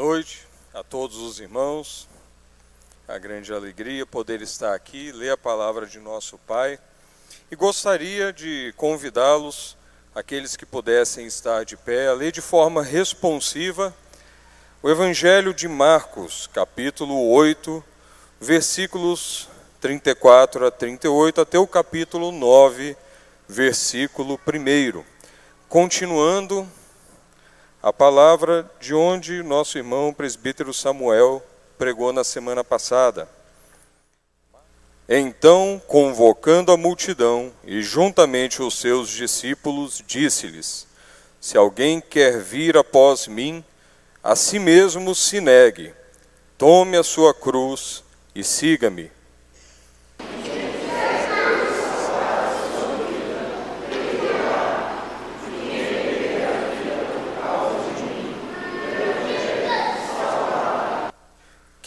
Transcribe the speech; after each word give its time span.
noite 0.00 0.46
a 0.72 0.82
todos 0.82 1.18
os 1.18 1.40
irmãos. 1.40 2.08
A 3.06 3.18
grande 3.18 3.52
alegria 3.52 4.06
poder 4.06 4.40
estar 4.40 4.74
aqui, 4.74 5.12
ler 5.12 5.32
a 5.32 5.36
palavra 5.36 5.86
de 5.86 5.98
nosso 5.98 6.38
Pai. 6.38 6.78
E 7.50 7.54
gostaria 7.54 8.32
de 8.32 8.72
convidá-los, 8.78 9.76
aqueles 10.14 10.56
que 10.56 10.64
pudessem 10.64 11.26
estar 11.26 11.66
de 11.66 11.76
pé, 11.76 12.08
a 12.08 12.14
ler 12.14 12.32
de 12.32 12.40
forma 12.40 12.82
responsiva 12.82 13.94
o 14.82 14.88
Evangelho 14.88 15.52
de 15.52 15.68
Marcos, 15.68 16.48
capítulo 16.50 17.28
8, 17.32 17.84
versículos 18.40 19.50
34 19.82 20.66
a 20.66 20.70
38, 20.70 21.42
até 21.42 21.58
o 21.58 21.66
capítulo 21.66 22.32
9, 22.32 22.96
versículo 23.46 24.40
1. 24.46 25.04
Continuando 25.68 26.66
a 27.82 27.92
palavra 27.92 28.70
de 28.78 28.94
onde 28.94 29.42
nosso 29.42 29.78
irmão 29.78 30.12
presbítero 30.12 30.72
Samuel 30.74 31.42
pregou 31.78 32.12
na 32.12 32.22
semana 32.22 32.62
passada. 32.62 33.28
Então, 35.08 35.80
convocando 35.88 36.70
a 36.70 36.76
multidão 36.76 37.52
e 37.64 37.82
juntamente 37.82 38.62
os 38.62 38.78
seus 38.78 39.08
discípulos, 39.08 40.02
disse-lhes: 40.06 40.86
Se 41.40 41.56
alguém 41.56 42.00
quer 42.00 42.38
vir 42.38 42.76
após 42.76 43.26
mim, 43.26 43.64
a 44.22 44.36
si 44.36 44.58
mesmo 44.58 45.14
se 45.14 45.40
negue, 45.40 45.94
tome 46.58 46.96
a 46.96 47.02
sua 47.02 47.34
cruz 47.34 48.04
e 48.34 48.44
siga-me. 48.44 49.10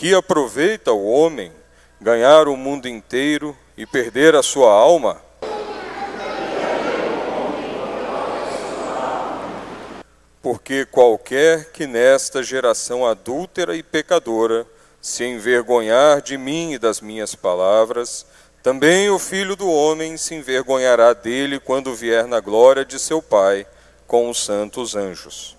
Que 0.04 0.14
aproveita 0.14 0.92
o 0.92 1.10
homem 1.10 1.50
ganhar 2.02 2.50
o 2.50 2.58
mundo 2.58 2.90
inteiro 2.90 3.58
e 3.78 3.86
perder 3.86 4.36
a 4.36 4.44
sua 4.44 4.70
alma? 4.70 5.22
Porque 10.42 10.86
qualquer 10.86 11.72
que 11.72 11.88
nesta 11.88 12.44
geração 12.44 13.06
adúltera 13.06 13.78
e 13.78 13.82
pecadora 13.82 14.68
se 15.02 15.24
envergonhar 15.24 16.22
de 16.22 16.38
mim 16.38 16.74
e 16.74 16.78
das 16.78 17.00
minhas 17.00 17.34
palavras, 17.34 18.26
também 18.62 19.10
o 19.10 19.18
filho 19.18 19.56
do 19.56 19.72
homem 19.72 20.18
se 20.18 20.36
envergonhará 20.36 21.14
dele 21.14 21.62
quando 21.62 21.96
vier 21.96 22.28
na 22.28 22.42
glória 22.42 22.84
de 22.84 23.00
seu 23.00 23.22
Pai 23.22 23.66
com 24.06 24.30
os 24.30 24.44
santos 24.44 24.98
anjos. 24.98 25.56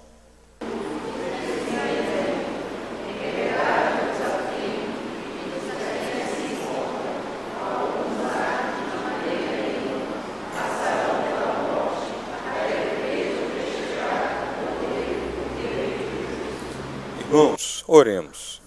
Irmãos, 17.35 17.84
oremos. 17.95 18.61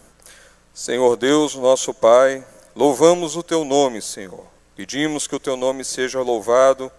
Senhor 0.74 1.18
Deus, 1.18 1.56
nosso 1.56 1.94
Pai, 1.94 2.46
louvamos 2.74 3.36
o 3.36 3.44
teu 3.44 3.66
nome, 3.66 4.02
Senhor. 4.02 4.46
Pedimos 4.76 5.28
que 5.28 5.36
o 5.36 5.40
teu 5.40 5.58
nome 5.58 5.84
seja 5.84 6.22
louvado 6.22 6.90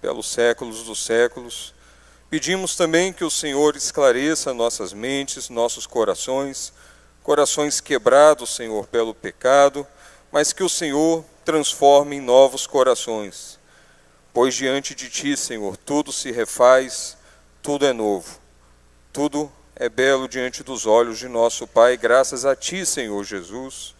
pelos 0.00 0.28
séculos 0.28 0.82
dos 0.82 1.04
séculos. 1.04 1.72
Pedimos 2.28 2.74
também 2.74 3.12
que 3.12 3.24
o 3.24 3.30
Senhor 3.30 3.76
esclareça 3.76 4.52
nossas 4.52 4.92
mentes, 4.92 5.48
nossos 5.48 5.86
corações, 5.86 6.72
corações 7.22 7.80
quebrados, 7.80 8.56
Senhor, 8.56 8.86
pelo 8.88 9.14
pecado, 9.14 9.86
mas 10.32 10.52
que 10.52 10.64
o 10.64 10.68
Senhor 10.68 11.24
transforme 11.44 12.16
em 12.16 12.20
novos 12.20 12.66
corações. 12.66 13.60
Pois 14.32 14.54
diante 14.54 14.92
de 14.92 15.08
ti, 15.08 15.36
Senhor, 15.36 15.76
tudo 15.76 16.10
se 16.10 16.32
refaz, 16.32 17.16
tudo 17.62 17.86
é 17.86 17.92
novo, 17.92 18.40
tudo 19.12 19.52
é 19.78 19.90
belo 19.90 20.26
diante 20.26 20.62
dos 20.62 20.86
olhos 20.86 21.18
de 21.18 21.28
nosso 21.28 21.66
Pai. 21.66 21.98
Graças 21.98 22.46
a 22.46 22.56
Ti, 22.56 22.86
Senhor 22.86 23.22
Jesus, 23.22 23.94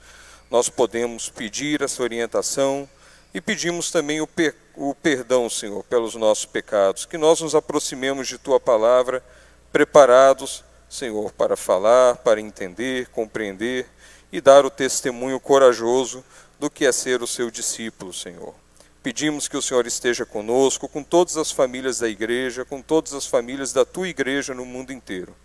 nós 0.51 0.71
podemos 0.71 1.29
pedir 1.29 1.83
essa 1.83 2.03
orientação 2.03 2.89
e 3.35 3.43
pedimos 3.43 3.91
também 3.91 4.23
o, 4.23 4.27
per 4.27 4.55
o 4.75 4.95
perdão, 4.95 5.49
Senhor, 5.51 5.85
pelos 5.85 6.15
nossos 6.15 6.47
pecados. 6.47 7.05
Que 7.05 7.19
nós 7.19 7.43
nos 7.43 7.55
aproximemos 7.55 8.27
de 8.27 8.39
Tua 8.39 8.59
palavra, 8.59 9.23
preparados, 9.71 10.65
Senhor, 10.89 11.31
para 11.33 11.57
falar, 11.57 12.17
para 12.17 12.41
entender, 12.41 13.09
compreender 13.09 13.87
e 14.33 14.41
dar 14.41 14.65
o 14.65 14.71
testemunho 14.71 15.39
corajoso 15.39 16.25
do 16.59 16.71
que 16.71 16.87
é 16.87 16.93
ser 16.93 17.23
o 17.23 17.27
seu 17.27 17.51
discípulo, 17.51 18.15
Senhor. 18.15 18.55
Pedimos 19.03 19.47
que 19.47 19.57
o 19.57 19.63
Senhor 19.63 19.87
esteja 19.87 20.25
conosco, 20.25 20.89
com 20.89 21.03
todas 21.03 21.37
as 21.37 21.51
famílias 21.51 21.99
da 21.99 22.09
igreja, 22.09 22.65
com 22.65 22.81
todas 22.81 23.13
as 23.13 23.27
famílias 23.27 23.75
da 23.75 23.85
tua 23.85 24.09
igreja 24.09 24.55
no 24.55 24.65
mundo 24.65 24.91
inteiro. 24.91 25.37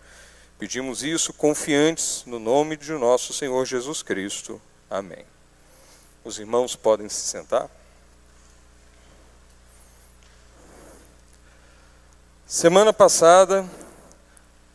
Pedimos 0.62 1.02
isso 1.02 1.34
confiantes 1.34 2.24
no 2.28 2.38
nome 2.38 2.78
de 2.78 2.92
nosso 2.92 3.34
Senhor 3.34 3.66
Jesus 3.66 4.04
Cristo. 4.04 4.62
Amém. 4.88 5.26
Os 6.24 6.38
irmãos 6.38 6.76
podem 6.76 7.10
se 7.10 7.22
sentar. 7.22 7.68
Semana 12.46 12.94
passada, 12.94 13.68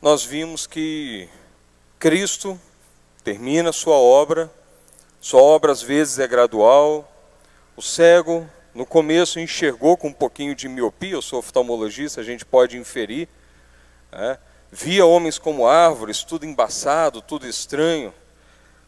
nós 0.02 0.24
vimos 0.24 0.66
que 0.66 1.28
Cristo 2.00 2.60
termina 3.22 3.70
sua 3.70 3.94
obra, 3.94 4.53
sua 5.20 5.41
obra 5.41 5.70
às 5.70 5.82
vezes 5.82 6.18
é 6.18 6.26
gradual. 6.26 7.08
O 7.76 7.80
cego, 7.80 8.44
no 8.74 8.84
começo, 8.84 9.38
enxergou 9.38 9.97
com 9.97 10.08
um 10.08 10.12
pouquinho 10.12 10.53
de 10.53 10.68
miopia, 10.68 11.12
eu 11.12 11.22
sou 11.22 11.38
oftalmologista, 11.38 12.20
a 12.20 12.24
gente 12.24 12.44
pode 12.44 12.76
inferir. 12.76 13.28
Né? 14.10 14.36
Via 14.71 15.06
homens 15.06 15.38
como 15.38 15.66
árvores, 15.66 16.22
tudo 16.22 16.44
embaçado, 16.44 17.21
tudo 17.21 17.47
estranho, 17.47 18.12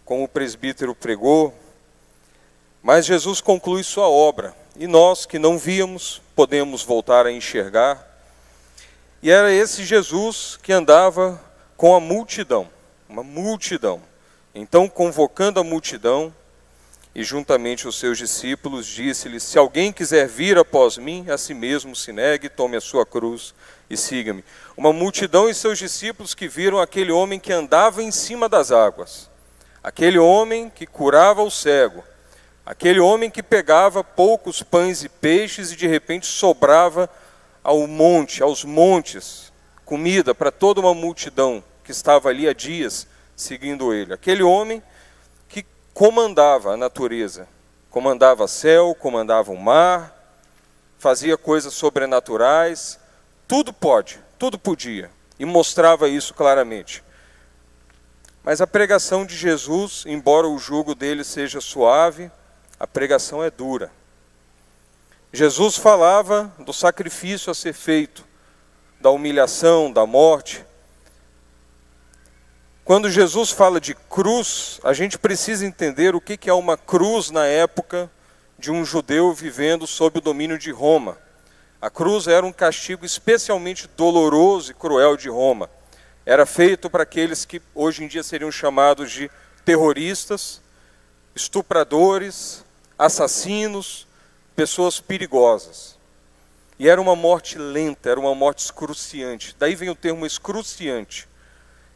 como 0.04 0.24
o 0.24 0.28
presbítero 0.28 0.94
pregou. 0.94 1.54
Mas 2.82 3.06
Jesus 3.06 3.40
conclui 3.40 3.82
sua 3.82 4.08
obra, 4.08 4.54
e 4.76 4.86
nós 4.86 5.26
que 5.26 5.38
não 5.38 5.58
víamos, 5.58 6.22
podemos 6.34 6.82
voltar 6.82 7.26
a 7.26 7.32
enxergar. 7.32 8.06
E 9.22 9.30
era 9.30 9.52
esse 9.52 9.84
Jesus 9.84 10.58
que 10.62 10.72
andava 10.72 11.40
com 11.76 11.94
a 11.94 12.00
multidão, 12.00 12.68
uma 13.08 13.22
multidão. 13.22 14.00
Então, 14.54 14.88
convocando 14.88 15.60
a 15.60 15.64
multidão, 15.64 16.32
e 17.14 17.24
juntamente 17.24 17.88
os 17.88 17.98
seus 17.98 18.16
discípulos, 18.16 18.86
disse-lhes: 18.86 19.42
Se 19.42 19.58
alguém 19.58 19.92
quiser 19.92 20.28
vir 20.28 20.56
após 20.56 20.96
mim, 20.96 21.26
a 21.28 21.36
si 21.36 21.52
mesmo 21.52 21.96
se 21.96 22.12
negue, 22.12 22.48
tome 22.48 22.76
a 22.76 22.80
sua 22.80 23.04
cruz 23.04 23.54
e 23.90 23.96
siga-me. 23.96 24.44
Uma 24.76 24.92
multidão 24.92 25.48
e 25.48 25.54
seus 25.54 25.78
discípulos 25.78 26.34
que 26.34 26.48
viram 26.48 26.78
aquele 26.78 27.10
homem 27.12 27.40
que 27.40 27.52
andava 27.52 28.02
em 28.02 28.10
cima 28.10 28.48
das 28.48 28.70
águas, 28.70 29.30
aquele 29.82 30.18
homem 30.18 30.70
que 30.70 30.86
curava 30.86 31.42
o 31.42 31.50
cego, 31.50 32.04
aquele 32.64 33.00
homem 33.00 33.30
que 33.30 33.42
pegava 33.42 34.04
poucos 34.04 34.62
pães 34.62 35.02
e 35.02 35.08
peixes 35.08 35.72
e 35.72 35.76
de 35.76 35.86
repente 35.86 36.26
sobrava 36.26 37.08
ao 37.62 37.86
monte, 37.86 38.42
aos 38.42 38.64
montes, 38.64 39.52
comida 39.84 40.34
para 40.34 40.50
toda 40.50 40.80
uma 40.80 40.94
multidão 40.94 41.64
que 41.82 41.90
estava 41.90 42.28
ali 42.28 42.46
há 42.46 42.52
dias 42.52 43.06
seguindo 43.34 43.94
ele. 43.94 44.12
Aquele 44.12 44.42
homem 44.42 44.82
que 45.48 45.64
comandava 45.94 46.74
a 46.74 46.76
natureza, 46.76 47.48
comandava 47.90 48.46
céu, 48.46 48.94
comandava 48.94 49.50
o 49.50 49.56
mar, 49.56 50.14
fazia 50.98 51.38
coisas 51.38 51.72
sobrenaturais, 51.72 52.98
tudo 53.48 53.72
pode, 53.72 54.20
tudo 54.38 54.58
podia, 54.58 55.10
e 55.38 55.44
mostrava 55.46 56.06
isso 56.06 56.34
claramente. 56.34 57.02
Mas 58.44 58.60
a 58.60 58.66
pregação 58.66 59.24
de 59.24 59.34
Jesus, 59.34 60.04
embora 60.06 60.46
o 60.46 60.58
jugo 60.58 60.94
dele 60.94 61.24
seja 61.24 61.58
suave, 61.58 62.30
a 62.78 62.86
pregação 62.86 63.42
é 63.42 63.50
dura. 63.50 63.90
Jesus 65.32 65.76
falava 65.76 66.52
do 66.58 66.72
sacrifício 66.72 67.50
a 67.50 67.54
ser 67.54 67.72
feito, 67.72 68.24
da 69.00 69.10
humilhação, 69.10 69.90
da 69.90 70.06
morte. 70.06 70.64
Quando 72.84 73.10
Jesus 73.10 73.50
fala 73.50 73.80
de 73.80 73.94
cruz, 73.94 74.78
a 74.82 74.92
gente 74.92 75.18
precisa 75.18 75.66
entender 75.66 76.14
o 76.14 76.20
que 76.20 76.50
é 76.50 76.54
uma 76.54 76.76
cruz 76.76 77.30
na 77.30 77.46
época 77.46 78.10
de 78.58 78.70
um 78.70 78.84
judeu 78.84 79.32
vivendo 79.32 79.86
sob 79.86 80.18
o 80.18 80.22
domínio 80.22 80.58
de 80.58 80.70
Roma. 80.70 81.18
A 81.80 81.88
cruz 81.88 82.26
era 82.26 82.44
um 82.44 82.52
castigo 82.52 83.06
especialmente 83.06 83.88
doloroso 83.96 84.72
e 84.72 84.74
cruel 84.74 85.16
de 85.16 85.28
Roma. 85.28 85.70
Era 86.26 86.44
feito 86.44 86.90
para 86.90 87.04
aqueles 87.04 87.44
que 87.44 87.62
hoje 87.72 88.02
em 88.02 88.08
dia 88.08 88.24
seriam 88.24 88.50
chamados 88.50 89.12
de 89.12 89.30
terroristas, 89.64 90.60
estupradores, 91.36 92.64
assassinos, 92.98 94.08
pessoas 94.56 94.98
perigosas. 94.98 95.96
E 96.80 96.88
era 96.88 97.00
uma 97.00 97.14
morte 97.14 97.56
lenta, 97.56 98.10
era 98.10 98.18
uma 98.18 98.34
morte 98.34 98.64
excruciante. 98.64 99.54
Daí 99.56 99.76
vem 99.76 99.88
o 99.88 99.94
termo 99.94 100.26
excruciante. 100.26 101.28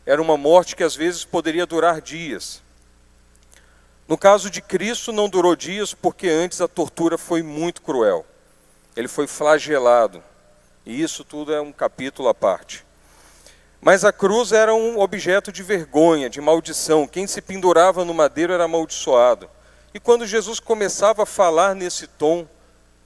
era 0.05 0.20
uma 0.20 0.37
morte 0.37 0.75
que 0.75 0.82
às 0.82 0.96
vezes 0.96 1.25
poderia 1.25 1.67
durar 1.67 2.00
dias. 2.00 2.62
No 4.08 4.19
caso 4.19 4.50
de 4.50 4.61
Cristo, 4.61 5.12
não 5.12 5.29
durou 5.29 5.55
dias, 5.55 5.94
porque 5.94 6.29
antes 6.29 6.61
a 6.61 6.69
tortura 6.69 7.17
foi 7.17 7.43
muito 7.43 7.82
cruel. 7.82 8.26
Ele 8.97 9.09
foi 9.09 9.27
flagelado. 9.27 10.23
E 10.85 11.00
isso 11.00 11.25
tudo 11.25 11.53
é 11.53 11.61
um 11.61 11.73
capítulo 11.73 12.29
à 12.29 12.35
parte. 12.35 12.85
Mas 13.81 14.05
a 14.05 14.12
cruz 14.12 14.53
era 14.53 14.75
um 14.75 15.00
objeto 15.00 15.50
de 15.50 15.62
vergonha, 15.62 16.31
de 16.31 16.41
maldição. 16.41 17.06
Quem 17.06 17.27
se 17.27 17.41
pendurava 17.41 18.05
no 18.05 18.15
madeiro 18.15 18.53
era 18.53 18.65
amaldiçoado. 18.65 19.50
E 19.94 20.00
quando 20.00 20.27
Jesus 20.27 20.61
começava 20.61 21.25
a 21.25 21.27
falar 21.27 21.75
nesse 21.75 22.06
tom, 22.06 22.47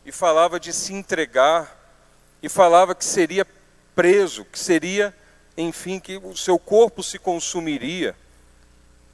e 0.04 0.12
falava 0.12 0.60
de 0.60 0.72
se 0.72 0.94
entregar, 0.94 1.76
e 2.40 2.48
falava 2.48 2.94
que 2.94 3.04
seria 3.04 3.44
preso, 3.94 4.44
que 4.44 4.58
seria, 4.58 5.12
enfim, 5.56 5.98
que 5.98 6.16
o 6.16 6.36
seu 6.36 6.58
corpo 6.60 7.02
se 7.02 7.18
consumiria. 7.18 8.14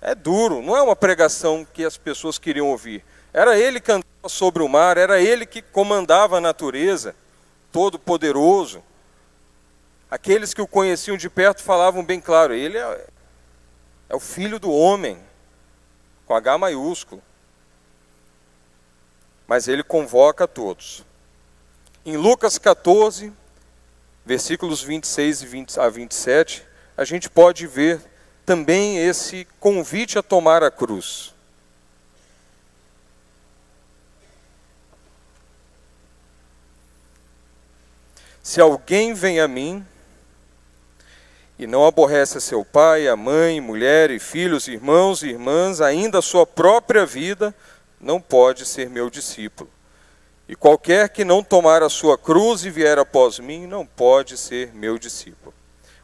É 0.02 0.14
duro, 0.14 0.60
não 0.60 0.76
é 0.76 0.82
uma 0.82 0.94
pregação 0.94 1.66
que 1.72 1.82
as 1.82 1.96
pessoas 1.96 2.38
queriam 2.38 2.68
ouvir. 2.68 3.02
Era 3.32 3.58
ele 3.58 3.80
que 3.80 3.90
andava 3.90 4.28
sobre 4.28 4.62
o 4.62 4.68
mar, 4.68 4.98
era 4.98 5.20
ele 5.20 5.46
que 5.46 5.62
comandava 5.62 6.36
a 6.36 6.40
natureza, 6.40 7.14
todo 7.70 7.98
poderoso. 7.98 8.82
Aqueles 10.10 10.52
que 10.52 10.60
o 10.60 10.66
conheciam 10.66 11.16
de 11.16 11.30
perto 11.30 11.62
falavam 11.62 12.04
bem 12.04 12.20
claro: 12.20 12.52
ele 12.52 12.76
é, 12.76 13.06
é 14.10 14.14
o 14.14 14.20
filho 14.20 14.58
do 14.58 14.70
homem, 14.70 15.18
com 16.26 16.34
H 16.34 16.58
maiúsculo. 16.58 17.22
Mas 19.46 19.68
ele 19.68 19.82
convoca 19.82 20.44
a 20.44 20.48
todos. 20.48 21.04
Em 22.04 22.16
Lucas 22.16 22.58
14, 22.58 23.32
versículos 24.24 24.82
26 24.82 25.78
a 25.78 25.88
27, 25.88 26.66
a 26.96 27.04
gente 27.04 27.30
pode 27.30 27.66
ver 27.66 28.00
também 28.44 28.98
esse 28.98 29.46
convite 29.58 30.18
a 30.18 30.22
tomar 30.22 30.62
a 30.62 30.70
cruz. 30.70 31.31
Se 38.42 38.60
alguém 38.60 39.14
vem 39.14 39.38
a 39.38 39.46
mim 39.46 39.86
e 41.56 41.66
não 41.66 41.86
aborrece 41.86 42.38
a 42.38 42.40
seu 42.40 42.64
pai, 42.64 43.06
a 43.06 43.14
mãe, 43.14 43.60
mulher 43.60 44.10
e 44.10 44.18
filhos, 44.18 44.66
irmãos 44.66 45.22
e 45.22 45.28
irmãs, 45.28 45.80
ainda 45.80 46.18
a 46.18 46.22
sua 46.22 46.44
própria 46.44 47.06
vida, 47.06 47.54
não 48.00 48.20
pode 48.20 48.66
ser 48.66 48.90
meu 48.90 49.08
discípulo. 49.08 49.70
E 50.48 50.56
qualquer 50.56 51.08
que 51.10 51.24
não 51.24 51.42
tomar 51.44 51.84
a 51.84 51.88
sua 51.88 52.18
cruz 52.18 52.64
e 52.64 52.70
vier 52.70 52.98
após 52.98 53.38
mim, 53.38 53.64
não 53.64 53.86
pode 53.86 54.36
ser 54.36 54.74
meu 54.74 54.98
discípulo. 54.98 55.54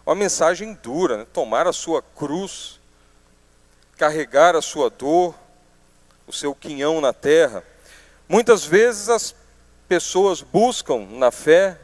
Uma 0.07 0.15
mensagem 0.15 0.79
dura, 0.81 1.19
né? 1.19 1.27
tomar 1.33 1.67
a 1.67 1.73
sua 1.73 2.01
cruz, 2.01 2.79
carregar 3.97 4.55
a 4.55 4.63
sua 4.63 4.89
dor, 4.89 5.35
o 6.25 6.33
seu 6.33 6.55
quinhão 6.55 7.01
na 7.01 7.13
terra. 7.13 7.65
Muitas 8.29 8.65
vezes 8.65 9.09
as 9.09 9.35
pessoas 9.89 10.41
buscam 10.41 11.05
na 11.11 11.33
fé 11.33 11.77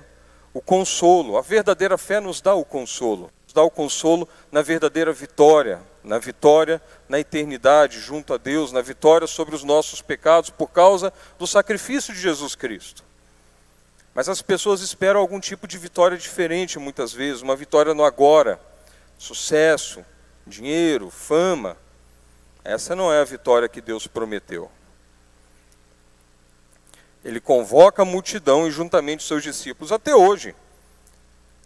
o 0.55 0.62
consolo. 0.62 1.37
A 1.37 1.43
verdadeira 1.43 1.99
fé 1.99 2.21
nos 2.21 2.41
dá 2.41 2.55
o 2.55 2.65
consolo 2.65 3.31
dá 3.55 3.62
o 3.62 3.71
consolo 3.71 4.29
na 4.51 4.61
verdadeira 4.61 5.12
vitória, 5.12 5.81
na 6.03 6.19
vitória 6.19 6.83
na 7.09 7.21
eternidade 7.21 8.01
junto 8.01 8.35
a 8.35 8.37
Deus, 8.37 8.73
na 8.73 8.83
vitória 8.83 9.29
sobre 9.29 9.55
os 9.55 9.62
nossos 9.62 10.03
pecados 10.03 10.51
por 10.51 10.69
causa 10.69 11.12
do 11.39 11.47
sacrifício 11.47 12.12
de 12.12 12.21
Jesus 12.21 12.56
Cristo. 12.56 13.05
Mas 14.12 14.29
as 14.29 14.43
pessoas 14.43 14.81
esperam 14.81 15.21
algum 15.21 15.39
tipo 15.39 15.69
de 15.69 15.79
vitória 15.79 16.19
diferente 16.19 16.79
muitas 16.79 17.12
vezes, 17.12 17.43
uma 17.43 17.55
vitória 17.55 17.95
no 17.95 18.05
agora, 18.05 18.61
sucesso, 19.17 20.05
dinheiro, 20.45 21.09
fama. 21.09 21.77
Essa 22.65 22.97
não 22.97 23.12
é 23.12 23.21
a 23.21 23.25
vitória 23.25 23.69
que 23.69 23.81
Deus 23.81 24.07
prometeu. 24.07 24.71
Ele 27.25 27.41
convoca 27.41 28.03
a 28.03 28.05
multidão 28.05 28.69
e 28.69 28.71
juntamente 28.71 29.23
seus 29.23 29.43
discípulos 29.43 29.91
até 29.91 30.15
hoje. 30.15 30.55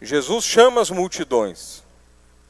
Jesus 0.01 0.45
chama 0.45 0.79
as 0.79 0.89
multidões. 0.89 1.83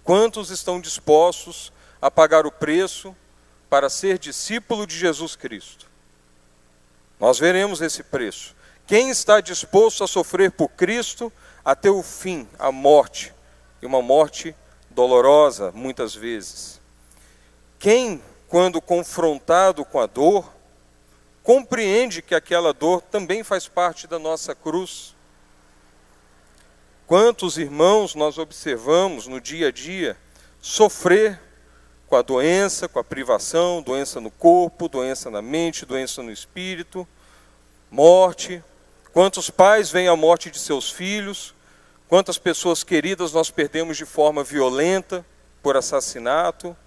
Quantos 0.03 0.51
estão 0.51 0.79
dispostos 0.79 1.73
a 2.01 2.11
pagar 2.11 2.45
o 2.45 2.51
preço 2.51 3.15
para 3.69 3.89
ser 3.89 4.19
discípulo 4.19 4.85
de 4.85 4.95
Jesus 4.97 5.35
Cristo? 5.35 5.88
Nós 7.19 7.39
veremos 7.39 7.81
esse 7.81 8.03
preço. 8.03 8.56
Quem 8.85 9.09
está 9.09 9.41
disposto 9.41 10.03
a 10.03 10.07
sofrer 10.07 10.51
por 10.51 10.69
Cristo 10.69 11.31
até 11.65 11.89
o 11.89 12.01
fim, 12.01 12.47
a 12.57 12.71
morte, 12.71 13.33
e 13.81 13.85
uma 13.85 14.01
morte 14.01 14.56
dolorosa 14.89 15.71
muitas 15.71 16.15
vezes? 16.15 16.79
Quem, 17.77 18.21
quando 18.47 18.81
confrontado 18.81 19.83
com 19.85 20.00
a 20.00 20.06
dor, 20.06 20.51
compreende 21.49 22.21
que 22.21 22.35
aquela 22.35 22.71
dor 22.71 23.01
também 23.01 23.43
faz 23.43 23.67
parte 23.67 24.05
da 24.05 24.19
nossa 24.19 24.53
cruz? 24.53 25.15
Quantos 27.07 27.57
irmãos 27.57 28.13
nós 28.13 28.37
observamos 28.37 29.25
no 29.25 29.41
dia 29.41 29.69
a 29.69 29.71
dia 29.71 30.15
sofrer 30.61 31.41
com 32.05 32.15
a 32.15 32.21
doença, 32.21 32.87
com 32.87 32.99
a 32.99 33.03
privação, 33.03 33.81
doença 33.81 34.21
no 34.21 34.29
corpo, 34.29 34.87
doença 34.87 35.31
na 35.31 35.41
mente, 35.41 35.87
doença 35.87 36.21
no 36.21 36.31
espírito, 36.31 37.07
morte. 37.89 38.63
Quantos 39.11 39.49
pais 39.49 39.89
veem 39.89 40.07
a 40.07 40.15
morte 40.15 40.51
de 40.51 40.59
seus 40.59 40.91
filhos, 40.91 41.55
quantas 42.07 42.37
pessoas 42.37 42.83
queridas 42.83 43.33
nós 43.33 43.49
perdemos 43.49 43.97
de 43.97 44.05
forma 44.05 44.43
violenta 44.43 45.25
por 45.63 45.75
assassinato, 45.75 46.77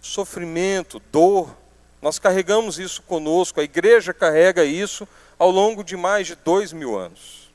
sofrimento, 0.00 0.98
dor. 1.12 1.63
Nós 2.04 2.18
carregamos 2.18 2.78
isso 2.78 3.00
conosco, 3.00 3.62
a 3.62 3.64
igreja 3.64 4.12
carrega 4.12 4.62
isso 4.62 5.08
ao 5.38 5.50
longo 5.50 5.82
de 5.82 5.96
mais 5.96 6.26
de 6.26 6.34
dois 6.34 6.70
mil 6.70 6.98
anos. 6.98 7.50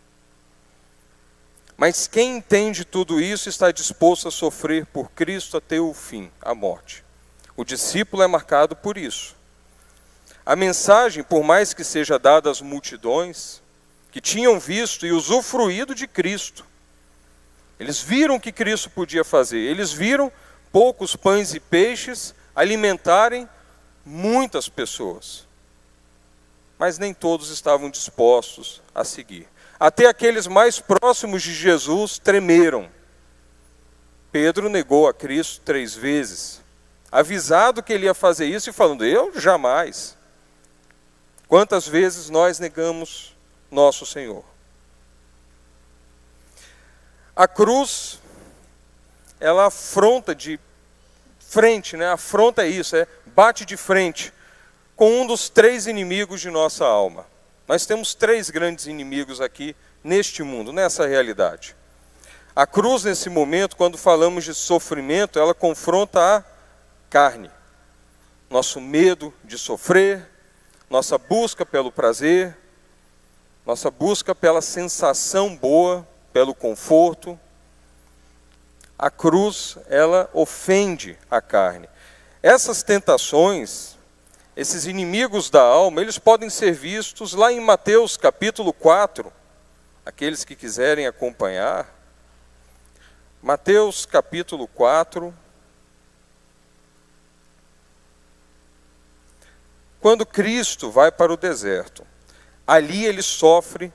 Mas 1.77 2.07
quem 2.07 2.37
entende 2.37 2.83
tudo 2.83 3.21
isso 3.21 3.47
está 3.47 3.71
disposto 3.71 4.27
a 4.27 4.31
sofrer 4.31 4.87
por 4.87 5.11
Cristo 5.11 5.55
até 5.55 5.79
o 5.79 5.93
fim, 5.93 6.31
a 6.41 6.55
morte. 6.55 7.05
O 7.55 7.63
discípulo 7.63 8.23
é 8.23 8.27
marcado 8.27 8.75
por 8.75 8.97
isso. 8.97 9.35
A 10.43 10.55
mensagem, 10.55 11.21
por 11.23 11.43
mais 11.43 11.71
que 11.71 11.83
seja 11.83 12.17
dada 12.17 12.49
às 12.49 12.59
multidões, 12.59 13.61
que 14.11 14.19
tinham 14.19 14.59
visto 14.59 15.05
e 15.05 15.11
usufruído 15.11 15.93
de 15.93 16.07
Cristo, 16.07 16.65
eles 17.79 18.01
viram 18.01 18.37
o 18.37 18.41
que 18.41 18.51
Cristo 18.51 18.89
podia 18.89 19.23
fazer, 19.23 19.59
eles 19.59 19.91
viram 19.91 20.31
poucos 20.71 21.15
pães 21.15 21.53
e 21.53 21.59
peixes 21.59 22.33
alimentarem 22.55 23.47
muitas 24.09 24.67
pessoas. 24.67 25.47
Mas 26.79 26.97
nem 26.97 27.13
todos 27.13 27.49
estavam 27.49 27.89
dispostos 27.89 28.81
a 28.95 29.03
seguir. 29.03 29.47
Até 29.79 30.07
aqueles 30.07 30.47
mais 30.47 30.79
próximos 30.79 31.43
de 31.43 31.53
Jesus 31.53 32.17
tremeram. 32.17 32.89
Pedro 34.31 34.67
negou 34.67 35.07
a 35.07 35.13
Cristo 35.13 35.61
três 35.63 35.95
vezes, 35.95 36.61
avisado 37.11 37.81
que 37.81 37.93
ele 37.93 38.05
ia 38.05 38.13
fazer 38.13 38.45
isso 38.45 38.69
e 38.69 38.73
falando: 38.73 39.05
Eu 39.05 39.39
jamais. 39.39 40.17
Quantas 41.47 41.87
vezes 41.87 42.29
nós 42.29 42.59
negamos 42.59 43.35
nosso 43.71 44.05
Senhor? 44.05 44.43
A 47.35 47.47
cruz, 47.47 48.19
ela 49.39 49.65
afronta 49.67 50.35
de 50.35 50.59
frente, 51.49 51.97
né? 51.97 52.11
Afronta 52.11 52.67
isso, 52.67 52.95
é 52.95 53.07
bate 53.39 53.63
de 53.63 53.77
frente 53.77 54.33
com 54.97 55.21
um 55.21 55.25
dos 55.25 55.47
três 55.47 55.87
inimigos 55.87 56.41
de 56.41 56.51
nossa 56.51 56.85
alma. 56.85 57.25
Nós 57.65 57.85
temos 57.85 58.13
três 58.13 58.49
grandes 58.49 58.85
inimigos 58.85 59.39
aqui 59.39 59.73
neste 60.03 60.43
mundo, 60.43 60.73
nessa 60.73 61.07
realidade. 61.07 61.73
A 62.53 62.67
cruz, 62.67 63.05
nesse 63.05 63.29
momento, 63.29 63.77
quando 63.77 63.97
falamos 63.97 64.43
de 64.43 64.53
sofrimento, 64.53 65.39
ela 65.39 65.53
confronta 65.53 66.19
a 66.19 66.43
carne. 67.09 67.49
Nosso 68.49 68.81
medo 68.81 69.33
de 69.45 69.57
sofrer, 69.57 70.29
nossa 70.89 71.17
busca 71.17 71.65
pelo 71.65 71.93
prazer, 71.93 72.57
nossa 73.65 73.89
busca 73.89 74.35
pela 74.35 74.61
sensação 74.61 75.55
boa, 75.55 76.05
pelo 76.33 76.53
conforto. 76.53 77.39
A 78.97 79.09
cruz, 79.09 79.77
ela 79.87 80.29
ofende 80.33 81.17
a 81.31 81.39
carne. 81.39 81.87
Essas 82.41 82.81
tentações, 82.81 83.97
esses 84.55 84.85
inimigos 84.85 85.49
da 85.49 85.61
alma, 85.61 86.01
eles 86.01 86.17
podem 86.17 86.49
ser 86.49 86.71
vistos 86.71 87.33
lá 87.33 87.51
em 87.51 87.59
Mateus 87.59 88.15
capítulo 88.15 88.71
4. 88.71 89.31
Aqueles 90.05 90.45
que 90.45 90.55
quiserem 90.55 91.05
acompanhar. 91.05 91.93
Mateus 93.41 94.05
capítulo 94.05 94.69
4. 94.69 95.33
Quando 99.99 100.25
Cristo 100.25 100.89
vai 100.89 101.11
para 101.11 101.33
o 101.33 101.37
deserto, 101.37 102.07
ali 102.65 103.05
ele 103.05 103.21
sofre 103.21 103.91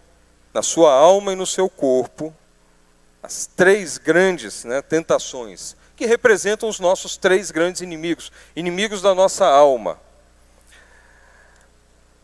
na 0.52 0.62
sua 0.62 0.92
alma 0.92 1.32
e 1.32 1.36
no 1.36 1.46
seu 1.46 1.70
corpo 1.70 2.34
as 3.22 3.46
três 3.46 3.96
grandes 3.96 4.64
né, 4.64 4.82
tentações 4.82 5.74
que 5.96 6.06
representam 6.06 6.68
os 6.68 6.80
nossos 6.80 7.16
três 7.16 7.50
grandes 7.50 7.80
inimigos, 7.80 8.32
inimigos 8.54 9.00
da 9.00 9.14
nossa 9.14 9.46
alma. 9.46 9.98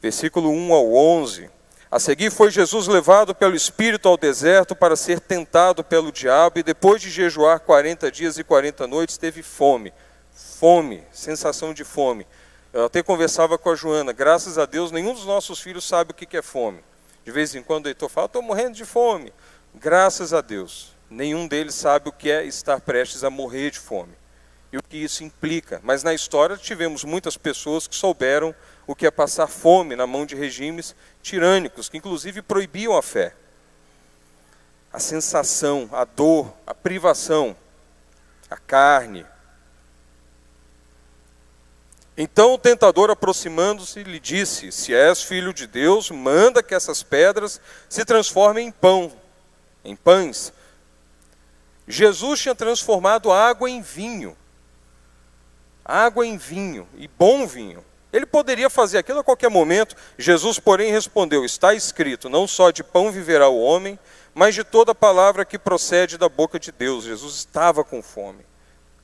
Versículo 0.01 0.51
1 0.51 0.73
ao 0.73 0.95
11. 0.95 1.51
A 1.91 1.99
seguir 1.99 2.31
foi 2.31 2.51
Jesus 2.51 2.87
levado 2.87 3.35
pelo 3.35 3.57
Espírito 3.57 4.09
ao 4.09 4.17
deserto 4.17 4.77
para 4.77 4.95
ser 4.95 5.19
tentado 5.19 5.83
pelo 5.83 6.13
diabo, 6.13 6.61
e 6.61 6.63
depois 6.63 7.03
de 7.03 7.11
jejuar 7.11 7.61
40 7.61 8.11
dias 8.13 8.39
e 8.39 8.45
40 8.45 8.87
noites, 8.87 9.17
teve 9.17 9.43
fome. 9.43 9.93
Fome, 10.33 11.03
sensação 11.11 11.75
de 11.75 11.83
fome. 11.83 12.27
Eu 12.73 12.85
até 12.85 13.03
conversava 13.03 13.59
com 13.59 13.71
a 13.71 13.75
Joana, 13.75 14.13
graças 14.13 14.57
a 14.57 14.67
Deus, 14.67 14.93
nenhum 14.93 15.13
dos 15.13 15.27
nossos 15.27 15.59
filhos 15.61 15.85
sabe 15.87 16.13
o 16.13 16.15
que 16.15 16.37
é 16.37 16.43
fome. 16.43 16.79
De 17.25 17.33
vez 17.33 17.55
em 17.57 17.63
quando 17.63 17.87
o 17.87 17.89
Heitor 17.89 18.09
fala, 18.09 18.27
estou 18.27 18.41
morrendo 18.41 18.77
de 18.77 18.85
fome. 18.85 19.33
Graças 19.75 20.33
a 20.33 20.41
Deus, 20.41 20.95
nenhum 21.11 21.49
deles 21.49 21.75
sabe 21.75 22.09
o 22.09 22.13
que 22.13 22.31
é 22.31 22.45
estar 22.45 22.81
prestes 22.81 23.25
a 23.25 23.31
morrer 23.31 23.71
de 23.71 23.79
fome 23.79 24.21
e 24.73 24.79
o 24.79 24.83
que 24.83 24.97
isso 24.97 25.25
implica. 25.25 25.81
Mas 25.83 26.03
na 26.03 26.15
história 26.15 26.57
tivemos 26.57 27.05
muitas 27.05 27.37
pessoas 27.37 27.87
que 27.87 27.97
souberam 27.97 28.55
o 28.87 28.95
que 28.95 29.07
é 29.07 29.11
passar 29.11 29.47
fome 29.47 29.97
na 29.97 30.07
mão 30.07 30.25
de 30.25 30.35
regimes 30.35 30.95
tirânicos, 31.23 31.89
que 31.89 31.99
inclusive 31.99 32.43
proibiam 32.43 32.97
a 32.97 33.03
fé. 33.03 33.35
A 34.93 34.99
sensação, 34.99 35.89
a 35.93 36.05
dor, 36.05 36.53
a 36.67 36.75
privação, 36.75 37.57
a 38.49 38.57
carne. 38.57 39.27
Então 42.17 42.55
o 42.55 42.59
tentador, 42.59 43.11
aproximando-se, 43.11 44.03
lhe 44.03 44.19
disse: 44.19 44.73
Se 44.73 44.93
és 44.93 45.23
filho 45.23 45.55
de 45.55 45.67
Deus, 45.67 46.11
manda 46.11 46.63
que 46.63 46.75
essas 46.75 47.03
pedras 47.03 47.61
se 47.89 48.05
transformem 48.05 48.69
em 48.69 48.73
pão, 48.73 49.13
em 49.85 49.95
pães. 49.95 50.53
Jesus 51.91 52.41
tinha 52.41 52.55
transformado 52.55 53.33
água 53.33 53.69
em 53.69 53.83
vinho. 53.83 54.37
Água 55.85 56.27
em 56.27 56.37
vinho, 56.37 56.89
e 56.97 57.09
bom 57.09 57.47
vinho. 57.47 57.85
Ele 58.13 58.27
poderia 58.27 58.69
fazer 58.69 58.99
aquilo 58.99 59.21
a 59.21 59.25
qualquer 59.25 59.51
momento. 59.51 59.97
Jesus, 60.19 60.59
porém, 60.59 60.91
respondeu: 60.91 61.45
Está 61.45 61.75
escrito: 61.75 62.29
Não 62.29 62.47
só 62.47 62.71
de 62.71 62.83
pão 62.83 63.11
viverá 63.11 63.49
o 63.49 63.61
homem, 63.61 63.99
mas 64.35 64.55
de 64.55 64.65
toda 64.65 64.95
palavra 64.95 65.45
que 65.45 65.59
procede 65.59 66.19
da 66.19 66.29
boca 66.29 66.59
de 66.59 66.73
Deus. 66.73 67.05
Jesus 67.05 67.35
estava 67.35 67.85
com 67.85 68.03
fome. 68.03 68.45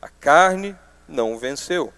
A 0.00 0.08
carne 0.08 0.76
não 1.08 1.38
venceu. 1.38 1.92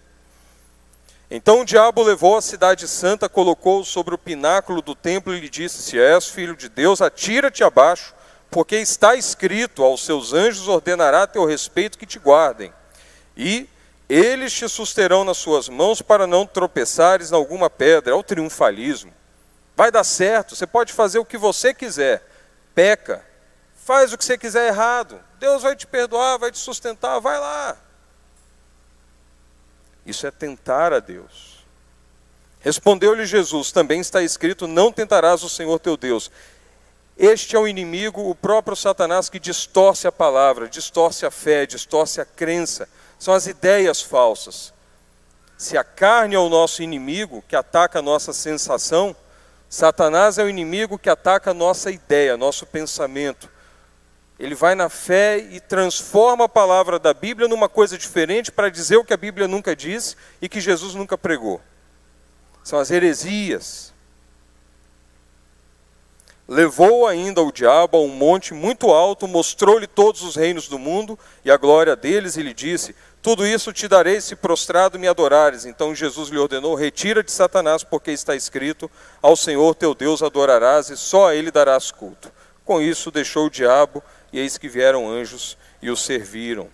Então 1.31 1.61
o 1.61 1.65
diabo 1.65 2.03
levou 2.03 2.39
a 2.39 2.43
cidade 2.43 2.89
santa, 2.89 3.29
colocou-o 3.29 3.85
sobre 3.85 4.15
o 4.15 4.19
pináculo 4.19 4.81
do 4.81 4.95
templo 4.95 5.35
e 5.35 5.41
lhe 5.41 5.49
disse: 5.49 5.83
Se 5.83 5.99
és 5.99 6.29
filho 6.29 6.57
de 6.57 6.69
Deus, 6.69 7.03
atira-te 7.03 7.63
abaixo, 7.63 8.15
porque 8.51 8.77
está 8.77 9.15
escrito: 9.15 9.83
Aos 9.83 10.05
seus 10.05 10.33
anjos 10.33 10.69
ordenará 10.69 11.23
a 11.23 11.27
teu 11.27 11.45
respeito 11.45 11.99
que 11.99 12.07
te 12.07 12.19
guardem. 12.19 12.73
E 13.37 13.69
eles 14.09 14.53
te 14.53 14.69
susterão 14.69 15.25
nas 15.25 15.37
suas 15.37 15.69
mãos 15.69 16.01
para 16.01 16.27
não 16.27 16.47
tropeçares 16.47 17.31
em 17.31 17.35
alguma 17.35 17.69
pedra. 17.69 18.13
É 18.13 18.17
o 18.17 18.23
triunfalismo. 18.23 19.13
Vai 19.77 19.91
dar 19.93 20.05
certo, 20.05 20.57
você 20.57 20.67
pode 20.67 20.93
fazer 20.93 21.19
o 21.19 21.25
que 21.25 21.39
você 21.39 21.73
quiser. 21.73 22.27
Peca. 22.75 23.25
Faz 23.85 24.13
o 24.13 24.19
que 24.19 24.25
você 24.25 24.37
quiser 24.37 24.69
errado. 24.69 25.21
Deus 25.39 25.63
vai 25.63 25.77
te 25.77 25.87
perdoar, 25.87 26.39
vai 26.39 26.51
te 26.51 26.59
sustentar, 26.59 27.21
vai 27.21 27.39
lá. 27.39 27.77
Isso 30.05 30.27
é 30.27 30.31
tentar 30.31 30.93
a 30.93 31.01
Deus. 31.01 31.65
Respondeu-lhe 32.61 33.25
Jesus: 33.25 33.71
Também 33.71 34.01
está 34.01 34.23
escrito: 34.23 34.67
Não 34.67 34.91
tentarás 34.91 35.43
o 35.43 35.49
Senhor 35.49 35.79
teu 35.79 35.97
Deus. 35.97 36.31
Este 37.19 37.57
é 37.57 37.59
o 37.59 37.67
inimigo, 37.67 38.31
o 38.31 38.35
próprio 38.35 38.77
Satanás, 38.77 39.29
que 39.29 39.41
distorce 39.41 40.07
a 40.07 40.13
palavra, 40.13 40.69
distorce 40.69 41.27
a 41.27 41.31
fé, 41.31 41.67
distorce 41.67 42.21
a 42.21 42.25
crença 42.25 42.89
são 43.19 43.35
as 43.35 43.47
ideias 43.47 44.01
falsas. 44.01 44.73
Se 45.57 45.77
a 45.77 45.83
carne 45.83 46.37
é 46.37 46.39
o 46.39 46.49
nosso 46.49 46.83
inimigo, 46.83 47.43
que 47.49 47.57
ataca 47.57 47.99
a 47.99 48.03
nossa 48.03 48.33
sensação, 48.33 49.15
Satanás 49.69 50.39
é 50.39 50.45
o 50.45 50.49
inimigo 50.49 50.99
que 50.99 51.11
ataca 51.11 51.51
a 51.51 51.55
nossa 51.55 51.91
ideia, 51.91 52.37
nosso 52.37 52.65
pensamento. 52.65 53.51
Ele 54.39 54.55
vai 54.55 54.77
na 54.77 54.89
fé 54.89 55.39
e 55.39 55.59
transforma 55.59 56.45
a 56.45 56.49
palavra 56.49 56.97
da 56.99 57.13
Bíblia 57.13 57.49
numa 57.49 57.69
coisa 57.69 57.99
diferente 57.99 58.53
para 58.53 58.71
dizer 58.71 58.97
o 58.97 59.05
que 59.05 59.13
a 59.13 59.17
Bíblia 59.17 59.49
nunca 59.49 59.75
disse 59.75 60.15
e 60.41 60.49
que 60.49 60.61
Jesus 60.61 60.95
nunca 60.95 61.19
pregou. 61.19 61.61
São 62.63 62.79
as 62.79 62.93
heresias. 62.93 63.93
Levou 66.49 67.07
ainda 67.07 67.43
o 67.43 67.53
diabo 67.53 67.99
a 67.99 68.01
um 68.01 68.09
monte 68.09 68.55
muito 68.55 68.91
alto, 68.91 69.29
mostrou-lhe 69.29 69.87
todos 69.87 70.23
os 70.23 70.35
reinos 70.35 70.67
do 70.67 70.79
mundo 70.79 71.19
e 71.45 71.51
a 71.51 71.59
glória 71.59 71.95
deles, 71.95 72.39
e 72.39 72.43
lhe 72.43 72.55
disse: 72.55 72.95
tudo 73.21 73.47
isso 73.47 73.75
te 73.75 73.87
darei 73.87 74.21
se 74.23 74.37
prostrado 74.37 74.99
me 74.99 75.07
adorares. 75.09 75.67
Então 75.67 75.95
Jesus 75.95 76.31
lhe 76.31 76.39
ordenou: 76.39 76.75
Retira-te, 76.75 77.31
Satanás, 77.31 77.85
porque 77.85 78.11
está 78.11 78.35
escrito: 78.35 78.91
Ao 79.21 79.37
Senhor 79.37 79.75
teu 79.75 79.95
Deus 79.95 80.23
adorarás 80.23 80.89
e 80.89 80.97
só 80.97 81.29
a 81.29 81.35
ele 81.35 81.51
darás 81.51 81.91
culto. 81.91 82.33
Com 82.65 82.81
isso 82.81 83.11
deixou 83.11 83.47
o 83.47 83.51
diabo, 83.51 84.03
e 84.33 84.39
eis 84.39 84.57
que 84.57 84.69
vieram 84.69 85.07
anjos 85.11 85.59
e 85.83 85.91
o 85.91 85.97
serviram. 85.97 86.69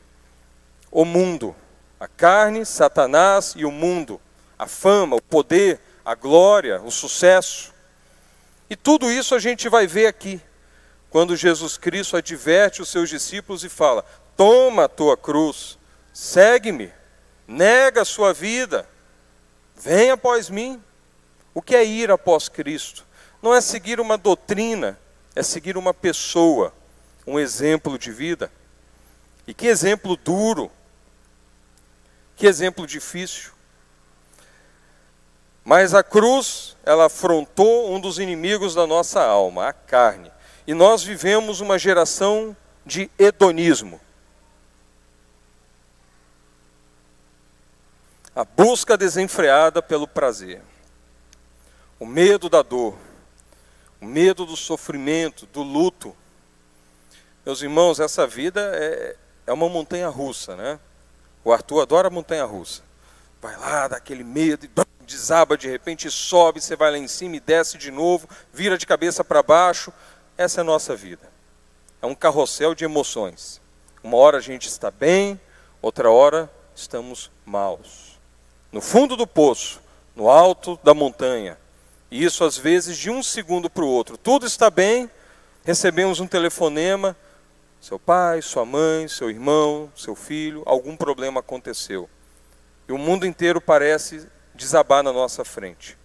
O 0.93 1.05
mundo, 1.05 1.57
a 1.99 2.07
carne, 2.07 2.65
Satanás 2.65 3.55
e 3.57 3.65
o 3.65 3.71
mundo, 3.73 4.21
a 4.57 4.69
fama, 4.69 5.17
o 5.17 5.23
poder, 5.23 5.81
a 6.05 6.15
glória, 6.15 6.81
o 6.83 6.91
sucesso. 6.93 7.74
E 8.69 8.77
tudo 8.77 9.11
isso 9.11 9.35
a 9.35 9.39
gente 9.39 9.69
vai 9.69 9.87
ver 9.87 10.07
aqui, 10.07 10.41
quando 11.11 11.37
Jesus 11.37 11.77
Cristo 11.77 12.17
adverte 12.17 12.83
os 12.83 12.89
seus 12.89 13.09
discípulos 13.09 13.65
e 13.65 13.69
fala: 13.69 14.05
Toma 14.37 14.85
a 14.85 14.89
tua 14.89 15.17
cruz 15.17 15.79
Segue-me, 16.15 16.93
nega 17.45 18.03
a 18.03 18.05
sua 18.05 18.33
vida, 18.33 18.89
vem 19.75 20.13
após 20.13 20.49
mim. 20.49 20.81
O 21.53 21.61
que 21.61 21.75
é 21.75 21.85
ir 21.85 22.09
após 22.09 22.49
Cristo? 22.49 23.05
Não 23.43 23.53
é 23.53 23.61
seguir 23.61 23.99
uma 23.99 24.17
doutrina, 24.17 24.97
é 25.35 25.43
seguir 25.43 25.77
uma 25.77 25.93
pessoa, 25.93 26.73
um 27.27 27.37
exemplo 27.37 27.99
de 27.99 28.13
vida. 28.13 28.51
E 29.45 29.53
que 29.53 29.67
exemplo 29.67 30.17
duro, 30.17 30.71
que 32.37 32.47
exemplo 32.47 32.87
difícil. 32.87 33.51
Mas 35.65 35.95
a 35.95 36.03
cruz, 36.03 36.77
ela 36.85 37.07
afrontou 37.07 37.93
um 37.93 38.01
dos 38.01 38.19
inimigos 38.19 38.75
da 38.75 38.87
nossa 38.87 39.23
alma, 39.23 39.69
a 39.69 39.73
carne. 39.73 40.31
E 40.67 40.75
nós 40.75 41.03
vivemos 41.03 41.61
uma 41.61 41.79
geração 41.79 42.57
de 42.85 43.11
hedonismo. 43.19 44.01
a 48.35 48.45
busca 48.45 48.97
desenfreada 48.97 49.81
pelo 49.81 50.09
prazer, 50.09 50.61
o 52.01 52.07
medo 52.07 52.49
da 52.49 52.63
dor, 52.63 52.99
o 54.01 54.05
medo 54.05 54.45
do 54.45 54.57
sofrimento, 54.57 55.47
do 55.47 55.63
luto. 55.63 56.15
Meus 57.47 57.63
irmãos, 57.63 58.01
essa 58.01 58.27
vida 58.27 58.73
é, 58.75 59.17
é 59.47 59.53
uma 59.53 59.69
montanha 59.69 60.09
russa, 60.09 60.57
né? 60.57 60.81
O 61.45 61.53
Arthur 61.53 61.83
adora 61.83 62.11
montanha 62.11 62.45
russa. 62.45 62.83
Vai 63.45 63.59
lá, 63.59 63.89
dá 63.89 63.99
aquele 63.99 64.25
medo, 64.25 64.67
desaba 65.07 65.55
de 65.55 65.69
repente, 65.69 66.11
sobe, 66.11 66.63
você 66.63 66.75
vai 66.75 66.91
lá 66.93 66.97
em 66.97 67.07
cima 67.07 67.37
e 67.37 67.41
desce 67.41 67.77
de 67.77 67.91
novo, 67.91 68.27
vira 68.51 68.79
de 68.79 68.87
cabeça 68.87 69.23
para 69.23 69.43
baixo. 69.43 69.93
Essa 70.35 70.61
é 70.61 70.63
a 70.63 70.65
nossa 70.65 70.97
vida. 70.97 71.31
É 72.01 72.07
um 72.07 72.15
carrossel 72.15 72.75
de 72.75 72.87
emoções. 72.87 73.61
Uma 74.03 74.17
hora 74.17 74.39
a 74.39 74.41
gente 74.41 74.67
está 74.67 74.91
bem, 74.91 75.39
outra 75.83 76.11
hora 76.11 76.51
estamos 76.75 77.31
maus 77.45 78.15
no 78.73 78.81
fundo 78.81 79.15
do 79.15 79.27
poço, 79.27 79.79
no 80.17 80.31
alto 80.31 80.81
da 80.83 80.95
montanha. 80.95 81.59
E 82.11 82.25
isso 82.25 82.45
às 82.45 82.57
vezes 82.57 82.97
de 82.97 83.11
um 83.11 83.23
segundo 83.23 83.69
para 83.69 83.85
o 83.85 83.89
outro. 83.89 84.17
Tudo 84.17 84.47
está 84.47 84.71
bem, 84.71 85.11
recebemos 85.67 86.19
um 86.19 86.27
telefonema, 86.27 87.15
seu 87.79 87.99
pai, 87.99 88.41
sua 88.41 88.65
mãe, 88.65 89.07
seu 89.07 89.29
irmão, 89.29 89.93
seu 89.95 90.15
filho, 90.15 90.63
algum 90.65 90.97
problema 90.97 91.41
aconteceu. 91.41 92.09
E 92.89 92.93
o 92.93 92.99
mundo 92.99 93.27
inteiro 93.27 93.61
parece 93.61 94.29
desabar 94.55 95.03
na 95.03 95.13
nossa 95.13 95.45
frente. 95.45 95.97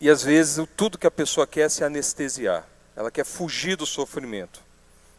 E 0.00 0.10
às 0.10 0.22
vezes 0.22 0.66
tudo 0.76 0.98
que 0.98 1.06
a 1.06 1.10
pessoa 1.10 1.46
quer 1.46 1.62
é 1.62 1.68
se 1.68 1.84
anestesiar. 1.84 2.66
Ela 2.94 3.10
quer 3.10 3.24
fugir 3.24 3.76
do 3.76 3.86
sofrimento 3.86 4.62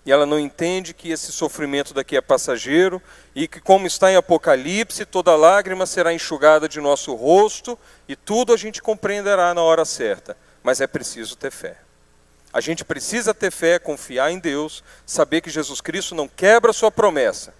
e 0.05 0.11
ela 0.11 0.25
não 0.25 0.37
entende 0.37 0.93
que 0.93 1.11
esse 1.11 1.31
sofrimento 1.31 1.93
daqui 1.93 2.17
é 2.17 2.21
passageiro 2.21 3.01
e 3.33 3.47
que, 3.47 3.61
como 3.61 3.87
está 3.87 4.11
em 4.11 4.17
Apocalipse, 4.17 5.05
toda 5.05 5.35
lágrima 5.35 5.85
será 5.85 6.13
enxugada 6.13 6.67
de 6.67 6.81
nosso 6.81 7.15
rosto 7.15 7.79
e 8.07 8.15
tudo 8.15 8.53
a 8.53 8.57
gente 8.57 8.81
compreenderá 8.81 9.53
na 9.53 9.61
hora 9.61 9.85
certa. 9.85 10.35
Mas 10.61 10.81
é 10.81 10.87
preciso 10.87 11.37
ter 11.37 11.51
fé. 11.51 11.77
A 12.51 12.59
gente 12.59 12.83
precisa 12.83 13.33
ter 13.33 13.49
fé, 13.49 13.79
confiar 13.79 14.29
em 14.29 14.39
Deus, 14.39 14.83
saber 15.05 15.41
que 15.41 15.49
Jesus 15.49 15.79
Cristo 15.79 16.13
não 16.13 16.27
quebra 16.27 16.71
a 16.71 16.73
sua 16.73 16.91
promessa. 16.91 17.53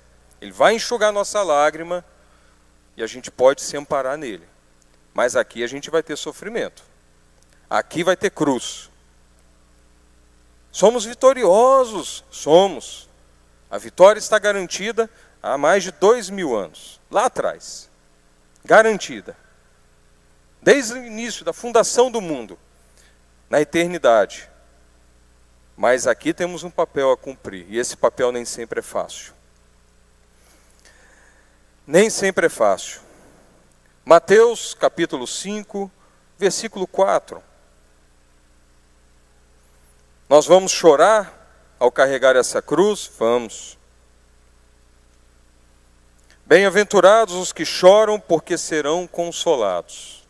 Ele 0.44 0.52
vai 0.52 0.76
enxugar 0.76 1.14
nossa 1.14 1.42
lágrima 1.42 2.04
e 2.98 3.02
a 3.02 3.08
gente 3.08 3.32
pode 3.32 3.62
se 3.62 3.78
amparar 3.78 4.18
nele. 4.18 4.46
Mas 5.14 5.38
aqui 5.38 5.64
a 5.64 5.68
gente 5.68 5.90
vai 5.90 6.04
ter 6.04 6.18
sofrimento. 6.18 6.84
Aqui 7.70 8.04
vai 8.04 8.18
ter 8.18 8.30
cruz. 8.30 8.90
Somos 10.70 11.06
vitoriosos, 11.06 12.26
somos. 12.30 13.08
A 13.72 13.78
vitória 13.78 14.20
está 14.20 14.38
garantida 14.38 15.10
há 15.42 15.58
mais 15.58 15.82
de 15.82 15.92
dois 15.92 16.30
mil 16.30 16.54
anos, 16.54 17.00
lá 17.10 17.28
atrás. 17.28 17.90
Garantida. 18.66 19.38
Desde 20.62 20.94
o 20.96 21.06
início 21.06 21.46
da 21.46 21.54
fundação 21.54 22.12
do 22.12 22.20
mundo, 22.20 22.60
na 23.50 23.62
eternidade. 23.62 24.50
Mas 25.78 26.06
aqui 26.06 26.34
temos 26.34 26.64
um 26.64 26.70
papel 26.70 27.14
a 27.14 27.18
cumprir, 27.18 27.66
e 27.70 27.80
esse 27.80 27.96
papel 27.96 28.30
nem 28.30 28.44
sempre 28.44 28.80
é 28.80 28.84
fácil. 28.84 29.33
Nem 31.86 32.10
sempre 32.10 32.46
é 32.46 32.50
fácil. 32.50 33.02
Mateus 34.06 34.74
capítulo 34.74 35.28
5, 35.28 35.92
versículo 36.38 36.88
4. 36.88 37.44
Nós 40.30 40.46
vamos 40.46 40.72
chorar 40.72 41.76
ao 41.78 41.92
carregar 41.92 42.38
essa 42.38 42.62
cruz? 42.62 43.12
Vamos. 43.20 43.78
Bem-aventurados 46.46 47.36
os 47.36 47.52
que 47.52 47.66
choram, 47.66 48.18
porque 48.20 48.58
serão 48.58 49.06
consolados. 49.06 50.26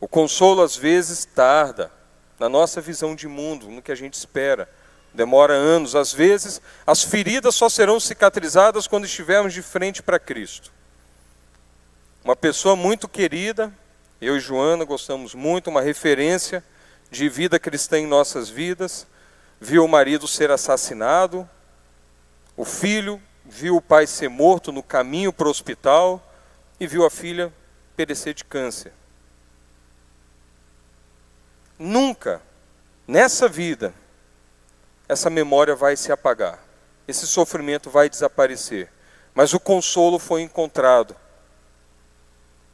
O 0.00 0.08
consolo 0.08 0.62
às 0.62 0.76
vezes 0.76 1.24
tarda, 1.26 1.90
na 2.38 2.48
nossa 2.48 2.80
visão 2.80 3.14
de 3.14 3.28
mundo, 3.28 3.68
no 3.68 3.82
que 3.82 3.92
a 3.92 3.94
gente 3.94 4.14
espera. 4.14 4.68
Demora 5.14 5.54
anos. 5.54 5.94
Às 5.94 6.12
vezes, 6.12 6.60
as 6.84 7.02
feridas 7.02 7.54
só 7.54 7.68
serão 7.68 8.00
cicatrizadas 8.00 8.88
quando 8.88 9.04
estivermos 9.04 9.54
de 9.54 9.62
frente 9.62 10.02
para 10.02 10.18
Cristo. 10.18 10.72
Uma 12.24 12.34
pessoa 12.34 12.74
muito 12.74 13.06
querida, 13.06 13.72
eu 14.20 14.36
e 14.36 14.40
Joana 14.40 14.84
gostamos 14.84 15.34
muito, 15.34 15.70
uma 15.70 15.82
referência 15.82 16.64
de 17.10 17.28
vida 17.28 17.58
cristã 17.58 17.98
em 17.98 18.06
nossas 18.06 18.48
vidas, 18.48 19.06
viu 19.60 19.84
o 19.84 19.88
marido 19.88 20.26
ser 20.26 20.50
assassinado, 20.50 21.48
o 22.56 22.64
filho 22.64 23.20
viu 23.44 23.76
o 23.76 23.82
pai 23.82 24.06
ser 24.06 24.28
morto 24.28 24.72
no 24.72 24.82
caminho 24.82 25.32
para 25.32 25.46
o 25.46 25.50
hospital 25.50 26.34
e 26.80 26.86
viu 26.86 27.04
a 27.04 27.10
filha 27.10 27.52
perecer 27.94 28.34
de 28.34 28.44
câncer. 28.44 28.92
Nunca, 31.78 32.40
nessa 33.06 33.48
vida, 33.48 33.92
essa 35.14 35.30
memória 35.30 35.74
vai 35.74 35.96
se 35.96 36.12
apagar, 36.12 36.62
esse 37.08 37.26
sofrimento 37.26 37.88
vai 37.88 38.10
desaparecer, 38.10 38.92
mas 39.34 39.54
o 39.54 39.58
consolo 39.58 40.18
foi 40.18 40.42
encontrado. 40.42 41.16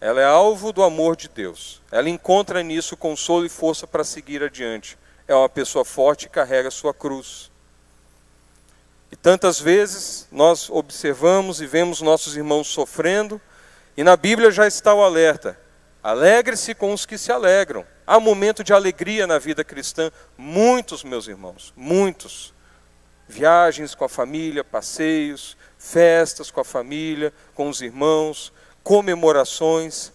Ela 0.00 0.20
é 0.20 0.24
alvo 0.24 0.72
do 0.72 0.82
amor 0.82 1.14
de 1.14 1.28
Deus. 1.28 1.80
Ela 1.92 2.08
encontra 2.08 2.62
nisso 2.62 2.96
consolo 2.96 3.46
e 3.46 3.48
força 3.48 3.86
para 3.86 4.02
seguir 4.02 4.42
adiante 4.42 4.98
é 5.30 5.34
uma 5.34 5.48
pessoa 5.48 5.84
forte 5.84 6.26
e 6.26 6.28
carrega 6.28 6.72
sua 6.72 6.92
cruz. 6.92 7.52
E 9.12 9.16
tantas 9.16 9.60
vezes 9.60 10.26
nós 10.32 10.68
observamos 10.68 11.60
e 11.60 11.66
vemos 11.66 12.00
nossos 12.00 12.36
irmãos 12.36 12.66
sofrendo, 12.66 13.40
e 13.96 14.02
na 14.02 14.16
Bíblia 14.16 14.50
já 14.50 14.66
está 14.66 14.92
o 14.92 15.04
alerta: 15.04 15.56
alegre-se 16.02 16.74
com 16.74 16.92
os 16.92 17.06
que 17.06 17.18
se 17.18 17.32
alegram. 17.32 17.84
Há 18.06 18.18
momento 18.18 18.64
de 18.64 18.72
alegria 18.72 19.26
na 19.26 19.38
vida 19.38 19.62
cristã, 19.62 20.10
muitos, 20.36 21.04
meus 21.04 21.28
irmãos, 21.28 21.72
muitos. 21.76 22.52
Viagens 23.28 23.94
com 23.94 24.04
a 24.04 24.08
família, 24.08 24.64
passeios, 24.64 25.56
festas 25.78 26.50
com 26.50 26.60
a 26.60 26.64
família, 26.64 27.32
com 27.54 27.68
os 27.68 27.80
irmãos, 27.80 28.52
comemorações, 28.82 30.12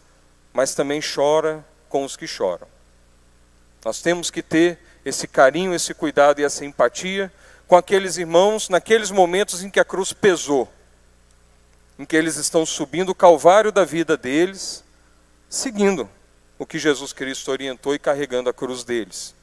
mas 0.54 0.76
também 0.76 1.02
chora 1.02 1.66
com 1.90 2.04
os 2.04 2.16
que 2.16 2.28
choram. 2.28 2.68
Nós 3.84 4.02
temos 4.02 4.32
que 4.32 4.42
ter 4.42 4.80
esse 5.04 5.28
carinho, 5.28 5.74
esse 5.74 5.94
cuidado 5.94 6.40
e 6.40 6.44
essa 6.44 6.66
empatia 6.66 7.32
com 7.68 7.76
aqueles 7.76 8.18
irmãos 8.18 8.70
naqueles 8.70 9.12
momentos 9.12 9.64
em 9.64 9.70
que 9.70 9.80
a 9.80 9.86
cruz 9.86 10.14
pesou, 10.14 10.72
em 11.98 12.06
que 12.06 12.16
eles 12.16 12.36
estão 12.36 12.66
subindo 12.66 13.10
o 13.10 13.16
calvário 13.16 13.72
da 13.72 13.84
vida 13.84 14.16
deles, 14.16 14.84
seguindo 15.56 16.10
o 16.58 16.66
que 16.66 16.78
Jesus 16.78 17.14
Cristo 17.14 17.52
orientou 17.52 17.96
e 17.96 18.00
carregando 18.00 18.50
a 18.50 18.54
cruz 18.54 18.84
deles. 18.84 19.34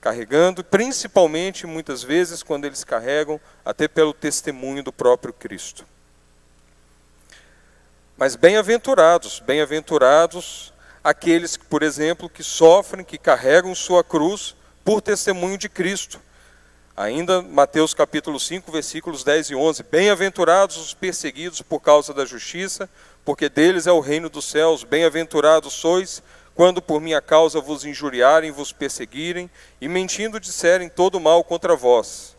Carregando, 0.00 0.62
principalmente 0.62 1.66
muitas 1.66 2.02
vezes 2.02 2.42
quando 2.42 2.64
eles 2.64 2.84
carregam 2.84 3.40
até 3.64 3.88
pelo 3.88 4.12
testemunho 4.12 4.82
do 4.82 4.92
próprio 4.92 5.32
Cristo. 5.32 5.84
Mas 8.16 8.36
bem-aventurados, 8.36 9.40
bem-aventurados 9.40 10.72
aqueles, 11.02 11.56
por 11.56 11.82
exemplo, 11.82 12.28
que 12.28 12.42
sofrem, 12.42 13.04
que 13.04 13.18
carregam 13.18 13.74
sua 13.74 14.02
cruz 14.02 14.56
por 14.84 15.00
testemunho 15.00 15.58
de 15.58 15.68
Cristo. 15.68 16.20
Ainda 16.96 17.42
Mateus 17.42 17.92
capítulo 17.92 18.40
5, 18.40 18.72
versículos 18.72 19.22
10 19.22 19.50
e 19.50 19.54
11. 19.54 19.82
Bem-aventurados 19.82 20.78
os 20.78 20.94
perseguidos 20.94 21.60
por 21.60 21.78
causa 21.78 22.14
da 22.14 22.24
justiça, 22.24 22.88
porque 23.22 23.50
deles 23.50 23.86
é 23.86 23.92
o 23.92 24.00
reino 24.00 24.30
dos 24.30 24.46
céus. 24.46 24.82
Bem-aventurados 24.82 25.74
sois 25.74 26.22
quando 26.54 26.80
por 26.80 26.98
minha 27.02 27.20
causa 27.20 27.60
vos 27.60 27.84
injuriarem, 27.84 28.50
vos 28.50 28.72
perseguirem 28.72 29.50
e 29.78 29.86
mentindo 29.88 30.40
disserem 30.40 30.88
todo 30.88 31.20
mal 31.20 31.44
contra 31.44 31.76
vós. 31.76 32.34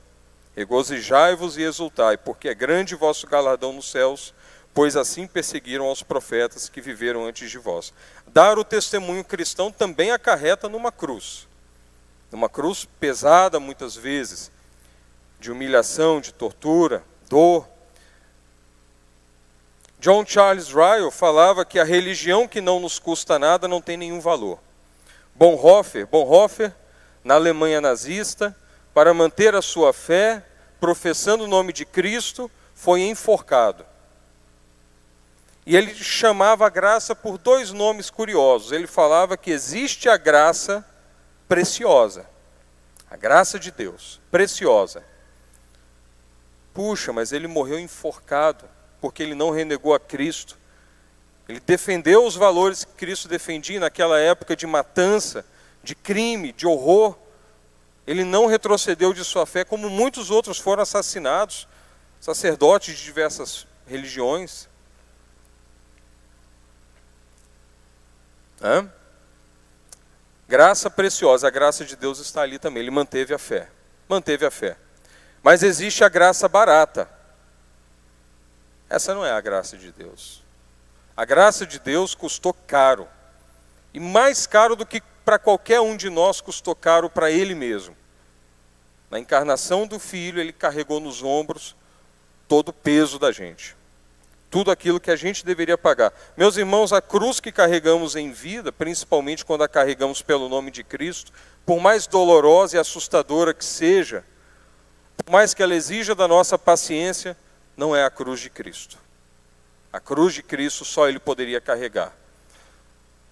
Regozijai-vos 0.55 1.55
e 1.55 1.61
exultai, 1.61 2.17
porque 2.17 2.49
é 2.49 2.55
grande 2.55 2.95
vosso 2.95 3.27
galardão 3.27 3.71
nos 3.71 3.91
céus, 3.91 4.33
pois 4.73 4.95
assim 4.95 5.27
perseguiram 5.27 5.85
aos 5.85 6.01
profetas 6.01 6.67
que 6.67 6.81
viveram 6.81 7.27
antes 7.27 7.51
de 7.51 7.59
vós. 7.59 7.93
Dar 8.25 8.57
o 8.57 8.63
testemunho 8.63 9.23
cristão 9.23 9.71
também 9.71 10.09
acarreta 10.09 10.67
numa 10.67 10.91
cruz. 10.91 11.47
Numa 12.31 12.49
cruz 12.49 12.85
pesada, 12.99 13.59
muitas 13.59 13.95
vezes, 13.95 14.51
de 15.39 15.51
humilhação, 15.51 16.19
de 16.19 16.33
tortura, 16.33 17.03
dor. 17.29 17.67
John 19.99 20.25
Charles 20.25 20.67
Ryle 20.67 21.11
falava 21.11 21.65
que 21.65 21.79
a 21.79 21.83
religião 21.83 22.47
que 22.47 22.61
não 22.61 22.79
nos 22.79 22.99
custa 22.99 23.39
nada 23.39 23.67
não 23.67 23.81
tem 23.81 23.97
nenhum 23.97 24.19
valor. 24.19 24.59
Bonhoeffer, 25.33 26.05
Bonhoeffer, 26.07 26.73
na 27.23 27.35
Alemanha 27.35 27.79
nazista, 27.79 28.55
para 28.93 29.13
manter 29.13 29.55
a 29.55 29.61
sua 29.61 29.93
fé, 29.93 30.43
professando 30.79 31.43
o 31.43 31.47
nome 31.47 31.71
de 31.71 31.85
Cristo, 31.85 32.49
foi 32.73 33.01
enforcado. 33.01 33.85
E 35.65 35.75
ele 35.75 35.93
chamava 35.93 36.65
a 36.65 36.69
graça 36.69 37.13
por 37.13 37.37
dois 37.37 37.71
nomes 37.71 38.09
curiosos. 38.09 38.71
Ele 38.71 38.87
falava 38.87 39.35
que 39.35 39.51
existe 39.51 40.07
a 40.07 40.15
graça 40.15 40.85
preciosa. 41.47 42.27
A 43.09 43.15
graça 43.15 43.57
de 43.57 43.71
Deus, 43.71 44.19
preciosa. 44.29 45.03
Puxa, 46.73 47.13
mas 47.13 47.31
ele 47.31 47.47
morreu 47.47 47.79
enforcado 47.79 48.65
porque 48.99 49.23
ele 49.23 49.33
não 49.33 49.49
renegou 49.49 49.93
a 49.93 49.99
Cristo. 49.99 50.57
Ele 51.47 51.59
defendeu 51.59 52.25
os 52.25 52.35
valores 52.35 52.83
que 52.83 52.93
Cristo 52.93 53.27
defendia 53.27 53.79
naquela 53.79 54.19
época 54.19 54.55
de 54.55 54.67
matança, 54.67 55.45
de 55.81 55.95
crime, 55.95 56.51
de 56.51 56.67
horror. 56.67 57.17
Ele 58.05 58.23
não 58.23 58.45
retrocedeu 58.45 59.13
de 59.13 59.23
sua 59.23 59.45
fé, 59.45 59.63
como 59.63 59.89
muitos 59.89 60.29
outros 60.29 60.59
foram 60.59 60.83
assassinados, 60.83 61.67
sacerdotes 62.19 62.97
de 62.97 63.03
diversas 63.03 63.65
religiões. 63.85 64.67
Hã? 68.61 68.91
Graça 70.47 70.89
preciosa, 70.89 71.47
a 71.47 71.51
graça 71.51 71.83
de 71.83 71.95
Deus 71.95 72.19
está 72.19 72.41
ali 72.41 72.57
também. 72.57 72.81
Ele 72.81 72.91
manteve 72.91 73.33
a 73.33 73.37
fé. 73.37 73.69
Manteve 74.07 74.45
a 74.45 74.51
fé. 74.51 74.77
Mas 75.43 75.61
existe 75.63 76.03
a 76.03 76.09
graça 76.09 76.47
barata. 76.47 77.09
Essa 78.89 79.13
não 79.13 79.25
é 79.25 79.31
a 79.31 79.41
graça 79.41 79.77
de 79.77 79.91
Deus. 79.91 80.41
A 81.15 81.25
graça 81.25 81.65
de 81.65 81.79
Deus 81.79 82.15
custou 82.15 82.53
caro. 82.53 83.07
E 83.93 83.99
mais 83.99 84.47
caro 84.47 84.75
do 84.75 84.85
que 84.85 85.01
para 85.25 85.37
qualquer 85.37 85.81
um 85.81 85.97
de 85.97 86.09
nós 86.09 86.39
custou 86.39 86.75
caro 86.75 87.09
para 87.09 87.29
Ele 87.29 87.53
mesmo. 87.53 87.95
Na 89.11 89.19
encarnação 89.19 89.85
do 89.85 89.99
Filho, 89.99 90.39
Ele 90.39 90.53
carregou 90.53 90.99
nos 90.99 91.21
ombros 91.21 91.75
todo 92.47 92.69
o 92.69 92.73
peso 92.73 93.19
da 93.19 93.31
gente 93.31 93.75
tudo 94.49 94.71
aquilo 94.71 94.99
que 94.99 95.11
a 95.11 95.15
gente 95.15 95.45
deveria 95.45 95.77
pagar. 95.77 96.13
Meus 96.35 96.57
irmãos, 96.57 96.93
a 96.93 97.01
cruz 97.01 97.39
que 97.39 97.51
carregamos 97.51 98.15
em 98.15 98.31
vida, 98.31 98.71
principalmente 98.71 99.43
quando 99.43 99.63
a 99.63 99.67
carregamos 99.67 100.21
pelo 100.21 100.47
nome 100.47 100.71
de 100.71 100.83
Cristo, 100.83 101.31
por 101.65 101.79
mais 101.79 102.07
dolorosa 102.07 102.77
e 102.77 102.79
assustadora 102.79 103.53
que 103.53 103.65
seja, 103.65 104.23
por 105.17 105.31
mais 105.31 105.53
que 105.53 105.61
ela 105.61 105.75
exija 105.75 106.15
da 106.15 106.27
nossa 106.27 106.57
paciência, 106.57 107.35
não 107.75 107.95
é 107.95 108.05
a 108.05 108.09
cruz 108.09 108.39
de 108.39 108.49
Cristo. 108.49 108.97
A 109.91 109.99
cruz 109.99 110.33
de 110.33 110.43
Cristo 110.43 110.85
só 110.85 111.09
Ele 111.09 111.19
poderia 111.19 111.59
carregar. 111.59 112.15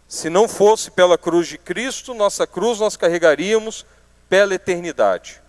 Se 0.08 0.30
não 0.30 0.48
fosse 0.48 0.92
pela 0.92 1.18
cruz 1.18 1.48
de 1.48 1.58
Cristo, 1.58 2.14
nossa 2.14 2.46
cruz 2.46 2.80
nós 2.80 2.98
carregaríamos 2.98 3.86
pela 4.30 4.54
eternidade. 4.54 5.42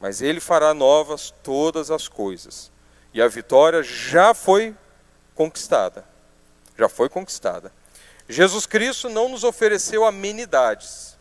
Mas 0.00 0.20
Ele 0.20 0.40
fará 0.40 0.74
novas 0.74 1.32
todas 1.42 1.90
as 1.90 2.08
coisas. 2.08 2.73
E 3.14 3.22
a 3.22 3.28
vitória 3.28 3.80
já 3.82 4.34
foi 4.34 4.74
conquistada. 5.36 6.04
Já 6.76 6.88
foi 6.88 7.08
conquistada. 7.08 7.72
Jesus 8.28 8.66
Cristo 8.66 9.08
não 9.08 9.28
nos 9.28 9.44
ofereceu 9.44 10.04
amenidades. 10.04 11.16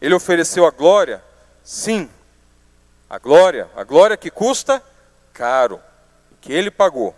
Ele 0.00 0.14
ofereceu 0.14 0.64
a 0.64 0.70
glória? 0.70 1.22
Sim. 1.64 2.08
A 3.10 3.18
glória, 3.18 3.68
a 3.74 3.82
glória 3.82 4.16
que 4.16 4.30
custa 4.30 4.80
caro, 5.32 5.80
que 6.40 6.52
ele 6.52 6.70
pagou. 6.70 7.16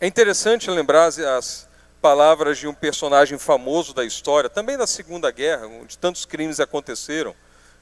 É 0.00 0.06
interessante 0.06 0.70
lembrar 0.70 1.06
as 1.06 1.68
palavras 2.00 2.58
de 2.58 2.68
um 2.68 2.74
personagem 2.74 3.36
famoso 3.36 3.92
da 3.92 4.04
história, 4.04 4.48
também 4.48 4.76
da 4.76 4.86
Segunda 4.86 5.30
Guerra, 5.32 5.66
onde 5.66 5.98
tantos 5.98 6.24
crimes 6.24 6.60
aconteceram, 6.60 7.34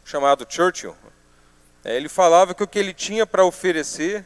chamado 0.03 0.47
Churchill. 0.49 0.97
É, 1.85 1.95
ele 1.95 2.09
falava 2.09 2.55
que 2.55 2.63
o 2.63 2.67
que 2.67 2.79
ele 2.79 2.95
tinha 2.95 3.27
para 3.27 3.45
oferecer 3.45 4.25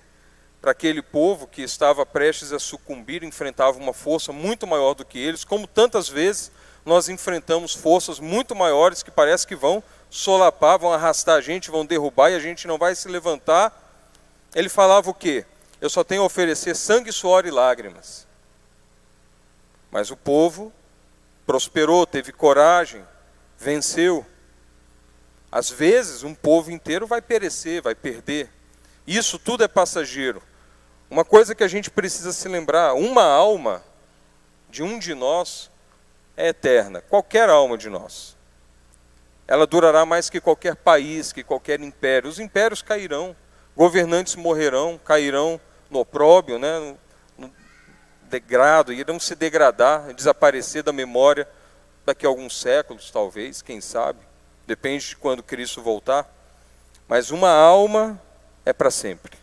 para 0.61 0.73
aquele 0.73 1.01
povo 1.01 1.46
que 1.46 1.62
estava 1.62 2.05
prestes 2.05 2.53
a 2.53 2.59
sucumbir, 2.59 3.25
enfrentava 3.25 3.79
uma 3.79 3.94
força 3.94 4.33
muito 4.33 4.66
maior 4.66 4.94
do 4.94 5.05
que 5.05 5.18
eles, 5.18 5.44
como 5.44 5.66
tantas 5.66 6.09
vezes 6.09 6.53
nós 6.85 7.09
enfrentamos 7.09 7.75
forças 7.75 8.18
muito 8.18 8.55
maiores 8.55 9.03
que 9.03 9.11
parece 9.11 9.46
que 9.46 9.57
vão 9.57 9.83
solapar, 10.11 10.79
vão 10.79 10.92
arrastar 10.92 11.37
a 11.37 11.40
gente, 11.40 11.70
vão 11.70 11.87
derrubar 11.87 12.31
e 12.31 12.35
a 12.35 12.40
gente 12.40 12.66
não 12.66 12.77
vai 12.77 12.94
se 12.94 13.09
levantar. 13.09 13.73
Ele 14.55 14.68
falava 14.68 15.09
o 15.09 15.14
quê? 15.14 15.46
Eu 15.81 15.88
só 15.88 16.05
tenho 16.05 16.23
a 16.23 16.27
oferecer 16.27 16.75
sangue, 16.77 17.12
suor 17.12 17.46
e 17.46 17.51
lágrimas. 17.51 18.27
Mas 19.90 20.11
o 20.11 20.16
povo 20.16 20.73
prosperou, 21.46 22.07
teve 22.07 22.33
coragem, 22.33 23.05
venceu. 23.59 24.27
Às 25.51 25.70
vezes, 25.70 26.23
um 26.23 26.35
povo 26.35 26.70
inteiro 26.70 27.07
vai 27.07 27.20
perecer, 27.20 27.83
vai 27.83 27.94
perder. 27.94 28.51
Isso 29.07 29.38
tudo 29.38 29.64
é 29.64 29.68
passageiro. 29.68 30.42
Uma 31.11 31.25
coisa 31.25 31.57
que 31.57 31.64
a 31.64 31.68
gente 31.68 31.90
precisa 31.90 32.33
se 32.33 32.49
lembrar: 32.49 32.94
uma 32.94 33.25
alma 33.25 33.83
de 34.70 34.83
um 34.83 34.99
de 34.99 35.12
nós 35.12 35.70
é 36.37 36.49
eterna, 36.49 37.01
qualquer 37.01 37.51
alma 37.51 37.77
de 37.77 37.90
nós. 37.90 38.37
Ela 39.49 39.66
durará 39.66 40.07
mais 40.07 40.31
que 40.31 40.40
qualquer 40.40 40.77
país, 40.77 41.33
que 41.33 41.42
qualquer 41.42 41.81
império. 41.81 42.31
Os 42.31 42.38
impérios 42.38 42.81
cairão, 42.81 43.35
governantes 43.77 44.37
morrerão, 44.37 44.96
cairão 45.05 45.61
no 45.90 45.99
opróbio, 45.99 46.57
né, 46.57 46.96
no, 47.37 47.53
degrado, 48.31 48.92
irão 48.92 49.18
se 49.18 49.35
degradar, 49.35 50.14
desaparecer 50.14 50.85
da 50.85 50.92
memória 50.92 51.49
daqui 52.07 52.25
a 52.25 52.29
alguns 52.29 52.61
séculos, 52.61 53.11
talvez, 53.11 53.61
quem 53.61 53.81
sabe. 53.81 54.20
Depende 54.68 55.09
de 55.09 55.16
quando 55.16 55.42
Cristo 55.42 55.83
voltar. 55.83 56.33
Mas 57.09 57.33
uma 57.33 57.51
alma 57.51 58.23
é 58.64 58.73
para 58.73 58.88
sempre. 58.88 59.39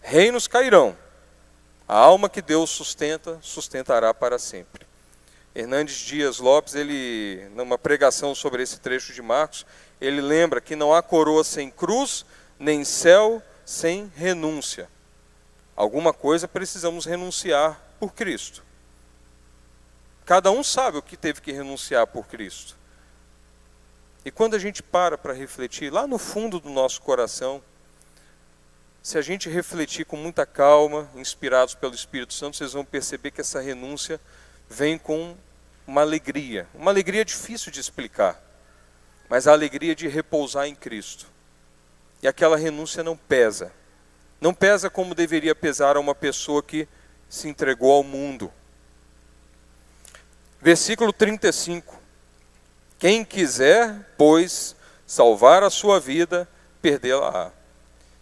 Reinos 0.00 0.46
cairão. 0.46 0.96
A 1.86 1.96
alma 1.96 2.28
que 2.28 2.40
Deus 2.40 2.70
sustenta, 2.70 3.38
sustentará 3.42 4.14
para 4.14 4.38
sempre. 4.38 4.86
Hernandes 5.54 5.96
Dias 5.96 6.38
Lopes, 6.38 6.74
ele, 6.74 7.48
numa 7.54 7.76
pregação 7.76 8.34
sobre 8.34 8.62
esse 8.62 8.78
trecho 8.78 9.12
de 9.12 9.20
Marcos, 9.20 9.66
ele 10.00 10.20
lembra 10.20 10.60
que 10.60 10.76
não 10.76 10.94
há 10.94 11.02
coroa 11.02 11.42
sem 11.42 11.70
cruz, 11.70 12.24
nem 12.58 12.84
céu 12.84 13.42
sem 13.64 14.10
renúncia. 14.14 14.88
Alguma 15.74 16.12
coisa 16.12 16.46
precisamos 16.46 17.04
renunciar 17.04 17.80
por 17.98 18.12
Cristo. 18.14 18.62
Cada 20.24 20.50
um 20.50 20.62
sabe 20.62 20.98
o 20.98 21.02
que 21.02 21.16
teve 21.16 21.40
que 21.40 21.50
renunciar 21.50 22.06
por 22.06 22.26
Cristo. 22.28 22.76
E 24.24 24.30
quando 24.30 24.54
a 24.54 24.58
gente 24.58 24.82
para 24.82 25.18
para 25.18 25.32
refletir, 25.32 25.92
lá 25.92 26.06
no 26.06 26.18
fundo 26.18 26.60
do 26.60 26.70
nosso 26.70 27.00
coração, 27.00 27.62
se 29.02 29.16
a 29.16 29.22
gente 29.22 29.48
refletir 29.48 30.04
com 30.04 30.16
muita 30.16 30.44
calma, 30.44 31.08
inspirados 31.14 31.74
pelo 31.74 31.94
Espírito 31.94 32.34
Santo, 32.34 32.56
vocês 32.56 32.72
vão 32.72 32.84
perceber 32.84 33.30
que 33.30 33.40
essa 33.40 33.60
renúncia 33.60 34.20
vem 34.68 34.98
com 34.98 35.36
uma 35.86 36.02
alegria, 36.02 36.68
uma 36.74 36.90
alegria 36.90 37.24
difícil 37.24 37.72
de 37.72 37.80
explicar, 37.80 38.40
mas 39.28 39.46
a 39.46 39.52
alegria 39.52 39.94
de 39.94 40.06
repousar 40.06 40.66
em 40.66 40.74
Cristo. 40.74 41.26
E 42.22 42.28
aquela 42.28 42.56
renúncia 42.56 43.02
não 43.02 43.16
pesa. 43.16 43.72
Não 44.40 44.52
pesa 44.52 44.90
como 44.90 45.14
deveria 45.14 45.54
pesar 45.54 45.96
a 45.96 46.00
uma 46.00 46.14
pessoa 46.14 46.62
que 46.62 46.86
se 47.28 47.48
entregou 47.48 47.92
ao 47.92 48.02
mundo. 48.02 48.52
Versículo 50.60 51.12
35. 51.12 51.98
Quem 52.98 53.24
quiser, 53.24 54.12
pois, 54.18 54.76
salvar 55.06 55.62
a 55.62 55.70
sua 55.70 55.98
vida, 55.98 56.46
perdê-la-á. 56.82 57.59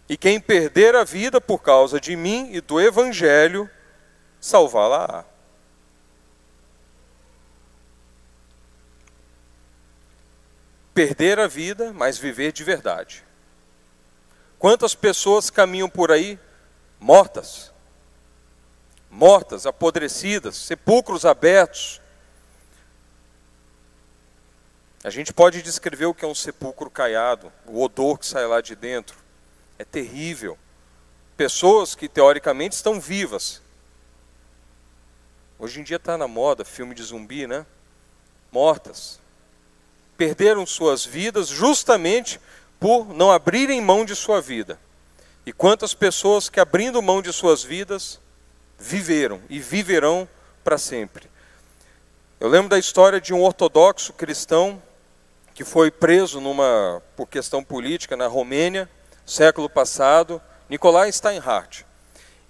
E 0.09 0.17
quem 0.17 0.41
perder 0.41 0.95
a 0.95 1.03
vida 1.03 1.39
por 1.39 1.59
causa 1.59 1.99
de 1.99 2.15
mim 2.15 2.49
e 2.51 2.59
do 2.59 2.81
Evangelho, 2.81 3.69
salvá-la-á. 4.41 5.23
Perder 10.95 11.37
a 11.39 11.47
vida, 11.47 11.93
mas 11.93 12.17
viver 12.17 12.51
de 12.51 12.63
verdade. 12.63 13.23
Quantas 14.57 14.95
pessoas 14.95 15.51
caminham 15.51 15.87
por 15.87 16.11
aí 16.11 16.39
mortas? 16.99 17.71
Mortas, 19.11 19.67
apodrecidas, 19.67 20.55
sepulcros 20.55 21.23
abertos. 21.23 22.01
A 25.03 25.11
gente 25.11 25.31
pode 25.31 25.61
descrever 25.61 26.07
o 26.07 26.15
que 26.15 26.25
é 26.25 26.27
um 26.27 26.35
sepulcro 26.35 26.89
caiado, 26.89 27.53
o 27.67 27.81
odor 27.81 28.17
que 28.17 28.25
sai 28.25 28.47
lá 28.47 28.59
de 28.59 28.75
dentro 28.75 29.28
é 29.79 29.85
terrível. 29.85 30.57
Pessoas 31.37 31.95
que 31.95 32.09
teoricamente 32.09 32.75
estão 32.75 32.99
vivas. 32.99 33.61
Hoje 35.57 35.79
em 35.79 35.83
dia 35.83 35.95
está 35.95 36.17
na 36.17 36.27
moda 36.27 36.65
filme 36.65 36.93
de 36.93 37.01
zumbi, 37.01 37.47
né? 37.47 37.65
Mortas. 38.51 39.19
Perderam 40.17 40.65
suas 40.65 41.05
vidas 41.05 41.47
justamente 41.47 42.41
por 42.77 43.13
não 43.13 43.31
abrirem 43.31 43.81
mão 43.81 44.03
de 44.03 44.15
sua 44.15 44.41
vida. 44.41 44.77
E 45.45 45.53
quantas 45.53 45.93
pessoas 45.93 46.49
que 46.49 46.59
abrindo 46.59 47.01
mão 47.01 47.21
de 47.21 47.31
suas 47.31 47.63
vidas 47.63 48.19
viveram 48.77 49.41
e 49.49 49.59
viverão 49.59 50.27
para 50.63 50.77
sempre. 50.77 51.29
Eu 52.39 52.49
lembro 52.49 52.69
da 52.69 52.77
história 52.77 53.19
de 53.19 53.33
um 53.33 53.41
ortodoxo 53.41 54.13
cristão 54.13 54.81
que 55.53 55.63
foi 55.63 55.89
preso 55.89 56.39
numa 56.39 57.01
por 57.15 57.27
questão 57.27 57.63
política 57.63 58.15
na 58.15 58.27
Romênia 58.27 58.89
século 59.29 59.69
passado, 59.69 60.41
Nikolai 60.67 61.11
Steinhardt. 61.11 61.85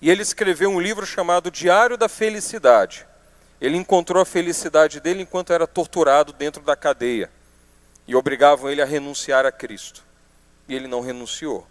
E 0.01 0.09
ele 0.09 0.21
escreveu 0.21 0.69
um 0.69 0.79
livro 0.79 1.05
chamado 1.05 1.51
Diário 1.51 1.97
da 1.97 2.07
Felicidade. 2.07 3.05
Ele 3.59 3.75
encontrou 3.75 4.21
a 4.21 4.25
felicidade 4.25 5.01
dele 5.01 5.23
enquanto 5.23 5.51
era 5.51 5.67
torturado 5.67 6.31
dentro 6.31 6.63
da 6.63 6.77
cadeia. 6.77 7.29
E 8.07 8.15
obrigavam 8.15 8.69
ele 8.69 8.81
a 8.81 8.85
renunciar 8.85 9.45
a 9.45 9.51
Cristo. 9.51 10.03
E 10.69 10.73
ele 10.73 10.87
não 10.87 11.01
renunciou. 11.01 11.67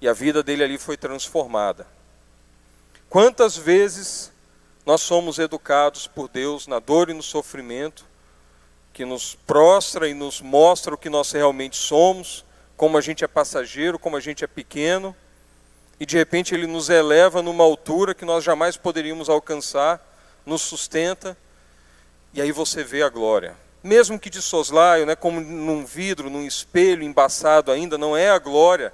E 0.00 0.08
a 0.08 0.12
vida 0.12 0.44
dele 0.44 0.62
ali 0.62 0.78
foi 0.78 0.96
transformada. 0.96 1.86
Quantas 3.10 3.56
vezes 3.56 4.30
nós 4.86 5.02
somos 5.02 5.40
educados 5.40 6.06
por 6.06 6.28
Deus 6.28 6.68
na 6.68 6.78
dor 6.78 7.10
e 7.10 7.14
no 7.14 7.22
sofrimento, 7.22 8.04
que 8.92 9.04
nos 9.04 9.34
prostra 9.34 10.08
e 10.08 10.14
nos 10.14 10.40
mostra 10.40 10.94
o 10.94 10.98
que 10.98 11.10
nós 11.10 11.32
realmente 11.32 11.76
somos, 11.76 12.44
como 12.82 12.98
a 12.98 13.00
gente 13.00 13.22
é 13.22 13.28
passageiro, 13.28 13.96
como 13.96 14.16
a 14.16 14.20
gente 14.20 14.42
é 14.42 14.46
pequeno, 14.48 15.14
e 16.00 16.04
de 16.04 16.16
repente 16.16 16.52
ele 16.52 16.66
nos 16.66 16.90
eleva 16.90 17.40
numa 17.40 17.62
altura 17.62 18.12
que 18.12 18.24
nós 18.24 18.42
jamais 18.42 18.76
poderíamos 18.76 19.28
alcançar, 19.28 20.04
nos 20.44 20.62
sustenta, 20.62 21.36
e 22.34 22.42
aí 22.42 22.50
você 22.50 22.82
vê 22.82 23.04
a 23.04 23.08
glória. 23.08 23.54
Mesmo 23.84 24.18
que 24.18 24.28
de 24.28 24.42
soslaio, 24.42 25.06
né, 25.06 25.14
como 25.14 25.40
num 25.40 25.86
vidro, 25.86 26.28
num 26.28 26.44
espelho 26.44 27.04
embaçado 27.04 27.70
ainda, 27.70 27.96
não 27.96 28.16
é 28.16 28.30
a 28.30 28.38
glória 28.40 28.92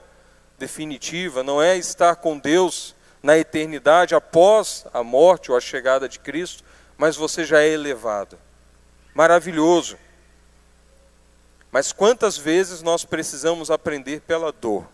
definitiva, 0.59 1.42
não 1.42 1.62
é 1.62 1.79
estar 1.79 2.16
com 2.16 2.38
Deus 2.38 2.94
na 3.22 3.38
eternidade 3.38 4.14
após 4.14 4.85
a 4.92 5.03
morte 5.03 5.51
ou 5.51 5.57
a 5.57 5.62
chegada 5.62 6.07
de 6.07 6.18
Cristo, 6.18 6.62
mas 6.98 7.16
você 7.16 7.42
já 7.42 7.62
é 7.62 7.68
elevado. 7.68 8.38
Maravilhoso. 9.14 9.96
Mas 11.70 11.92
quantas 11.92 12.37
vezes 12.37 12.83
nós 12.83 13.04
precisamos 13.04 13.70
aprender 13.70 14.20
pela 14.22 14.50
dor? 14.50 14.87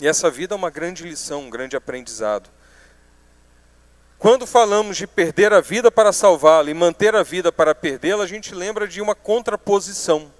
E 0.00 0.08
essa 0.08 0.30
vida 0.30 0.54
é 0.54 0.56
uma 0.56 0.70
grande 0.70 1.04
lição, 1.04 1.42
um 1.42 1.50
grande 1.50 1.76
aprendizado. 1.76 2.50
Quando 4.18 4.46
falamos 4.46 4.96
de 4.96 5.06
perder 5.06 5.52
a 5.52 5.60
vida 5.60 5.90
para 5.90 6.12
salvá-la 6.12 6.70
e 6.70 6.74
manter 6.74 7.14
a 7.14 7.22
vida 7.22 7.52
para 7.52 7.74
perdê-la, 7.74 8.24
a 8.24 8.26
gente 8.26 8.54
lembra 8.54 8.88
de 8.88 9.00
uma 9.00 9.14
contraposição. 9.14 10.32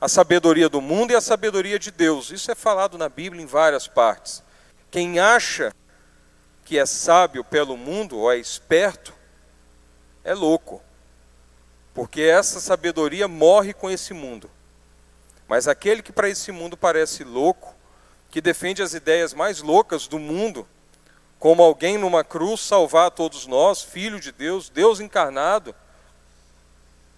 A 0.00 0.08
sabedoria 0.08 0.68
do 0.68 0.80
mundo 0.80 1.12
e 1.12 1.14
a 1.14 1.20
sabedoria 1.20 1.78
de 1.78 1.90
Deus. 1.90 2.30
Isso 2.30 2.50
é 2.50 2.54
falado 2.54 2.98
na 2.98 3.08
Bíblia 3.08 3.42
em 3.42 3.46
várias 3.46 3.86
partes. 3.86 4.42
Quem 4.90 5.18
acha 5.18 5.72
que 6.64 6.78
é 6.78 6.86
sábio 6.86 7.44
pelo 7.44 7.76
mundo 7.76 8.18
ou 8.18 8.32
é 8.32 8.38
esperto, 8.38 9.12
é 10.24 10.34
louco 10.34 10.82
porque 11.98 12.22
essa 12.22 12.60
sabedoria 12.60 13.26
morre 13.26 13.74
com 13.74 13.90
esse 13.90 14.14
mundo. 14.14 14.48
Mas 15.48 15.66
aquele 15.66 16.00
que 16.00 16.12
para 16.12 16.28
esse 16.28 16.52
mundo 16.52 16.76
parece 16.76 17.24
louco, 17.24 17.74
que 18.30 18.40
defende 18.40 18.80
as 18.80 18.94
ideias 18.94 19.34
mais 19.34 19.60
loucas 19.60 20.06
do 20.06 20.16
mundo, 20.16 20.64
como 21.40 21.60
alguém 21.60 21.98
numa 21.98 22.22
cruz 22.22 22.60
salvar 22.60 23.10
todos 23.10 23.48
nós, 23.48 23.82
filho 23.82 24.20
de 24.20 24.30
Deus, 24.30 24.68
Deus 24.68 25.00
encarnado, 25.00 25.74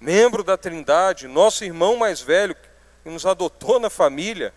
membro 0.00 0.42
da 0.42 0.56
Trindade, 0.56 1.28
nosso 1.28 1.62
irmão 1.62 1.98
mais 1.98 2.22
velho, 2.22 2.56
e 3.04 3.10
nos 3.10 3.26
adotou 3.26 3.78
na 3.78 3.90
família, 3.90 4.50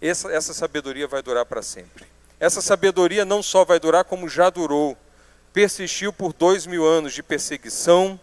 essa, 0.00 0.30
essa 0.30 0.54
sabedoria 0.54 1.08
vai 1.08 1.22
durar 1.22 1.44
para 1.44 1.60
sempre. 1.60 2.06
Essa 2.38 2.62
sabedoria 2.62 3.24
não 3.24 3.42
só 3.42 3.64
vai 3.64 3.80
durar, 3.80 4.04
como 4.04 4.28
já 4.28 4.48
durou. 4.48 4.96
Persistiu 5.52 6.12
por 6.12 6.32
dois 6.32 6.66
mil 6.66 6.86
anos 6.86 7.12
de 7.12 7.20
perseguição, 7.20 8.20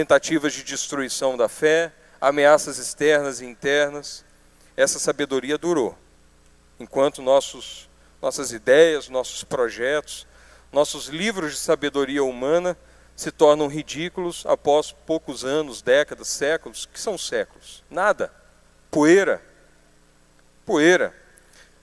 tentativas 0.00 0.54
de 0.54 0.64
destruição 0.64 1.36
da 1.36 1.46
fé, 1.46 1.92
ameaças 2.18 2.78
externas 2.78 3.42
e 3.42 3.44
internas. 3.44 4.24
Essa 4.74 4.98
sabedoria 4.98 5.58
durou. 5.58 5.94
Enquanto 6.78 7.20
nossos, 7.20 7.86
nossas 8.22 8.50
ideias, 8.50 9.10
nossos 9.10 9.44
projetos, 9.44 10.26
nossos 10.72 11.08
livros 11.08 11.52
de 11.52 11.58
sabedoria 11.58 12.24
humana 12.24 12.78
se 13.14 13.30
tornam 13.30 13.68
ridículos 13.68 14.46
após 14.46 14.90
poucos 14.90 15.44
anos, 15.44 15.82
décadas, 15.82 16.28
séculos. 16.28 16.86
que 16.86 16.98
são 16.98 17.18
séculos? 17.18 17.84
Nada. 17.90 18.32
Poeira. 18.90 19.42
Poeira. 20.64 21.14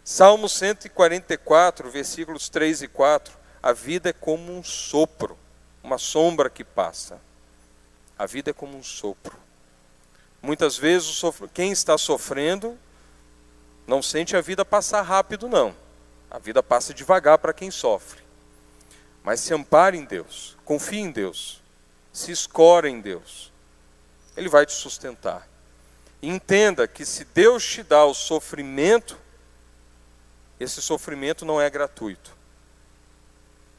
Salmo 0.04 0.50
144, 0.50 1.92
versículos 1.92 2.50
3 2.50 2.82
e 2.82 2.88
4. 2.88 3.38
A 3.62 3.74
vida 3.74 4.10
é 4.10 4.14
como 4.14 4.52
um 4.58 4.64
sopro, 4.64 5.38
uma 5.84 6.00
sombra 6.00 6.50
que 6.50 6.64
passa. 6.64 7.27
A 8.18 8.26
vida 8.26 8.52
é 8.52 8.54
como 8.54 8.78
um 8.78 8.84
sopro. 8.84 9.38
Muitas 10.42 10.78
vezes 10.78 11.22
quem 11.54 11.72
está 11.72 11.98
sofrendo 11.98 12.78
não 13.86 14.02
sente 14.02 14.36
a 14.36 14.42
vida 14.42 14.66
passar 14.66 15.02
rápido, 15.02 15.48
não. 15.48 15.76
A 16.30 16.40
vida 16.40 16.62
passa 16.62 16.94
devagar 16.94 17.38
para 17.38 17.54
quem 17.54 17.72
sofre. 17.72 18.22
Mas 19.24 19.40
se 19.40 19.54
ampare 19.54 19.98
em 19.98 20.06
Deus, 20.06 20.58
confie 20.64 21.00
em 21.00 21.12
Deus, 21.12 21.62
se 22.12 22.32
escore 22.32 22.90
em 22.90 23.02
Deus. 23.02 23.52
Ele 24.36 24.50
vai 24.50 24.66
te 24.66 24.74
sustentar. 24.74 25.48
Entenda 26.22 26.88
que 26.88 27.06
se 27.06 27.24
Deus 27.26 27.66
te 27.66 27.84
dá 27.84 28.06
o 28.06 28.14
sofrimento, 28.14 29.18
esse 30.60 30.82
sofrimento 30.82 31.46
não 31.46 31.62
é 31.62 31.70
gratuito. 31.70 32.36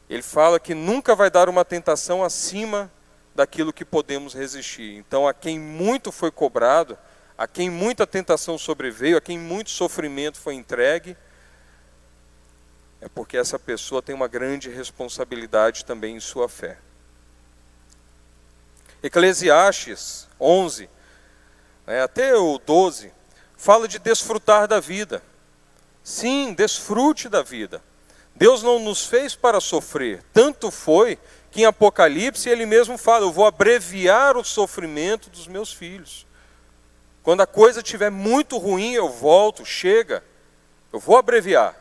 Ele 0.08 0.22
fala 0.22 0.58
que 0.60 0.74
nunca 0.74 1.14
vai 1.14 1.30
dar 1.30 1.48
uma 1.48 1.64
tentação 1.64 2.24
acima 2.24 2.90
daquilo 3.38 3.72
que 3.72 3.84
podemos 3.84 4.34
resistir. 4.34 4.96
Então, 4.96 5.28
a 5.28 5.32
quem 5.32 5.60
muito 5.60 6.10
foi 6.10 6.28
cobrado, 6.28 6.98
a 7.36 7.46
quem 7.46 7.70
muita 7.70 8.04
tentação 8.04 8.58
sobreveio, 8.58 9.16
a 9.16 9.20
quem 9.20 9.38
muito 9.38 9.70
sofrimento 9.70 10.40
foi 10.40 10.54
entregue, 10.54 11.16
é 13.00 13.08
porque 13.08 13.36
essa 13.36 13.56
pessoa 13.56 14.02
tem 14.02 14.12
uma 14.12 14.26
grande 14.26 14.68
responsabilidade 14.68 15.84
também 15.84 16.16
em 16.16 16.20
sua 16.20 16.48
fé. 16.48 16.78
Eclesiastes 19.04 20.26
11, 20.40 20.90
né, 21.86 22.02
até 22.02 22.34
o 22.34 22.58
12, 22.58 23.12
fala 23.56 23.86
de 23.86 24.00
desfrutar 24.00 24.66
da 24.66 24.80
vida. 24.80 25.22
Sim, 26.02 26.52
desfrute 26.54 27.28
da 27.28 27.44
vida. 27.44 27.80
Deus 28.34 28.64
não 28.64 28.80
nos 28.80 29.06
fez 29.06 29.36
para 29.36 29.60
sofrer, 29.60 30.24
tanto 30.32 30.72
foi 30.72 31.20
em 31.62 31.64
Apocalipse 31.64 32.48
ele 32.48 32.66
mesmo 32.66 32.96
fala: 32.98 33.24
Eu 33.24 33.32
vou 33.32 33.46
abreviar 33.46 34.36
o 34.36 34.44
sofrimento 34.44 35.30
dos 35.30 35.46
meus 35.46 35.72
filhos. 35.72 36.26
Quando 37.22 37.42
a 37.42 37.46
coisa 37.46 37.80
estiver 37.80 38.10
muito 38.10 38.56
ruim, 38.56 38.92
eu 38.94 39.08
volto, 39.08 39.64
chega, 39.64 40.24
eu 40.92 40.98
vou 40.98 41.16
abreviar. 41.16 41.76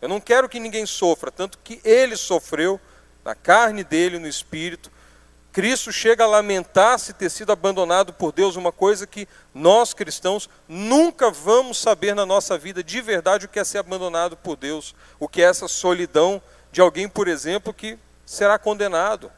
Eu 0.00 0.08
não 0.08 0.20
quero 0.20 0.48
que 0.48 0.60
ninguém 0.60 0.86
sofra, 0.86 1.30
tanto 1.30 1.58
que 1.58 1.80
ele 1.84 2.16
sofreu 2.16 2.80
na 3.24 3.34
carne 3.34 3.84
dele, 3.84 4.18
no 4.18 4.26
espírito. 4.26 4.90
Cristo 5.52 5.92
chega 5.92 6.24
a 6.24 6.26
lamentar-se 6.26 7.12
ter 7.12 7.30
sido 7.30 7.50
abandonado 7.50 8.12
por 8.12 8.32
Deus, 8.32 8.54
uma 8.54 8.70
coisa 8.70 9.06
que 9.06 9.26
nós 9.52 9.92
cristãos 9.92 10.48
nunca 10.68 11.30
vamos 11.30 11.78
saber 11.78 12.14
na 12.14 12.24
nossa 12.24 12.56
vida 12.56 12.82
de 12.82 13.00
verdade 13.00 13.46
o 13.46 13.48
que 13.48 13.58
é 13.58 13.64
ser 13.64 13.78
abandonado 13.78 14.36
por 14.36 14.56
Deus, 14.56 14.94
o 15.18 15.28
que 15.28 15.42
é 15.42 15.46
essa 15.46 15.66
solidão 15.66 16.40
de 16.70 16.80
alguém, 16.80 17.08
por 17.08 17.26
exemplo, 17.26 17.74
que 17.74 17.98
será 18.28 18.58
condenado. 18.58 19.30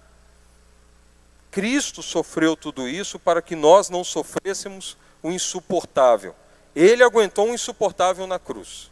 Cristo 1.51 2.03
sofreu 2.03 2.57
tudo 2.57 2.89
isso 2.89 3.19
para 3.19 3.43
que 3.43 3.57
nós 3.57 3.91
não 3.91 4.05
sofrêssemos 4.05 4.97
o 5.23 5.31
insuportável. 5.31 6.35
Ele 6.75 7.03
aguentou 7.03 7.49
o 7.51 7.55
insuportável 7.55 8.27
na 8.27 8.39
cruz 8.39 8.91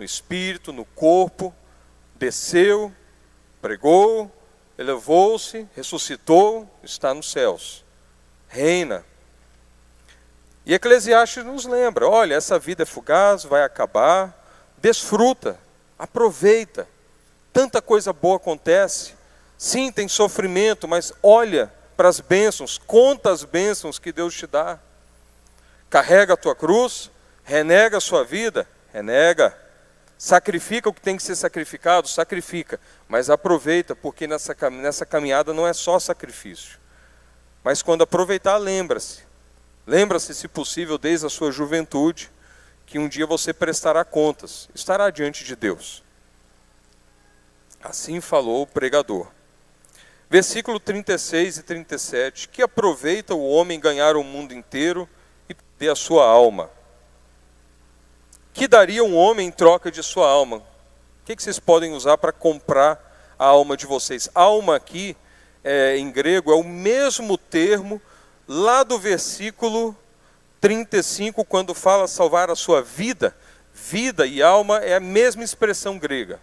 no 0.00 0.04
espírito, 0.04 0.72
no 0.72 0.86
corpo, 0.86 1.54
desceu, 2.14 2.90
pregou, 3.60 4.34
elevou-se, 4.78 5.68
ressuscitou, 5.76 6.66
está 6.82 7.12
nos 7.12 7.30
céus, 7.30 7.84
reina. 8.48 9.04
E 10.64 10.72
Eclesiastes 10.72 11.44
nos 11.44 11.66
lembra: 11.66 12.08
olha, 12.08 12.34
essa 12.34 12.58
vida 12.58 12.82
é 12.82 12.86
fugaz, 12.86 13.44
vai 13.44 13.62
acabar, 13.62 14.34
desfruta, 14.78 15.60
aproveita. 15.98 16.88
Tanta 17.52 17.82
coisa 17.82 18.12
boa 18.12 18.36
acontece. 18.36 19.14
Sim, 19.56 19.92
tem 19.92 20.08
sofrimento, 20.08 20.88
mas 20.88 21.12
olha 21.22 21.72
para 21.96 22.08
as 22.08 22.20
bênçãos, 22.20 22.78
conta 22.78 23.30
as 23.30 23.44
bênçãos 23.44 23.98
que 23.98 24.12
Deus 24.12 24.34
te 24.34 24.46
dá. 24.46 24.78
Carrega 25.88 26.34
a 26.34 26.36
tua 26.36 26.54
cruz, 26.54 27.10
renega 27.44 27.98
a 27.98 28.00
sua 28.00 28.24
vida, 28.24 28.66
renega 28.92 29.54
Sacrifica 30.20 30.86
o 30.86 30.92
que 30.92 31.00
tem 31.00 31.16
que 31.16 31.22
ser 31.22 31.34
sacrificado, 31.34 32.06
sacrifica, 32.06 32.78
mas 33.08 33.30
aproveita, 33.30 33.96
porque 33.96 34.26
nessa, 34.26 34.54
nessa 34.68 35.06
caminhada 35.06 35.54
não 35.54 35.66
é 35.66 35.72
só 35.72 35.98
sacrifício. 35.98 36.78
Mas 37.64 37.80
quando 37.80 38.02
aproveitar, 38.02 38.58
lembra-se. 38.58 39.20
Lembra-se, 39.86 40.34
se 40.34 40.46
possível, 40.46 40.98
desde 40.98 41.24
a 41.24 41.30
sua 41.30 41.50
juventude, 41.50 42.30
que 42.84 42.98
um 42.98 43.08
dia 43.08 43.26
você 43.26 43.54
prestará 43.54 44.04
contas, 44.04 44.68
estará 44.74 45.08
diante 45.08 45.42
de 45.42 45.56
Deus. 45.56 46.02
Assim 47.82 48.20
falou 48.20 48.62
o 48.62 48.66
pregador. 48.66 49.28
Versículo 50.28 50.78
36 50.78 51.58
e 51.58 51.62
37: 51.62 52.48
Que 52.48 52.62
aproveita 52.62 53.34
o 53.34 53.48
homem 53.48 53.80
ganhar 53.80 54.16
o 54.16 54.24
mundo 54.24 54.52
inteiro 54.52 55.08
e 55.48 55.54
perder 55.54 55.92
a 55.92 55.96
sua 55.96 56.24
alma 56.24 56.70
que 58.52 58.68
daria 58.68 59.02
um 59.02 59.16
homem 59.16 59.48
em 59.48 59.50
troca 59.50 59.90
de 59.90 60.02
sua 60.02 60.28
alma? 60.28 60.58
O 60.58 60.62
que, 61.24 61.40
vocês 61.40 61.58
podem 61.58 61.92
usar 61.92 62.18
para 62.18 62.32
comprar 62.32 63.34
a 63.38 63.46
alma 63.46 63.76
de 63.76 63.86
vocês? 63.86 64.28
Alma 64.34 64.76
aqui, 64.76 65.16
é, 65.62 65.96
em 65.96 66.10
grego, 66.10 66.52
é 66.52 66.54
o 66.54 66.64
mesmo 66.64 67.38
termo 67.38 68.02
lá 68.46 68.82
do 68.82 68.98
versículo 68.98 69.96
35, 70.60 71.44
quando 71.44 71.74
fala 71.74 72.08
salvar 72.08 72.50
a 72.50 72.56
sua 72.56 72.82
vida. 72.82 73.34
Vida 73.72 74.26
e 74.26 74.42
alma 74.42 74.78
é 74.78 74.96
a 74.96 75.00
mesma 75.00 75.44
expressão 75.44 75.98
grega. 75.98 76.40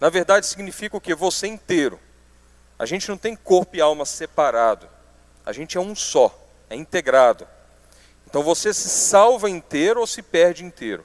Na 0.00 0.08
verdade, 0.08 0.46
significa 0.46 0.96
o 0.96 1.00
que? 1.00 1.14
Você 1.14 1.46
inteiro. 1.46 1.98
A 2.78 2.84
gente 2.84 3.08
não 3.08 3.16
tem 3.16 3.34
corpo 3.34 3.76
e 3.76 3.80
alma 3.80 4.04
separado. 4.04 4.88
A 5.44 5.52
gente 5.52 5.78
é 5.78 5.80
um 5.80 5.94
só, 5.94 6.36
é 6.68 6.76
integrado. 6.76 7.46
Então 8.26 8.42
você 8.42 8.74
se 8.74 8.88
salva 8.88 9.48
inteiro 9.48 10.00
ou 10.00 10.06
se 10.06 10.20
perde 10.20 10.64
inteiro 10.64 11.04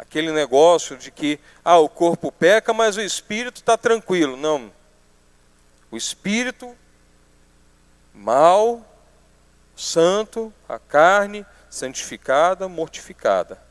aquele 0.00 0.32
negócio 0.32 0.96
de 0.96 1.10
que 1.10 1.38
ah, 1.62 1.76
o 1.76 1.86
corpo 1.86 2.32
peca, 2.32 2.72
mas 2.72 2.96
o 2.96 3.02
espírito 3.02 3.56
está 3.56 3.76
tranquilo. 3.76 4.34
Não. 4.34 4.72
O 5.90 5.96
espírito 5.96 6.74
mal, 8.14 8.82
santo, 9.76 10.50
a 10.66 10.78
carne 10.78 11.44
santificada, 11.68 12.66
mortificada. 12.66 13.62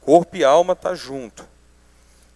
Corpo 0.00 0.36
e 0.36 0.42
alma 0.42 0.72
está 0.72 0.92
junto. 0.92 1.46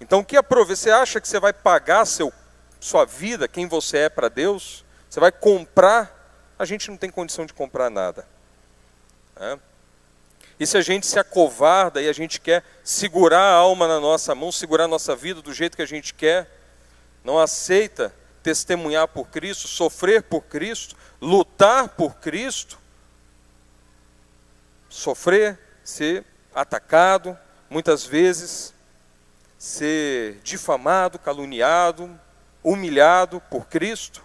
Então, 0.03 0.19
o 0.19 0.25
que 0.25 0.37
aprove? 0.37 0.75
Você 0.75 0.91
acha 0.91 1.21
que 1.21 1.29
você 1.29 1.39
vai 1.39 1.53
pagar 1.53 2.05
seu, 2.05 2.33
sua 2.81 3.05
vida, 3.05 3.47
quem 3.47 3.69
você 3.69 3.99
é 3.99 4.09
para 4.09 4.29
Deus? 4.29 4.85
Você 5.09 5.21
vai 5.21 5.31
comprar? 5.31 6.53
A 6.59 6.65
gente 6.65 6.91
não 6.91 6.97
tem 6.97 7.09
condição 7.09 7.47
de 7.47 7.55
comprar 7.55 7.89
nada. 7.89 8.27
É? 9.37 9.57
E 10.59 10.67
se 10.67 10.77
a 10.77 10.81
gente 10.81 11.07
se 11.07 11.21
acovarda 11.21 12.03
e 12.03 12.09
a 12.09 12.13
gente 12.13 12.41
quer 12.41 12.65
segurar 12.83 13.43
a 13.43 13.55
alma 13.55 13.87
na 13.87 14.01
nossa 14.01 14.35
mão, 14.35 14.51
segurar 14.51 14.85
a 14.85 14.89
nossa 14.89 15.15
vida 15.15 15.41
do 15.41 15.55
jeito 15.55 15.77
que 15.77 15.83
a 15.83 15.87
gente 15.87 16.13
quer, 16.13 16.51
não 17.23 17.39
aceita 17.39 18.13
testemunhar 18.43 19.07
por 19.07 19.29
Cristo, 19.29 19.69
sofrer 19.69 20.25
por 20.25 20.43
Cristo, 20.43 20.97
lutar 21.21 21.91
por 21.91 22.17
Cristo, 22.17 22.77
sofrer, 24.89 25.57
ser 25.85 26.25
atacado, 26.53 27.39
muitas 27.71 28.05
vezes 28.05 28.75
ser 29.63 30.41
difamado, 30.43 31.21
caluniado, 31.21 32.19
humilhado 32.65 33.41
por 33.43 33.69
Cristo, 33.69 34.21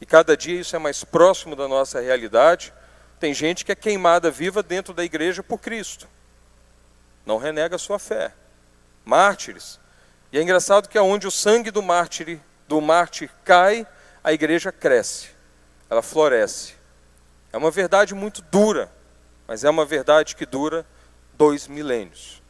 e 0.00 0.06
cada 0.06 0.36
dia 0.36 0.60
isso 0.60 0.76
é 0.76 0.78
mais 0.78 1.02
próximo 1.02 1.56
da 1.56 1.66
nossa 1.66 2.00
realidade. 2.00 2.72
Tem 3.18 3.34
gente 3.34 3.64
que 3.64 3.72
é 3.72 3.74
queimada 3.74 4.30
viva 4.30 4.62
dentro 4.62 4.94
da 4.94 5.02
igreja 5.02 5.42
por 5.42 5.58
Cristo. 5.58 6.06
Não 7.26 7.38
renega 7.38 7.74
a 7.74 7.78
sua 7.78 7.98
fé. 7.98 8.32
Mártires. 9.04 9.80
E 10.30 10.38
é 10.38 10.42
engraçado 10.42 10.88
que 10.88 10.96
aonde 10.96 11.26
o 11.26 11.30
sangue 11.30 11.72
do 11.72 11.82
mártir, 11.82 12.38
do 12.68 12.80
mártir 12.80 13.28
cai, 13.44 13.84
a 14.22 14.32
igreja 14.32 14.70
cresce. 14.70 15.30
Ela 15.90 16.02
floresce. 16.02 16.76
É 17.52 17.56
uma 17.56 17.72
verdade 17.72 18.14
muito 18.14 18.42
dura, 18.42 18.92
mas 19.44 19.64
é 19.64 19.70
uma 19.70 19.84
verdade 19.84 20.36
que 20.36 20.46
dura 20.46 20.86
dois 21.36 21.66
milênios. 21.66 22.45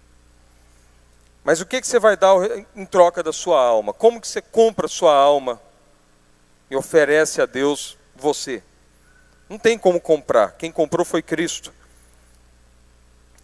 Mas 1.46 1.60
o 1.60 1.64
que, 1.64 1.80
você 1.80 2.00
vai 2.00 2.16
dar 2.16 2.34
em 2.74 2.84
troca 2.84 3.22
da 3.22 3.32
sua 3.32 3.64
alma? 3.64 3.94
Como 3.94 4.20
que 4.20 4.26
você 4.26 4.42
compra 4.42 4.86
a 4.86 4.88
sua 4.88 5.14
alma 5.14 5.62
e 6.68 6.74
oferece 6.74 7.40
a 7.40 7.46
Deus 7.46 7.96
você? 8.16 8.64
Não 9.48 9.56
tem 9.56 9.78
como 9.78 10.00
comprar. 10.00 10.56
Quem 10.56 10.72
comprou 10.72 11.06
foi 11.06 11.22
Cristo. 11.22 11.72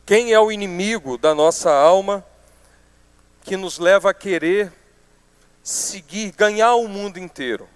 Quem 0.04 0.32
é 0.32 0.40
o 0.40 0.50
inimigo 0.50 1.16
da 1.16 1.32
nossa 1.32 1.72
alma 1.72 2.26
que 3.42 3.56
nos 3.56 3.78
leva 3.78 4.10
a 4.10 4.14
querer 4.14 4.72
seguir, 5.62 6.32
ganhar 6.32 6.74
o 6.74 6.88
mundo 6.88 7.20
inteiro? 7.20 7.68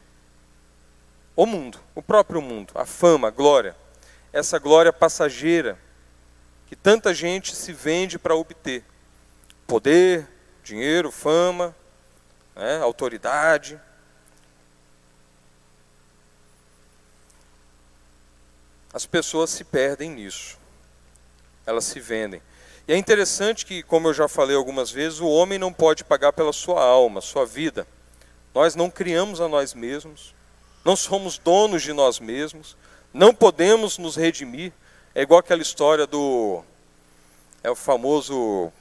O 1.37 1.47
mundo, 1.47 1.79
o 1.95 2.03
próprio 2.03 2.43
mundo, 2.43 2.73
a 2.75 2.85
fama, 2.85 3.29
a 3.29 3.31
glória. 3.31 3.77
Essa 4.33 4.59
glória 4.59 4.93
passageira 4.93 5.79
que 6.67 6.75
tanta 6.75 7.15
gente 7.15 7.55
se 7.55 7.73
vende 7.73 8.19
para 8.19 8.35
obter. 8.35 8.83
Poder, 9.67 10.29
dinheiro, 10.63 11.11
fama, 11.11 11.75
né, 12.55 12.81
autoridade. 12.81 13.81
As 18.93 19.05
pessoas 19.05 19.51
se 19.51 19.65
perdem 19.65 20.11
nisso 20.11 20.59
elas 21.67 21.85
se 21.85 21.99
vendem. 21.99 22.41
E 22.87 22.93
é 22.93 22.97
interessante 22.97 23.67
que, 23.67 23.83
como 23.83 24.09
eu 24.09 24.15
já 24.15 24.29
falei 24.29 24.55
algumas 24.57 24.91
vezes, 24.91 25.19
o 25.19 25.27
homem 25.27 25.59
não 25.59 25.73
pode 25.73 26.05
pagar 26.05 26.33
pela 26.33 26.53
sua 26.53 26.83
alma, 26.83 27.21
sua 27.21 27.45
vida. 27.45 27.87
Nós 28.55 28.77
não 28.77 28.89
criamos 28.89 29.41
a 29.41 29.49
nós 29.49 29.75
mesmos, 29.75 30.33
não 30.85 30.95
somos 30.95 31.37
donos 31.37 31.83
de 31.83 31.93
nós 31.93 32.21
mesmos, 32.21 32.77
não 33.13 33.35
podemos 33.35 33.99
nos 33.99 34.15
redimir. 34.15 34.73
É 35.15 35.23
igual 35.23 35.41
aquela 35.41 35.61
história 35.61 36.07
do. 36.07 36.63
É 37.63 37.71
o 37.71 37.75
famoso. 37.75 38.73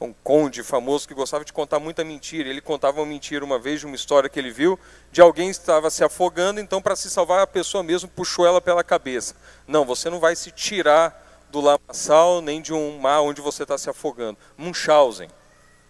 Um 0.00 0.12
conde 0.12 0.62
famoso 0.62 1.06
que 1.06 1.14
gostava 1.14 1.44
de 1.44 1.52
contar 1.52 1.78
muita 1.78 2.04
mentira. 2.04 2.48
Ele 2.48 2.60
contava 2.60 3.00
uma 3.00 3.06
mentira 3.06 3.44
uma 3.44 3.58
vez 3.58 3.80
de 3.80 3.86
uma 3.86 3.94
história 3.94 4.28
que 4.28 4.38
ele 4.38 4.50
viu 4.50 4.78
de 5.10 5.20
alguém 5.20 5.50
que 5.50 5.56
estava 5.56 5.88
se 5.90 6.02
afogando, 6.04 6.60
então, 6.60 6.82
para 6.82 6.96
se 6.96 7.08
salvar, 7.08 7.40
a 7.40 7.46
pessoa 7.46 7.82
mesmo 7.82 8.08
puxou 8.08 8.46
ela 8.46 8.60
pela 8.60 8.84
cabeça. 8.84 9.34
Não, 9.66 9.84
você 9.84 10.10
não 10.10 10.20
vai 10.20 10.36
se 10.36 10.50
tirar 10.50 11.22
do 11.50 11.60
lamaçal, 11.60 12.42
nem 12.42 12.60
de 12.60 12.72
um 12.72 12.98
mar 12.98 13.20
onde 13.20 13.40
você 13.40 13.62
está 13.62 13.78
se 13.78 13.88
afogando. 13.88 14.36
Munchausen, 14.56 15.28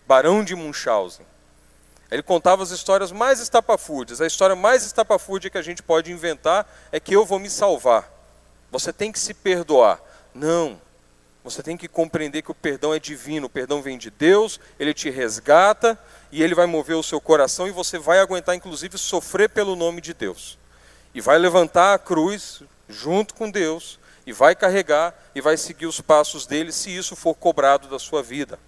Barão 0.07 0.45
de 0.45 0.55
Munchausen. 0.55 1.27
Ele 2.11 2.23
contava 2.23 2.63
as 2.63 2.71
histórias 2.71 3.11
mais 3.11 3.41
estapafúrdias. 3.41 4.21
A 4.21 4.27
história 4.27 4.55
mais 4.55 4.85
estapafúrdia 4.85 5.51
que 5.51 5.59
a 5.59 5.63
gente 5.63 5.83
pode 5.83 6.13
inventar 6.13 6.71
é 6.93 7.01
que 7.01 7.17
eu 7.17 7.25
vou 7.25 7.39
me 7.39 7.51
salvar. 7.51 8.09
Você 8.71 8.93
tem 8.93 9.11
que 9.11 9.19
se 9.19 9.33
perdoar. 9.35 10.01
Não. 10.35 10.81
Você 11.45 11.63
tem 11.63 11.77
que 11.77 11.87
compreender 11.87 12.41
que 12.41 12.51
o 12.51 12.55
perdão 12.55 12.95
é 12.95 12.99
divino. 12.99 13.47
O 13.47 13.51
perdão 13.51 13.83
vem 13.83 13.99
de 13.99 14.11
Deus, 14.11 14.59
ele 14.79 14.95
te 14.95 15.11
resgata 15.11 15.99
e 16.33 16.43
ele 16.43 16.55
vai 16.55 16.65
mover 16.65 16.97
o 16.97 17.03
seu 17.03 17.21
coração 17.21 17.69
e 17.69 17.71
você 17.71 17.99
vai 17.99 18.19
aguentar, 18.19 18.55
inclusive, 18.55 18.97
sofrer 18.97 19.51
pelo 19.51 19.77
nome 19.77 20.01
de 20.01 20.15
Deus. 20.15 20.59
E 21.15 21.21
vai 21.21 21.37
levantar 21.37 21.93
a 21.93 21.99
cruz 21.99 22.63
junto 22.89 23.35
com 23.35 23.51
Deus 23.51 24.01
e 24.27 24.33
vai 24.33 24.57
carregar 24.57 25.15
e 25.35 25.41
vai 25.43 25.59
seguir 25.59 25.85
os 25.85 26.01
passos 26.01 26.47
dele 26.47 26.73
se 26.73 26.89
isso 26.91 27.15
for 27.15 27.35
cobrado 27.35 27.89
da 27.89 27.99
sua 27.99 28.23
vida. 28.23 28.59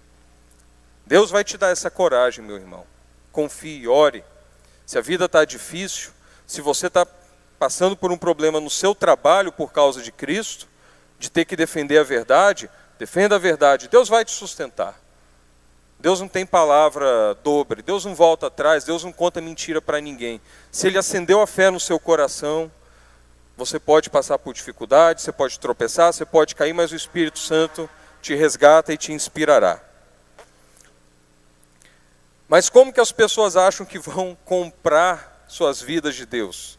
Deus 1.03 1.31
vai 1.31 1.43
te 1.43 1.57
dar 1.57 1.69
essa 1.69 1.89
coragem, 1.89 2.45
meu 2.45 2.57
irmão. 2.57 2.85
Confie, 3.31 3.87
ore. 3.87 4.23
Se 4.85 4.99
a 4.99 5.01
vida 5.01 5.25
está 5.25 5.43
difícil, 5.43 6.11
se 6.45 6.61
você 6.61 6.87
está 6.87 7.07
passando 7.57 7.97
por 7.97 8.11
um 8.11 8.17
problema 8.17 8.59
no 8.59 8.69
seu 8.69 8.93
trabalho 8.93 9.51
por 9.51 9.71
causa 9.71 10.03
de 10.03 10.11
Cristo, 10.11 10.67
de 11.19 11.29
ter 11.29 11.45
que 11.45 11.55
defender 11.55 11.97
a 11.97 12.03
verdade, 12.03 12.69
defenda 12.99 13.35
a 13.35 13.39
verdade. 13.39 13.87
Deus 13.87 14.09
vai 14.09 14.23
te 14.23 14.31
sustentar. 14.31 14.99
Deus 15.99 16.19
não 16.19 16.27
tem 16.27 16.45
palavra 16.45 17.33
dobre, 17.43 17.81
Deus 17.81 18.05
não 18.05 18.13
volta 18.13 18.47
atrás, 18.47 18.83
Deus 18.83 19.03
não 19.03 19.11
conta 19.11 19.41
mentira 19.41 19.81
para 19.81 19.99
ninguém. 19.99 20.39
Se 20.71 20.85
Ele 20.87 20.97
acendeu 20.97 21.41
a 21.41 21.47
fé 21.47 21.71
no 21.71 21.79
seu 21.79 21.99
coração, 21.99 22.71
você 23.55 23.79
pode 23.79 24.09
passar 24.09 24.37
por 24.37 24.53
dificuldades, 24.53 25.23
você 25.23 25.31
pode 25.31 25.59
tropeçar, 25.59 26.13
você 26.13 26.23
pode 26.23 26.53
cair, 26.53 26.73
mas 26.73 26.91
o 26.91 26.95
Espírito 26.95 27.39
Santo 27.39 27.89
te 28.21 28.35
resgata 28.35 28.93
e 28.93 28.97
te 28.97 29.11
inspirará. 29.11 29.81
Mas 32.47 32.69
como 32.69 32.93
que 32.93 33.01
as 33.01 33.11
pessoas 33.11 33.57
acham 33.57 33.85
que 33.85 33.97
vão 33.97 34.37
comprar 34.45 35.45
suas 35.47 35.81
vidas 35.81 36.15
de 36.15 36.25
Deus? 36.25 36.77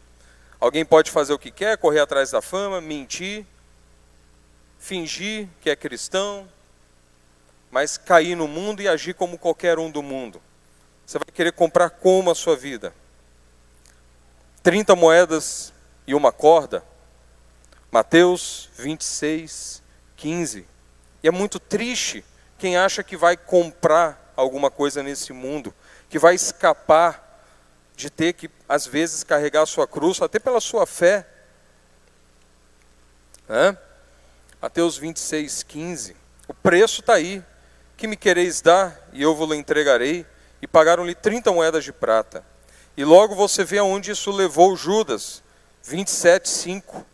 Alguém 0.59 0.85
pode 0.85 1.11
fazer 1.11 1.33
o 1.33 1.39
que 1.39 1.51
quer, 1.51 1.77
correr 1.77 1.99
atrás 1.99 2.31
da 2.31 2.41
fama, 2.41 2.79
mentir, 2.79 3.45
fingir 4.79 5.47
que 5.61 5.69
é 5.69 5.75
cristão, 5.75 6.49
mas 7.69 7.97
cair 7.97 8.35
no 8.35 8.47
mundo 8.47 8.81
e 8.81 8.87
agir 8.87 9.13
como 9.13 9.37
qualquer 9.37 9.77
um 9.77 9.91
do 9.91 10.01
mundo. 10.01 10.41
Você 11.05 11.19
vai 11.19 11.31
querer 11.33 11.51
comprar 11.51 11.89
como 11.89 12.31
a 12.31 12.35
sua 12.35 12.55
vida? 12.55 12.93
30 14.63 14.95
moedas 14.95 15.73
e 16.07 16.15
uma 16.15 16.31
corda. 16.31 16.83
Mateus 17.91 18.69
26, 18.77 19.83
15. 20.15 20.67
E 21.21 21.27
é 21.27 21.31
muito 21.31 21.59
triste 21.59 22.23
quem 22.57 22.77
acha 22.77 23.03
que 23.03 23.17
vai 23.17 23.35
comprar 23.35 24.33
alguma 24.35 24.71
coisa 24.71 25.03
nesse 25.03 25.33
mundo, 25.33 25.73
que 26.09 26.19
vai 26.19 26.35
escapar 26.35 27.43
de 27.95 28.09
ter 28.09 28.33
que, 28.33 28.49
às 28.67 28.87
vezes, 28.87 29.23
carregar 29.23 29.63
a 29.63 29.65
sua 29.65 29.87
cruz, 29.87 30.21
até 30.21 30.39
pela 30.39 30.61
sua 30.61 30.85
fé. 30.85 31.27
É? 33.49 33.75
Mateus 34.61 34.97
26, 34.97 35.63
15. 35.63 36.15
O 36.47 36.53
preço 36.53 37.01
está 37.01 37.13
aí. 37.13 37.43
Que 37.95 38.07
me 38.07 38.15
quereis 38.15 38.61
dar, 38.61 39.09
e 39.11 39.21
eu 39.21 39.35
vos 39.35 39.55
entregarei. 39.55 40.25
E 40.61 40.67
pagaram-lhe 40.67 41.15
30 41.15 41.51
moedas 41.51 41.83
de 41.83 41.93
prata. 41.93 42.45
E 42.95 43.05
logo 43.05 43.35
você 43.35 43.63
vê 43.63 43.77
aonde 43.77 44.11
isso 44.11 44.31
levou 44.31 44.75
Judas. 44.75 45.41
27, 45.83 46.49
5. 46.49 47.05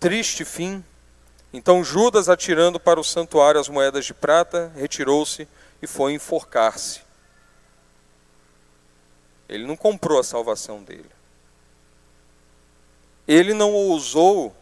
Triste 0.00 0.44
fim. 0.44 0.84
Então 1.52 1.84
Judas, 1.84 2.28
atirando 2.28 2.80
para 2.80 2.98
o 2.98 3.04
santuário 3.04 3.60
as 3.60 3.68
moedas 3.68 4.04
de 4.04 4.12
prata, 4.12 4.72
retirou-se 4.74 5.46
e 5.80 5.86
foi 5.86 6.14
enforcar-se. 6.14 7.02
Ele 9.48 9.64
não 9.64 9.76
comprou 9.76 10.18
a 10.18 10.24
salvação 10.24 10.82
dele. 10.82 11.11
Ele 13.26 13.54
não 13.54 13.72
ousou 13.72 14.54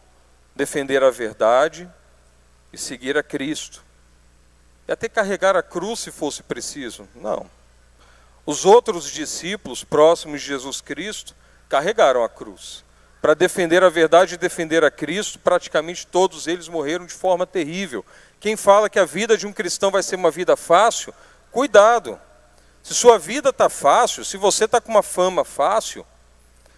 defender 0.55 1.03
a 1.03 1.09
verdade 1.09 1.89
e 2.71 2.77
seguir 2.77 3.17
a 3.17 3.23
Cristo. 3.23 3.83
E 4.87 4.91
até 4.91 5.09
carregar 5.09 5.55
a 5.55 5.63
cruz 5.63 5.99
se 5.99 6.11
fosse 6.11 6.43
preciso. 6.43 7.07
Não. 7.15 7.49
Os 8.45 8.65
outros 8.65 9.09
discípulos 9.09 9.83
próximos 9.83 10.41
de 10.41 10.47
Jesus 10.47 10.81
Cristo 10.81 11.35
carregaram 11.69 12.23
a 12.23 12.29
cruz. 12.29 12.83
Para 13.21 13.35
defender 13.35 13.83
a 13.83 13.89
verdade 13.89 14.33
e 14.33 14.37
defender 14.37 14.83
a 14.83 14.89
Cristo, 14.89 15.37
praticamente 15.37 16.07
todos 16.07 16.47
eles 16.47 16.67
morreram 16.67 17.05
de 17.05 17.13
forma 17.13 17.45
terrível. 17.45 18.03
Quem 18.39 18.55
fala 18.57 18.89
que 18.89 18.97
a 18.97 19.05
vida 19.05 19.37
de 19.37 19.45
um 19.45 19.53
cristão 19.53 19.91
vai 19.91 20.01
ser 20.01 20.15
uma 20.15 20.31
vida 20.31 20.57
fácil, 20.57 21.13
cuidado. 21.51 22.19
Se 22.81 22.95
sua 22.95 23.19
vida 23.19 23.49
está 23.49 23.69
fácil, 23.69 24.25
se 24.25 24.37
você 24.37 24.65
está 24.65 24.81
com 24.81 24.89
uma 24.89 25.03
fama 25.03 25.45
fácil, 25.45 26.05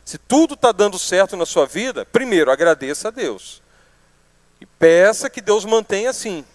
se 0.05 0.17
tudo 0.17 0.55
está 0.55 0.71
dando 0.71 0.99
certo 0.99 1.37
na 1.37 1.45
sua 1.45 1.65
vida, 1.65 2.05
primeiro 2.05 2.51
agradeça 2.51 3.07
a 3.07 3.11
Deus. 3.11 3.61
E 4.59 4.65
peça 4.65 5.29
que 5.29 5.41
Deus 5.41 5.65
mantenha 5.65 6.09
assim, 6.09 6.45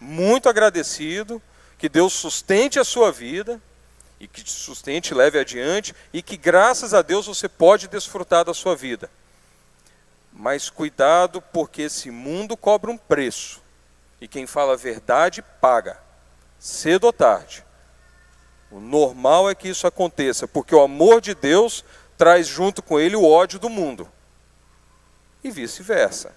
muito 0.00 0.48
agradecido, 0.48 1.40
que 1.78 1.88
Deus 1.88 2.12
sustente 2.12 2.78
a 2.78 2.84
sua 2.84 3.12
vida 3.12 3.60
e 4.18 4.26
que 4.26 4.42
te 4.42 4.50
sustente, 4.50 5.14
leve 5.14 5.38
adiante 5.38 5.94
e 6.12 6.22
que 6.22 6.36
graças 6.36 6.94
a 6.94 7.02
Deus 7.02 7.26
você 7.26 7.48
pode 7.48 7.88
desfrutar 7.88 8.44
da 8.44 8.54
sua 8.54 8.74
vida. 8.74 9.10
Mas 10.32 10.68
cuidado, 10.68 11.40
porque 11.40 11.82
esse 11.82 12.10
mundo 12.10 12.56
cobra 12.56 12.90
um 12.90 12.98
preço. 12.98 13.62
E 14.20 14.26
quem 14.26 14.46
fala 14.46 14.72
a 14.72 14.76
verdade 14.76 15.42
paga, 15.60 15.98
cedo 16.58 17.04
ou 17.04 17.12
tarde. 17.12 17.64
O 18.70 18.80
normal 18.80 19.48
é 19.48 19.54
que 19.54 19.68
isso 19.68 19.86
aconteça, 19.86 20.48
porque 20.48 20.74
o 20.74 20.82
amor 20.82 21.20
de 21.20 21.34
Deus 21.34 21.84
traz 22.16 22.46
junto 22.46 22.82
com 22.82 22.98
ele 22.98 23.16
o 23.16 23.24
ódio 23.24 23.58
do 23.58 23.68
mundo. 23.68 24.08
E 25.42 25.50
vice-versa. 25.50 26.34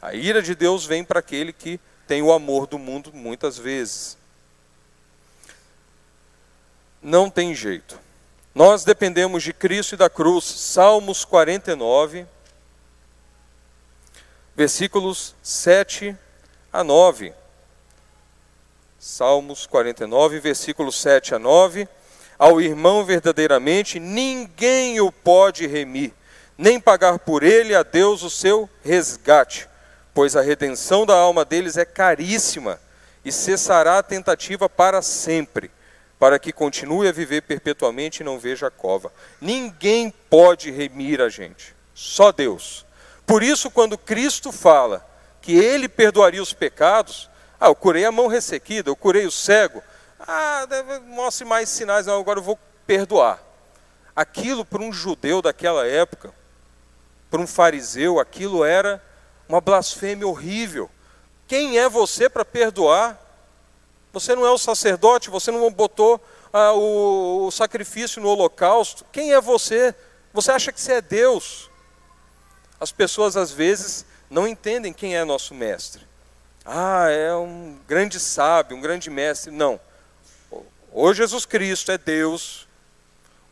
A 0.00 0.14
ira 0.14 0.42
de 0.42 0.54
Deus 0.54 0.84
vem 0.84 1.04
para 1.04 1.20
aquele 1.20 1.52
que 1.52 1.78
tem 2.06 2.22
o 2.22 2.32
amor 2.32 2.66
do 2.66 2.78
mundo 2.78 3.12
muitas 3.12 3.58
vezes 3.58 4.18
não 7.02 7.30
tem 7.30 7.54
jeito. 7.54 7.98
Nós 8.54 8.84
dependemos 8.84 9.42
de 9.42 9.52
Cristo 9.52 9.94
e 9.94 9.98
da 9.98 10.10
cruz. 10.10 10.44
Salmos 10.44 11.24
49, 11.24 12.26
versículos 14.54 15.34
7 15.42 16.16
a 16.72 16.84
9. 16.84 17.32
Salmos 18.98 19.66
49, 19.66 20.40
versículos 20.40 21.00
7 21.00 21.34
a 21.34 21.38
9. 21.38 21.88
Ao 22.40 22.58
irmão 22.58 23.04
verdadeiramente 23.04 24.00
ninguém 24.00 24.98
o 24.98 25.12
pode 25.12 25.66
remir, 25.66 26.14
nem 26.56 26.80
pagar 26.80 27.18
por 27.18 27.42
ele 27.42 27.74
a 27.74 27.82
Deus 27.82 28.22
o 28.22 28.30
seu 28.30 28.66
resgate, 28.82 29.68
pois 30.14 30.34
a 30.34 30.40
redenção 30.40 31.04
da 31.04 31.14
alma 31.14 31.44
deles 31.44 31.76
é 31.76 31.84
caríssima 31.84 32.80
e 33.22 33.30
cessará 33.30 33.98
a 33.98 34.02
tentativa 34.02 34.70
para 34.70 35.02
sempre, 35.02 35.70
para 36.18 36.38
que 36.38 36.50
continue 36.50 37.06
a 37.08 37.12
viver 37.12 37.42
perpetuamente 37.42 38.20
e 38.20 38.24
não 38.24 38.38
veja 38.38 38.68
a 38.68 38.70
cova. 38.70 39.12
Ninguém 39.38 40.10
pode 40.30 40.70
remir 40.70 41.20
a 41.20 41.28
gente, 41.28 41.76
só 41.92 42.32
Deus. 42.32 42.86
Por 43.26 43.42
isso, 43.42 43.70
quando 43.70 43.98
Cristo 43.98 44.50
fala 44.50 45.06
que 45.42 45.58
ele 45.58 45.90
perdoaria 45.90 46.42
os 46.42 46.54
pecados, 46.54 47.28
ah, 47.60 47.68
eu 47.68 47.74
curei 47.74 48.06
a 48.06 48.10
mão 48.10 48.28
ressequida, 48.28 48.88
eu 48.88 48.96
curei 48.96 49.26
o 49.26 49.30
cego, 49.30 49.82
ah, 50.26 50.66
mostre 51.06 51.44
mais 51.44 51.68
sinais, 51.68 52.06
não, 52.06 52.20
agora 52.20 52.38
eu 52.38 52.42
vou 52.42 52.58
perdoar. 52.86 53.42
Aquilo 54.14 54.64
para 54.64 54.82
um 54.82 54.92
judeu 54.92 55.40
daquela 55.40 55.86
época, 55.86 56.32
para 57.30 57.40
um 57.40 57.46
fariseu, 57.46 58.18
aquilo 58.18 58.64
era 58.64 59.02
uma 59.48 59.60
blasfêmia 59.60 60.26
horrível. 60.26 60.90
Quem 61.46 61.78
é 61.78 61.88
você 61.88 62.28
para 62.28 62.44
perdoar? 62.44 63.18
Você 64.12 64.34
não 64.34 64.44
é 64.44 64.50
o 64.50 64.58
sacerdote, 64.58 65.30
você 65.30 65.50
não 65.50 65.70
botou 65.70 66.20
ah, 66.52 66.72
o, 66.72 67.46
o 67.46 67.50
sacrifício 67.50 68.20
no 68.20 68.28
holocausto. 68.28 69.04
Quem 69.12 69.32
é 69.32 69.40
você? 69.40 69.94
Você 70.32 70.50
acha 70.52 70.72
que 70.72 70.80
você 70.80 70.94
é 70.94 71.00
Deus? 71.00 71.70
As 72.78 72.92
pessoas 72.92 73.36
às 73.36 73.50
vezes 73.50 74.04
não 74.28 74.46
entendem 74.46 74.92
quem 74.92 75.16
é 75.16 75.24
nosso 75.24 75.54
mestre. 75.54 76.06
Ah, 76.64 77.08
é 77.08 77.34
um 77.34 77.78
grande 77.86 78.20
sábio, 78.20 78.76
um 78.76 78.80
grande 78.80 79.10
mestre. 79.10 79.50
Não. 79.50 79.80
Ou 80.92 81.14
Jesus 81.14 81.46
Cristo 81.46 81.92
é 81.92 81.98
Deus, 81.98 82.68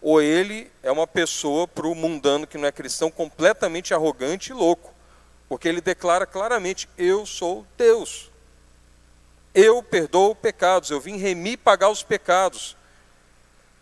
ou 0.00 0.20
ele 0.20 0.70
é 0.82 0.90
uma 0.90 1.06
pessoa 1.06 1.66
para 1.66 1.86
o 1.86 1.94
mundano 1.94 2.46
que 2.46 2.58
não 2.58 2.66
é 2.66 2.72
cristão 2.72 3.10
completamente 3.10 3.94
arrogante 3.94 4.50
e 4.50 4.54
louco. 4.54 4.94
Porque 5.48 5.68
ele 5.68 5.80
declara 5.80 6.26
claramente: 6.26 6.88
Eu 6.96 7.24
sou 7.24 7.66
Deus. 7.76 8.30
Eu 9.54 9.82
perdoo 9.82 10.34
pecados, 10.34 10.90
eu 10.90 11.00
vim 11.00 11.16
remir 11.16 11.58
pagar 11.58 11.88
os 11.88 12.02
pecados. 12.02 12.76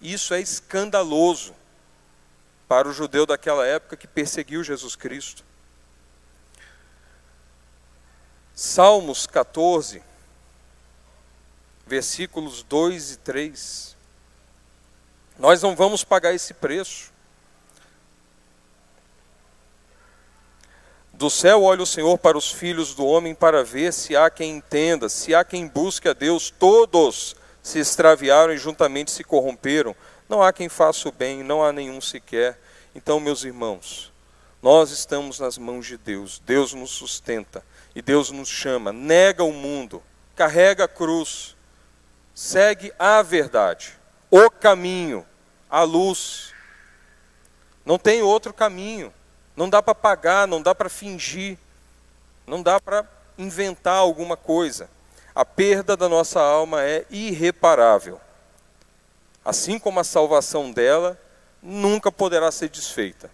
Isso 0.01 0.33
é 0.33 0.41
escandaloso 0.41 1.55
para 2.69 2.89
o 2.89 2.93
judeu 2.93 3.27
daquela 3.27 3.67
época 3.67 3.97
que 3.97 4.07
perseguiu 4.07 4.63
Jesus 4.63 4.95
Cristo. 4.95 5.45
Salmos 8.55 9.27
14, 9.27 10.03
versículos 11.87 12.63
2 12.65 13.13
e 13.13 13.17
3. 13.19 13.97
Nós 15.39 15.63
não 15.63 15.77
vamos 15.77 16.03
pagar 16.03 16.35
esse 16.35 16.53
preço. 16.53 17.13
Do 21.13 21.31
céu 21.31 21.63
olha 21.63 21.83
o 21.83 21.87
Senhor 21.87 22.19
para 22.19 22.37
os 22.37 22.51
filhos 22.51 22.95
do 22.95 23.07
homem 23.07 23.35
para 23.35 23.65
ver 23.65 23.93
se 23.93 24.15
há 24.15 24.29
quem 24.29 24.57
entenda, 24.57 25.09
se 25.09 25.35
há 25.35 25.43
quem 25.45 25.67
busque 25.67 26.09
a 26.09 26.13
Deus. 26.13 26.51
Todos 26.51 27.35
se 27.63 27.79
extraviaram 27.79 28.53
e 28.53 28.59
juntamente 28.59 29.11
se 29.11 29.25
corromperam. 29.25 29.97
Não 30.29 30.43
há 30.43 30.53
quem 30.53 30.69
faça 30.69 31.09
o 31.09 31.13
bem, 31.13 31.43
não 31.43 31.65
há 31.65 31.73
nenhum 31.73 32.01
sequer. 32.01 32.61
Então, 32.95 33.19
meus 33.19 33.45
irmãos, 33.45 34.13
nós 34.63 34.91
estamos 34.91 35.39
nas 35.39 35.57
mãos 35.57 35.87
de 35.87 35.97
Deus. 35.97 36.43
Deus 36.45 36.75
nos 36.75 36.91
sustenta 36.91 37.65
e 37.95 38.03
Deus 38.03 38.31
nos 38.31 38.49
chama. 38.49 38.93
Nega 38.93 39.43
o 39.43 39.53
mundo, 39.53 40.03
carrega 40.35 40.85
a 40.85 40.89
cruz, 40.89 41.56
segue 42.37 42.93
a 42.99 43.23
verdade, 43.23 43.95
o 44.31 44.51
caminho, 44.51 45.27
a 45.71 45.83
luz. 45.83 46.53
Não 47.83 47.99
tem 47.99 48.21
outro 48.21 48.53
caminho. 48.53 49.11
Não 49.57 49.71
dá 49.71 49.83
para 49.83 49.95
pagar, 49.95 50.47
não 50.47 50.61
dá 50.61 50.75
para 50.75 50.91
fingir, 50.91 51.57
não 52.47 52.63
dá 52.63 52.79
para 52.79 53.09
inventar 53.39 53.97
alguma 53.97 54.37
coisa. 54.37 54.91
A 55.35 55.47
perda 55.47 55.97
da 55.97 56.11
nossa 56.11 56.39
alma 56.39 56.83
é 56.83 57.07
irreparável. 57.09 58.21
Assim 59.43 59.79
como 59.79 59.99
a 59.99 60.05
salvação 60.05 60.71
dela 60.71 61.19
nunca 61.63 62.13
poderá 62.13 62.53
ser 62.53 62.69
desfeita. 62.69 63.31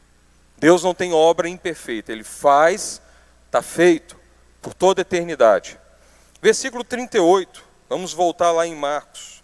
Deus 0.57 0.85
não 0.85 0.95
tem 0.95 1.13
obra 1.13 1.49
imperfeita, 1.49 2.13
ele 2.13 2.23
faz, 2.23 3.03
está 3.47 3.61
feito 3.61 4.17
por 4.61 4.75
toda 4.75 5.01
a 5.01 5.03
eternidade. 5.03 5.77
Versículo 6.41 6.85
38, 6.85 7.72
vamos 7.93 8.15
voltar 8.15 8.51
lá 8.53 8.67
em 8.67 8.75
Marcos. 8.75 9.43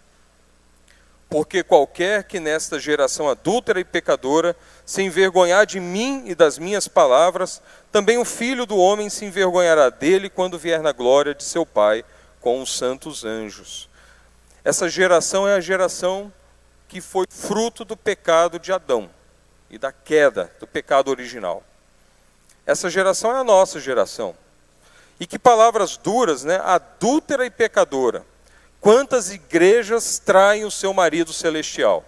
Porque 1.29 1.61
qualquer 1.61 2.23
que 2.23 2.39
nesta 2.39 2.79
geração 2.79 3.29
adúltera 3.29 3.79
e 3.79 3.83
pecadora 3.83 4.55
se 4.83 5.03
envergonhar 5.03 5.67
de 5.67 5.79
mim 5.79 6.23
e 6.25 6.33
das 6.33 6.57
minhas 6.57 6.87
palavras, 6.87 7.61
também 7.91 8.17
o 8.17 8.25
filho 8.25 8.65
do 8.65 8.75
homem 8.75 9.07
se 9.07 9.23
envergonhará 9.23 9.91
dele 9.91 10.31
quando 10.31 10.57
vier 10.57 10.81
na 10.81 10.91
glória 10.91 11.35
de 11.35 11.43
seu 11.43 11.63
Pai 11.63 12.03
com 12.41 12.59
os 12.59 12.75
santos 12.75 13.23
anjos. 13.23 13.87
Essa 14.63 14.89
geração 14.89 15.47
é 15.47 15.53
a 15.53 15.61
geração 15.61 16.33
que 16.87 16.99
foi 17.01 17.25
fruto 17.29 17.85
do 17.85 17.95
pecado 17.95 18.57
de 18.57 18.73
Adão 18.73 19.11
e 19.69 19.77
da 19.77 19.91
queda 19.91 20.51
do 20.59 20.65
pecado 20.65 21.11
original. 21.11 21.63
Essa 22.65 22.89
geração 22.89 23.29
é 23.31 23.39
a 23.39 23.43
nossa 23.43 23.79
geração. 23.79 24.35
E 25.19 25.27
que 25.27 25.37
palavras 25.37 25.97
duras, 25.97 26.43
né? 26.43 26.59
Adúltera 26.63 27.45
e 27.45 27.51
pecadora. 27.51 28.25
Quantas 28.81 29.29
igrejas 29.29 30.19
traem 30.19 30.63
o 30.63 30.71
seu 30.71 30.93
marido 30.93 31.33
celestial? 31.33 32.05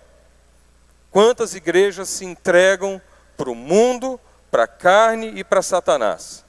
Quantas 1.12 1.54
igrejas 1.54 2.08
se 2.08 2.24
entregam 2.24 3.02
para 3.36 3.50
o 3.50 3.56
mundo, 3.56 4.20
para 4.50 4.64
a 4.64 4.68
carne 4.68 5.34
e 5.36 5.44
para 5.44 5.62
Satanás? 5.62 6.46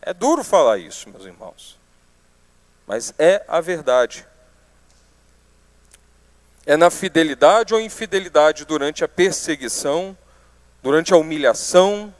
É 0.00 0.14
duro 0.14 0.42
falar 0.42 0.78
isso, 0.78 1.10
meus 1.10 1.24
irmãos, 1.24 1.78
mas 2.86 3.12
é 3.18 3.44
a 3.46 3.60
verdade. 3.60 4.26
É 6.64 6.76
na 6.76 6.90
fidelidade 6.90 7.74
ou 7.74 7.80
infidelidade 7.80 8.64
durante 8.64 9.04
a 9.04 9.08
perseguição, 9.08 10.16
durante 10.82 11.12
a 11.12 11.16
humilhação, 11.16 12.14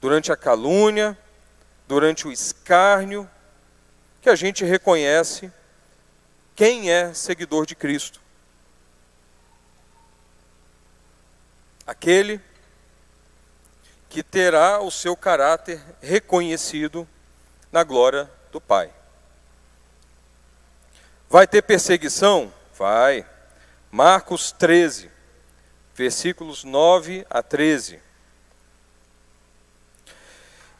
durante 0.00 0.30
a 0.30 0.36
calúnia, 0.36 1.18
durante 1.88 2.28
o 2.28 2.32
escárnio, 2.32 3.28
que 4.22 4.30
a 4.30 4.36
gente 4.36 4.64
reconhece 4.64 5.52
quem 6.54 6.92
é 6.92 7.12
seguidor 7.12 7.66
de 7.66 7.74
Cristo. 7.74 8.20
Aquele 11.84 12.40
que 14.08 14.22
terá 14.22 14.80
o 14.80 14.92
seu 14.92 15.16
caráter 15.16 15.82
reconhecido 16.00 17.06
na 17.72 17.82
glória 17.82 18.30
do 18.52 18.60
Pai. 18.60 18.92
Vai 21.28 21.48
ter 21.48 21.62
perseguição? 21.62 22.52
Vai. 22.78 23.26
Marcos 23.90 24.52
13, 24.52 25.10
versículos 25.96 26.62
9 26.62 27.26
a 27.28 27.42
13. 27.42 28.00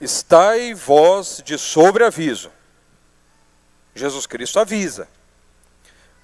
Estai 0.01 0.75
vós 0.75 1.43
de 1.45 1.59
sobreaviso. 1.59 2.53
Jesus 3.95 4.27
Cristo 4.27 4.59
avisa. 4.59 5.09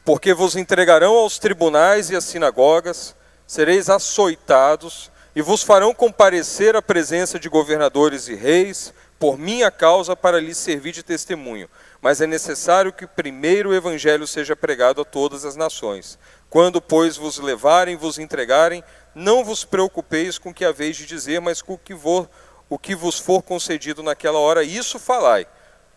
Porque 0.04 0.32
vos 0.32 0.56
entregarão 0.56 1.14
aos 1.14 1.38
tribunais 1.38 2.10
e 2.10 2.16
às 2.16 2.24
sinagogas, 2.24 3.14
sereis 3.46 3.90
açoitados 3.90 5.10
e 5.34 5.42
vos 5.42 5.62
farão 5.62 5.94
comparecer 5.94 6.74
à 6.74 6.82
presença 6.82 7.38
de 7.38 7.48
governadores 7.48 8.28
e 8.28 8.34
reis 8.34 8.92
por 9.18 9.36
minha 9.36 9.70
causa 9.70 10.16
para 10.16 10.40
lhes 10.40 10.56
servir 10.56 10.92
de 10.92 11.02
testemunho. 11.02 11.68
Mas 12.00 12.20
é 12.20 12.26
necessário 12.26 12.92
que 12.92 13.06
primeiro 13.06 13.70
o 13.70 13.74
evangelho 13.74 14.26
seja 14.26 14.54
pregado 14.54 15.00
a 15.00 15.04
todas 15.04 15.44
as 15.44 15.56
nações. 15.56 16.18
Quando, 16.48 16.80
pois, 16.80 17.16
vos 17.16 17.38
levarem, 17.38 17.96
vos 17.96 18.18
entregarem, 18.18 18.82
não 19.14 19.44
vos 19.44 19.64
preocupeis 19.64 20.38
com 20.38 20.50
o 20.50 20.54
que 20.54 20.64
haveis 20.64 20.96
de 20.96 21.04
dizer, 21.04 21.40
mas 21.40 21.60
com 21.60 21.74
o 21.74 21.78
que, 21.78 21.94
vos, 21.94 22.26
o 22.68 22.78
que 22.78 22.94
vos 22.94 23.18
for 23.18 23.42
concedido 23.42 24.02
naquela 24.02 24.38
hora, 24.38 24.62
isso 24.62 24.98
falai, 24.98 25.46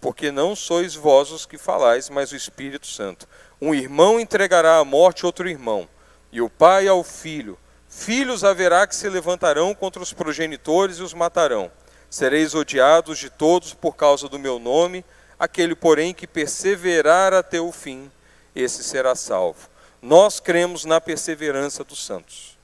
porque 0.01 0.31
não 0.31 0.55
sois 0.55 0.95
vós 0.95 1.29
os 1.29 1.45
que 1.45 1.59
falais, 1.59 2.09
mas 2.09 2.31
o 2.31 2.35
Espírito 2.35 2.87
Santo. 2.87 3.27
Um 3.61 3.73
irmão 3.73 4.19
entregará 4.19 4.79
à 4.79 4.83
morte 4.83 5.25
outro 5.25 5.47
irmão 5.47 5.87
e 6.31 6.41
o 6.41 6.49
pai 6.49 6.87
ao 6.87 7.03
filho. 7.03 7.57
Filhos 7.87 8.43
haverá 8.43 8.87
que 8.87 8.95
se 8.95 9.07
levantarão 9.07 9.75
contra 9.75 10.01
os 10.01 10.11
progenitores 10.11 10.97
e 10.97 11.03
os 11.03 11.13
matarão. 11.13 11.71
Sereis 12.09 12.55
odiados 12.55 13.19
de 13.19 13.29
todos 13.29 13.73
por 13.73 13.95
causa 13.95 14.27
do 14.27 14.39
meu 14.39 14.57
nome, 14.57 15.05
aquele, 15.37 15.75
porém, 15.75 16.13
que 16.13 16.25
perseverar 16.25 17.33
até 17.33 17.61
o 17.61 17.71
fim, 17.71 18.11
esse 18.55 18.83
será 18.83 19.15
salvo. 19.15 19.69
Nós 20.01 20.39
cremos 20.39 20.83
na 20.83 20.99
perseverança 20.99 21.83
dos 21.83 22.03
santos. 22.03 22.57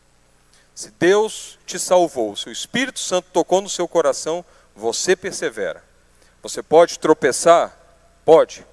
Se 0.74 0.92
Deus 0.92 1.60
te 1.66 1.78
salvou, 1.78 2.36
se 2.36 2.50
o 2.50 2.52
Espírito 2.52 3.00
Santo 3.00 3.30
tocou 3.32 3.62
no 3.62 3.70
seu 3.70 3.88
coração, 3.88 4.44
você 4.76 5.16
persevera. 5.16 5.87
Você 6.42 6.62
pode 6.62 7.00
tropeçar? 7.00 7.78
Pode. 8.24 8.66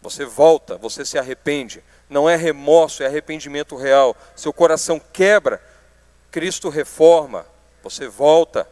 Você 0.00 0.24
volta, 0.24 0.76
você 0.76 1.04
se 1.04 1.16
arrepende, 1.16 1.82
não 2.10 2.28
é 2.28 2.34
remorso, 2.34 3.02
é 3.02 3.06
arrependimento 3.06 3.76
real. 3.76 4.16
Seu 4.34 4.52
coração 4.52 5.00
quebra, 5.00 5.62
Cristo 6.30 6.68
reforma, 6.68 7.46
você 7.82 8.08
volta. 8.08 8.68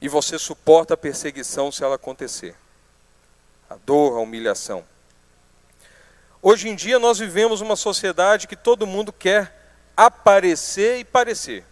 E 0.00 0.08
você 0.08 0.38
suporta 0.38 0.94
a 0.94 0.96
perseguição 0.96 1.70
se 1.72 1.82
ela 1.82 1.96
acontecer. 1.96 2.54
A 3.68 3.76
dor, 3.76 4.16
a 4.16 4.20
humilhação. 4.20 4.84
Hoje 6.40 6.68
em 6.68 6.74
dia 6.74 6.98
nós 6.98 7.18
vivemos 7.18 7.60
uma 7.60 7.76
sociedade 7.76 8.48
que 8.48 8.56
todo 8.56 8.86
mundo 8.86 9.12
quer 9.12 9.56
aparecer 9.96 10.98
e 10.98 11.04
parecer. 11.04 11.64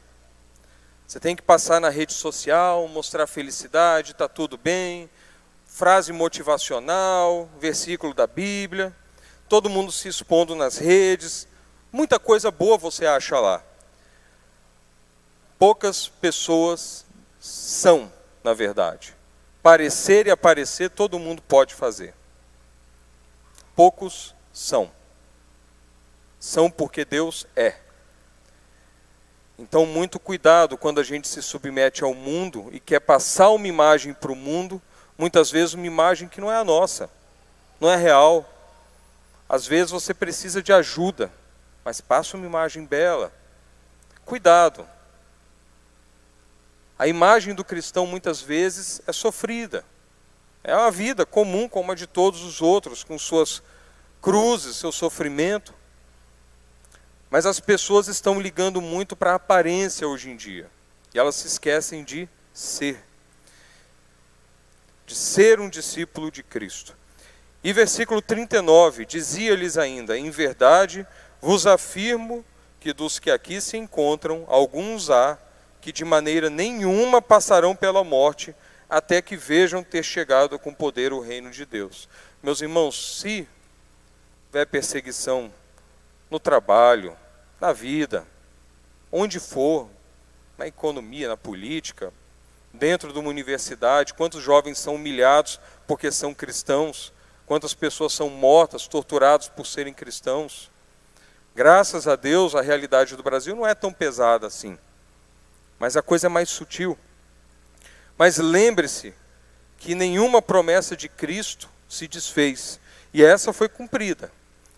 Você 1.11 1.19
tem 1.19 1.35
que 1.35 1.43
passar 1.43 1.81
na 1.81 1.89
rede 1.89 2.13
social, 2.13 2.87
mostrar 2.87 3.27
felicidade, 3.27 4.13
está 4.13 4.29
tudo 4.29 4.57
bem, 4.57 5.11
frase 5.67 6.13
motivacional, 6.13 7.51
versículo 7.59 8.15
da 8.15 8.29
Bíblia, 8.29 8.95
todo 9.49 9.69
mundo 9.69 9.91
se 9.91 10.07
expondo 10.07 10.55
nas 10.55 10.79
redes, 10.79 11.49
muita 11.91 12.17
coisa 12.21 12.53
boa 12.53 12.79
você 12.79 13.07
acha 13.07 13.41
lá. 13.41 13.61
Poucas 15.59 16.07
pessoas 16.07 17.05
são, 17.41 18.13
na 18.45 18.55
verdade. 18.55 19.13
Parecer 19.65 20.29
e 20.29 20.31
aparecer 20.31 20.91
todo 20.91 21.19
mundo 21.19 21.43
pode 21.43 21.75
fazer. 21.75 22.15
Poucos 23.75 24.33
são. 24.53 24.93
São 26.39 26.71
porque 26.71 27.05
Deus 27.05 27.49
é. 27.57 27.90
Então, 29.61 29.85
muito 29.85 30.19
cuidado 30.19 30.79
quando 30.79 31.01
a 31.01 31.03
gente 31.03 31.29
se 31.29 31.43
submete 31.43 32.03
ao 32.03 32.15
mundo 32.15 32.71
e 32.73 32.81
quer 32.81 32.99
passar 32.99 33.51
uma 33.51 33.69
imagem 33.69 34.15
para 34.15 34.33
o 34.33 34.35
mundo, 34.35 34.81
muitas 35.19 35.51
vezes 35.51 35.75
uma 35.75 35.87
imagem 35.87 36.29
que 36.29 36.41
não 36.41 36.51
é 36.51 36.57
a 36.57 36.65
nossa, 36.65 37.11
não 37.79 37.91
é 37.91 37.95
real. 37.95 38.49
Às 39.47 39.67
vezes 39.67 39.91
você 39.91 40.15
precisa 40.15 40.63
de 40.63 40.73
ajuda, 40.73 41.31
mas 41.85 42.01
passa 42.01 42.39
uma 42.39 42.47
imagem 42.47 42.87
bela. 42.87 43.31
Cuidado. 44.25 44.89
A 46.99 47.07
imagem 47.07 47.55
do 47.55 47.63
cristão 47.63 48.07
muitas 48.07 48.41
vezes 48.41 49.03
é 49.07 49.13
sofrida. 49.13 49.85
É 50.65 50.75
uma 50.75 50.91
vida 50.91 51.27
comum 51.27 51.69
como 51.69 51.93
a 51.93 51.95
de 51.95 52.07
todos 52.07 52.43
os 52.43 52.63
outros, 52.63 53.05
com 53.05 53.19
suas 53.19 53.63
cruzes, 54.23 54.77
seu 54.77 54.91
sofrimento. 54.91 55.75
Mas 57.31 57.47
as 57.47 57.61
pessoas 57.61 58.09
estão 58.09 58.41
ligando 58.41 58.81
muito 58.81 59.15
para 59.15 59.33
a 59.33 59.37
aparência 59.37 60.09
hoje 60.09 60.31
em 60.31 60.37
dia. 60.37 60.69
E 61.15 61.19
elas 61.19 61.37
se 61.37 61.47
esquecem 61.47 62.03
de 62.03 62.29
ser. 62.53 63.01
De 65.07 65.15
ser 65.15 65.61
um 65.61 65.69
discípulo 65.69 66.31
de 66.31 66.43
Cristo. 66.43 66.97
E 67.63 67.73
versículo 67.73 68.21
39, 68.21 69.07
dizia-lhes 69.07 69.79
ainda: 69.79 70.19
Em 70.19 70.31
verdade 70.31 71.07
vos 71.41 71.67
afirmo 71.67 72.45
que 72.81 72.93
dos 72.93 73.19
que 73.19 73.31
aqui 73.31 73.61
se 73.61 73.77
encontram, 73.77 74.45
alguns 74.49 75.11
há 75.11 75.39
que 75.81 75.93
de 75.93 76.05
maneira 76.05 76.51
nenhuma 76.51 77.23
passarão 77.23 77.75
pela 77.75 78.05
morte, 78.05 78.55
até 78.89 79.23
que 79.23 79.37
vejam 79.37 79.83
ter 79.83 80.03
chegado 80.03 80.59
com 80.59 80.75
poder 80.75 81.13
o 81.13 81.21
reino 81.21 81.51
de 81.51 81.65
Deus. 81.65 82.09
Meus 82.43 82.61
irmãos, 82.61 83.21
se 83.21 83.47
houver 84.49 84.67
perseguição 84.67 85.51
no 86.31 86.39
trabalho, 86.39 87.17
na 87.61 87.73
vida, 87.73 88.27
onde 89.11 89.41
for, 89.41 89.89
na 90.57 90.67
economia, 90.67 91.29
na 91.29 91.37
política, 91.37 92.13
dentro 92.73 93.13
de 93.13 93.19
uma 93.19 93.29
universidade, 93.29 94.15
quantos 94.15 94.43
jovens 94.43 94.79
são 94.79 94.95
humilhados 94.95 95.61
porque 95.87 96.13
são 96.13 96.33
cristãos, 96.33 97.13
quantas 97.47 97.75
pessoas 97.75 98.13
são 98.13 98.31
mortas, 98.31 98.87
torturadas 98.87 99.49
por 99.49 99.67
serem 99.67 99.93
cristãos. 99.93 100.71
Graças 101.55 102.07
a 102.07 102.15
Deus, 102.15 102.55
a 102.55 102.61
realidade 102.61 103.17
do 103.17 103.23
Brasil 103.23 103.57
não 103.57 103.67
é 103.67 103.75
tão 103.75 103.93
pesada 103.93 104.47
assim, 104.47 104.79
mas 105.79 105.97
a 105.97 106.03
coisa 106.03 106.29
é 106.29 106.31
mais 106.31 106.49
sutil. 106.49 106.97
Mas 108.17 108.39
lembre-se 108.39 109.15
que 109.79 109.95
nenhuma 109.95 110.41
promessa 110.41 110.97
de 110.97 111.09
Cristo 111.09 111.69
se 111.89 112.07
desfez, 112.07 112.79
e 113.13 113.25
essa 113.25 113.53
foi 113.53 113.69
cumprida. 113.69 114.31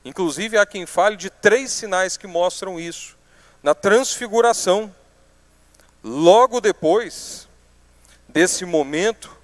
Inclusive, 0.04 0.58
há 0.58 0.66
quem 0.66 0.84
fale 0.84 1.16
de 1.16 1.30
três 1.30 1.70
sinais 1.70 2.16
que 2.16 2.26
mostram 2.26 2.78
isso. 2.78 3.16
Na 3.62 3.74
transfiguração, 3.74 4.94
logo 6.02 6.60
depois 6.60 7.48
desse 8.28 8.64
momento, 8.64 9.36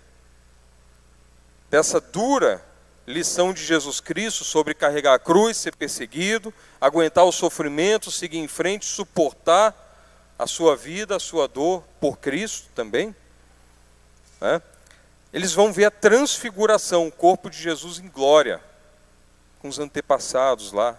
dessa 1.70 2.00
dura 2.00 2.64
lição 3.06 3.52
de 3.52 3.64
Jesus 3.64 4.00
Cristo 4.00 4.44
sobre 4.44 4.74
carregar 4.74 5.14
a 5.14 5.18
cruz, 5.18 5.56
ser 5.56 5.74
perseguido, 5.76 6.52
aguentar 6.80 7.24
o 7.24 7.32
sofrimento, 7.32 8.11
seguir 8.11 8.38
em 8.38 8.48
frente, 8.48 8.84
suportar 8.84 9.74
a 10.38 10.46
sua 10.46 10.76
vida, 10.76 11.16
a 11.16 11.20
sua 11.20 11.46
dor 11.46 11.84
por 12.00 12.18
Cristo 12.18 12.68
também. 12.74 13.14
Né? 14.40 14.61
Eles 15.32 15.52
vão 15.52 15.72
ver 15.72 15.86
a 15.86 15.90
transfiguração, 15.90 17.06
o 17.06 17.12
corpo 17.12 17.48
de 17.48 17.59
Jesus 17.59 17.98
em 17.98 18.09
glória 18.09 18.61
com 19.61 19.68
os 19.68 19.78
antepassados 19.78 20.72
lá. 20.72 20.98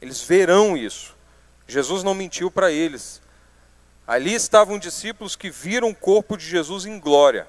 Eles 0.00 0.22
verão 0.22 0.76
isso. 0.76 1.14
Jesus 1.66 2.02
não 2.02 2.14
mentiu 2.14 2.50
para 2.50 2.70
eles. 2.70 3.20
Ali 4.06 4.34
estavam 4.34 4.78
discípulos 4.78 5.34
que 5.34 5.50
viram 5.50 5.90
o 5.90 5.94
corpo 5.94 6.36
de 6.36 6.46
Jesus 6.46 6.86
em 6.86 6.98
glória. 6.98 7.46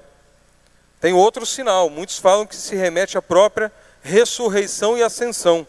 Tem 1.00 1.12
outro 1.12 1.46
sinal, 1.46 1.88
muitos 1.88 2.18
falam 2.18 2.46
que 2.46 2.56
se 2.56 2.74
remete 2.74 3.16
à 3.16 3.22
própria 3.22 3.72
ressurreição 4.02 4.98
e 4.98 5.02
ascensão. 5.02 5.66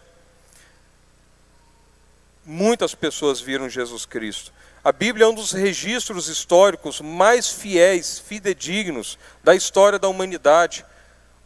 Muitas 2.43 2.95
pessoas 2.95 3.39
viram 3.39 3.69
Jesus 3.69 4.05
Cristo. 4.07 4.51
A 4.83 4.91
Bíblia 4.91 5.25
é 5.25 5.27
um 5.27 5.35
dos 5.35 5.51
registros 5.51 6.27
históricos 6.27 7.01
mais 7.01 7.49
fiéis, 7.49 8.17
fidedignos 8.17 9.19
da 9.43 9.53
história 9.53 9.99
da 9.99 10.07
humanidade 10.07 10.83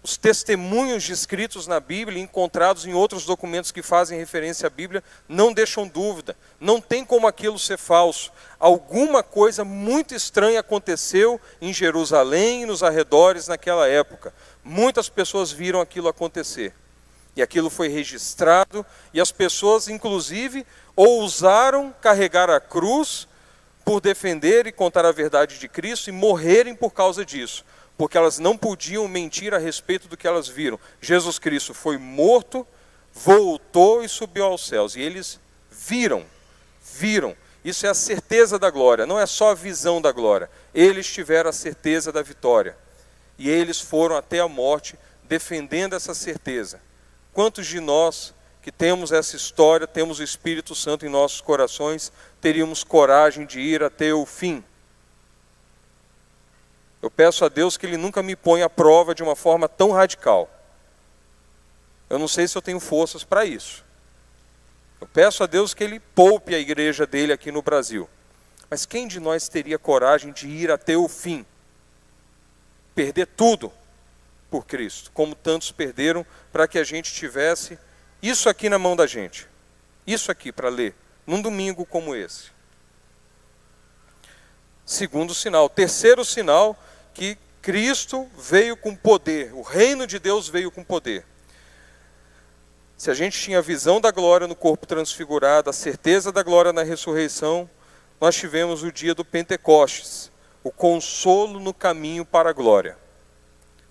os 0.04 0.18
testemunhos 0.18 1.01
descritos 1.01 1.66
na 1.66 1.80
Bíblia, 1.80 2.22
encontrados 2.22 2.86
em 2.86 2.93
outros 2.93 3.26
documentos 3.26 3.72
que 3.72 3.82
fazem 3.82 4.20
referência 4.20 4.68
à 4.68 4.70
Bíblia, 4.70 5.01
não 5.30 5.54
deixam 5.54 5.88
dúvida. 5.88 6.36
Não 6.60 6.82
tem 6.82 7.06
como 7.06 7.26
aquilo 7.26 7.58
ser 7.58 7.78
falso. 7.78 8.30
Alguma 8.60 9.24
coisa 9.24 9.64
muito 9.64 10.14
estranha 10.14 10.60
aconteceu 10.60 11.39
em 11.62 11.74
Jerusalém 11.74 12.64
e 12.64 12.66
nos 12.66 12.84
arredores 12.84 13.47
naquela 13.47 13.88
época. 13.88 14.34
Muitas 14.62 15.08
pessoas 15.08 15.54
viram 15.54 15.80
aquilo 15.80 16.10
acontecer. 16.10 16.74
E 17.34 17.41
aquilo 17.41 17.70
foi 17.70 17.88
registrado, 17.88 18.86
e 19.14 19.22
as 19.22 19.32
pessoas, 19.32 19.88
inclusive, 19.88 20.68
ousaram 20.97 21.95
carregar 22.01 22.49
a 22.49 22.60
cruz 22.60 23.26
por 23.86 24.01
defender 24.01 24.68
e 24.68 24.72
contar 24.72 25.06
a 25.06 25.12
verdade 25.14 25.58
de 25.58 25.68
Cristo 25.68 26.10
e 26.10 26.12
morrerem 26.12 26.76
por 26.76 26.91
causa 26.91 27.26
disso 27.26 27.64
porque 27.98 28.18
elas 28.18 28.39
não 28.39 28.58
podiam 28.58 29.08
mentir 29.08 29.54
a 29.54 29.58
respeito 29.58 30.08
do 30.08 30.18
que 30.18 30.28
elas 30.28 30.48
viram. 30.48 30.80
Jesus 31.00 31.38
Cristo 31.38 31.74
foi 31.74 31.98
morto, 31.98 32.66
voltou 33.14 34.04
e 34.04 34.10
subiu 34.10 34.46
aos 34.46 34.68
céus. 34.68 34.96
E 34.96 35.02
eles 35.02 35.39
viram, 35.72 36.26
viram. 36.98 37.36
Isso 37.64 37.86
é 37.86 37.89
a 37.89 37.94
certeza 37.94 38.60
da 38.60 38.70
glória, 38.70 39.06
não 39.06 39.20
é 39.20 39.26
só 39.26 39.52
a 39.52 39.56
visão 39.56 40.02
da 40.02 40.12
glória. 40.12 40.50
Eles 40.74 41.08
tiveram 41.08 41.50
a 41.50 41.54
certeza 41.54 42.12
da 42.12 42.22
vitória. 42.22 42.76
E 43.38 43.50
eles 43.50 43.80
foram 43.80 44.18
até 44.18 44.39
a 44.39 44.48
morte 44.48 44.98
defendendo 45.24 45.96
essa 45.96 46.14
certeza. 46.14 46.82
Quantos 47.32 47.66
de 47.66 47.80
nós 47.80 48.34
que 48.62 48.72
temos 48.72 49.12
essa 49.12 49.36
história, 49.36 49.88
temos 49.88 50.20
o 50.20 50.24
Espírito 50.24 50.74
Santo 50.76 51.06
em 51.06 51.10
nossos 51.10 51.41
corações, 51.41 52.12
teríamos 52.39 52.84
coragem 52.84 53.46
de 53.46 53.60
ir 53.60 53.84
até 53.84 54.14
o 54.14 54.26
fim? 54.26 54.64
Eu 57.04 57.12
peço 57.12 57.43
a 57.43 57.49
Deus 57.49 57.76
que 57.76 57.86
Ele 57.86 57.97
nunca 57.97 58.24
me 58.24 58.34
ponha 58.34 58.64
à 58.64 58.70
prova 58.70 59.14
de 59.14 59.22
uma 59.22 59.36
forma 59.36 59.68
tão 59.68 59.91
radical. 59.91 60.49
Eu 62.10 62.18
não 62.18 62.30
sei 62.30 62.47
se 62.47 62.58
eu 62.58 62.62
tenho 62.62 62.80
forças 62.80 63.26
para 63.26 63.43
isso. 63.43 63.84
Eu 65.01 65.08
peço 65.08 65.43
a 65.43 65.45
Deus 65.45 65.74
que 65.74 65.84
Ele 65.84 65.99
poupe 65.99 66.56
a 66.56 66.60
igreja 66.60 67.06
dele 67.06 67.34
aqui 67.34 67.51
no 67.51 67.62
Brasil. 67.62 68.10
Mas 68.70 68.86
quem 68.86 69.06
de 69.06 69.20
nós 69.20 69.49
teria 69.49 69.78
coragem 69.78 70.32
de 70.32 70.47
ir 70.47 70.72
até 70.72 70.95
o 70.95 71.10
fim? 71.10 71.45
Perder 72.95 73.28
tudo 73.28 73.70
por 74.49 74.66
Cristo, 74.66 75.12
como 75.12 75.36
tantos 75.36 75.74
perderam, 75.74 76.26
para 76.54 76.70
que 76.70 76.80
a 76.80 76.86
gente 76.86 77.12
tivesse 77.12 77.78
isso 78.22 78.47
aqui 78.47 78.70
na 78.70 78.80
mão 78.80 78.95
da 78.95 79.06
gente. 79.06 79.45
Isso 80.08 80.32
aqui 80.32 80.54
para 80.54 80.70
ler, 80.70 80.95
num 81.28 81.41
domingo 81.41 81.86
como 81.86 82.16
esse. 82.16 82.45
Segundo 84.86 85.36
sinal. 85.36 85.68
Terceiro 85.68 86.24
sinal 86.24 86.80
que 87.14 87.38
Cristo 87.61 88.30
veio 88.38 88.76
com 88.76 88.95
poder, 88.95 89.53
o 89.53 89.61
reino 89.61 90.05
de 90.05 90.20
Deus 90.20 90.49
veio 90.49 90.70
com 90.70 90.84
poder. 90.84 91.26
Se 92.97 93.09
a 93.11 93.14
gente 93.14 93.39
tinha 93.39 93.59
a 93.59 93.61
visão 93.61 93.99
da 93.99 94.11
glória 94.11 94.47
no 94.47 94.55
corpo 94.55 94.86
transfigurado, 94.86 95.70
a 95.70 95.74
certeza 95.74 96.32
da 96.32 96.43
glória 96.43 96.74
na 96.74 96.84
ressurreição, 96.84 97.70
nós 98.20 98.36
tivemos 98.36 98.84
o 98.84 98.91
dia 98.91 99.14
do 99.14 99.26
Pentecostes, 99.26 100.32
o 100.64 100.72
consolo 100.72 101.59
no 101.59 101.74
caminho 101.74 102.26
para 102.26 102.49
a 102.49 102.53
glória. 102.53 102.97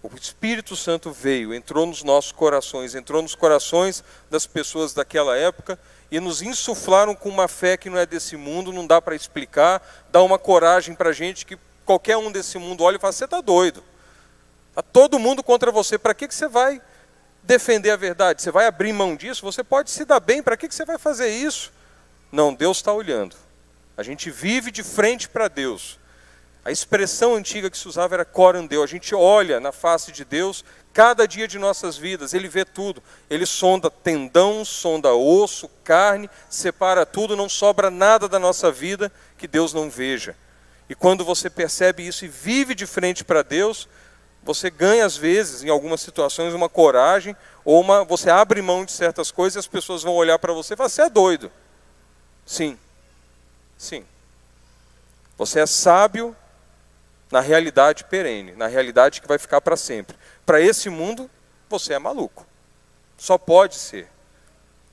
O 0.03 0.11
Espírito 0.17 0.75
Santo 0.75 1.13
veio, 1.13 1.55
entrou 1.55 1.87
nos 1.87 2.03
nossos 2.03 2.33
corações, 2.33 2.95
entrou 2.95 3.23
nos 3.23 3.35
corações 3.35 4.03
das 4.31 4.47
pessoas 4.47 4.93
daquela 4.93 5.37
época 5.37 5.79
e 6.11 6.19
nos 6.19 6.43
insuflaram 6.43 7.15
com 7.15 7.29
uma 7.29 7.47
fé 7.47 7.77
que 7.77 7.89
não 7.89 7.99
é 7.99 8.05
desse 8.05 8.37
mundo, 8.37 8.73
não 8.73 8.87
dá 8.87 9.01
para 9.01 9.15
explicar, 9.15 9.81
dá 10.11 10.23
uma 10.23 10.39
coragem 10.39 10.95
para 10.95 11.11
a 11.11 11.13
gente 11.13 11.47
que 11.47 11.57
qualquer 11.85 12.17
um 12.17 12.31
desse 12.31 12.59
mundo 12.59 12.85
olha 12.85 12.97
e 12.97 13.01
fala: 13.01 13.13
você 13.13 13.25
está 13.25 13.41
doido. 13.41 13.83
Está 14.71 14.83
todo 14.83 15.19
mundo 15.19 15.43
contra 15.43 15.71
você, 15.71 15.99
para 15.99 16.15
que, 16.15 16.27
que 16.27 16.35
você 16.35 16.49
vai 16.49 16.81
defender 17.43 17.91
a 17.91 17.97
verdade? 17.97 18.41
Você 18.41 18.51
vai 18.51 18.67
abrir 18.67 18.93
mão 18.93 19.15
disso? 19.15 19.43
Você 19.43 19.63
pode 19.63 19.91
se 19.91 20.05
dar 20.05 20.21
bem, 20.21 20.43
para 20.43 20.57
que, 20.57 20.69
que 20.69 20.75
você 20.75 20.85
vai 20.85 20.99
fazer 20.99 21.29
isso? 21.29 21.73
Não, 22.31 22.55
Deus 22.55 22.79
está 22.79 22.93
olhando. 22.93 23.37
A 23.97 24.03
gente 24.03 24.31
vive 24.31 24.71
de 24.71 24.83
frente 24.83 25.29
para 25.29 25.49
Deus. 25.49 25.99
A 26.65 26.71
expressão 26.71 27.35
antiga 27.35 27.69
que 27.69 27.77
se 27.77 27.89
usava 27.89 28.15
era 28.15 28.25
corandeu. 28.25 28.83
A 28.83 28.87
gente 28.87 29.15
olha 29.15 29.61
na 29.61 29.73
face 29.73 30.13
de 30.13 30.25
Deus 30.25 30.65
cada 30.93 31.27
dia 31.27 31.49
de 31.49 31.59
nossas 31.59 31.97
vidas, 31.97 32.35
Ele 32.35 32.49
vê 32.49 32.65
tudo. 32.65 33.03
Ele 33.29 33.47
sonda 33.47 33.91
tendão, 33.91 34.65
sonda 34.65 35.13
osso, 35.13 35.69
carne, 35.83 36.31
separa 36.49 37.05
tudo, 37.05 37.37
não 37.37 37.49
sobra 37.49 37.91
nada 37.91 38.29
da 38.29 38.39
nossa 38.39 38.71
vida 38.71 39.11
que 39.37 39.49
Deus 39.49 39.73
não 39.73 39.91
veja. 39.91 40.37
E 40.93 40.95
quando 40.95 41.25
você 41.25 41.49
percebe 41.49 42.07
isso 42.07 42.27
e 42.27 42.29
vive 42.29 42.75
de 42.75 42.87
frente 42.87 43.25
para 43.25 43.41
Deus, 43.41 43.89
você 44.43 44.69
ganha 44.69 45.07
às 45.07 45.17
vezes, 45.17 45.65
em 45.65 45.71
algumas 45.71 46.03
situações, 46.03 46.53
uma 46.53 46.69
coragem, 46.69 47.35
ou 47.65 47.81
uma, 47.81 48.05
você 48.05 48.29
abre 48.29 48.61
mão 48.61 48.85
de 48.85 48.93
certas 48.93 49.31
coisas 49.31 49.57
e 49.57 49.59
as 49.61 49.67
pessoas 49.67 50.03
vão 50.03 50.13
olhar 50.13 50.39
para 50.39 50.53
você 50.53 50.75
e 50.75 50.77
falar: 50.77 50.91
você 50.91 51.01
é 51.01 51.09
doido. 51.09 51.51
Sim, 52.45 52.79
sim. 53.79 54.05
Você 55.39 55.61
é 55.61 55.67
sábio 55.67 56.37
na 57.31 57.41
realidade 57.41 58.05
perene, 58.05 58.53
na 58.53 58.67
realidade 58.67 59.23
que 59.23 59.27
vai 59.27 59.39
ficar 59.39 59.63
para 59.63 59.79
sempre. 59.79 60.15
Para 60.45 60.61
esse 60.61 60.91
mundo, 60.91 61.31
você 61.71 61.95
é 61.95 61.99
maluco. 61.99 62.47
Só 63.17 63.39
pode 63.39 63.77
ser. 63.77 64.11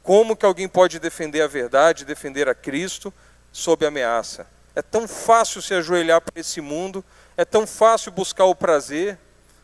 Como 0.01 0.33
que 0.33 0.45
alguém 0.45 0.69
pode 0.69 0.97
defender 0.97 1.41
a 1.41 1.47
verdade, 1.47 2.05
defender 2.05 2.47
a 2.47 2.55
Cristo 2.55 3.13
sob 3.51 3.85
ameaça? 3.85 4.47
É 4.79 4.81
tão 4.81 5.09
fácil 5.09 5.61
se 5.61 5.73
ajoelhar 5.73 6.21
para 6.21 6.39
esse 6.39 6.61
mundo, 6.61 7.03
é 7.35 7.43
tão 7.43 7.67
fácil 7.67 8.13
buscar 8.13 8.45
o 8.45 8.55
prazer, 8.55 9.19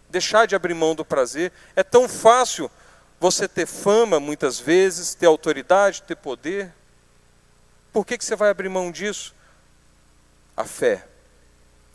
deixar 0.09 0.45
de 0.45 0.57
abrir 0.57 0.74
mão 0.74 0.93
do 0.93 1.05
prazer, 1.05 1.53
é 1.74 1.84
tão 1.84 2.09
fácil 2.09 2.70
você 3.18 3.47
ter 3.47 3.66
fama 3.66 4.20
muitas 4.20 4.59
vezes, 4.59 5.16
ter 5.16 5.26
autoridade, 5.26 6.03
ter 6.03 6.18
poder. 6.18 6.70
Por 7.93 8.05
que, 8.05 8.18
que 8.18 8.26
você 8.26 8.36
vai 8.36 8.49
abrir 8.49 8.68
mão 8.68 8.91
disso? 8.91 9.34
A 10.57 10.66
fé. 10.66 11.07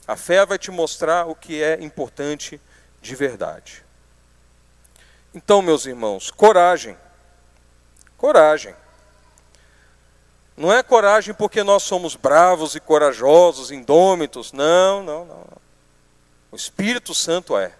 A 0.08 0.16
fé 0.16 0.46
vai 0.46 0.56
te 0.58 0.70
mostrar 0.70 1.26
o 1.26 1.34
que 1.34 1.62
é 1.62 1.74
importante 1.82 2.58
de 3.02 3.14
verdade. 3.14 3.84
Então, 5.34 5.60
meus 5.60 5.84
irmãos, 5.84 6.30
coragem. 6.30 6.96
Coragem. 8.16 8.74
Não 10.56 10.72
é 10.72 10.82
coragem 10.82 11.32
porque 11.34 11.62
nós 11.62 11.82
somos 11.82 12.14
bravos 12.14 12.74
e 12.74 12.80
corajosos, 12.80 13.70
indômitos. 13.70 14.52
Não, 14.52 15.02
não, 15.02 15.24
não. 15.24 15.46
O 16.52 16.56
Espírito 16.56 17.14
Santo 17.14 17.56
é. 17.56 17.72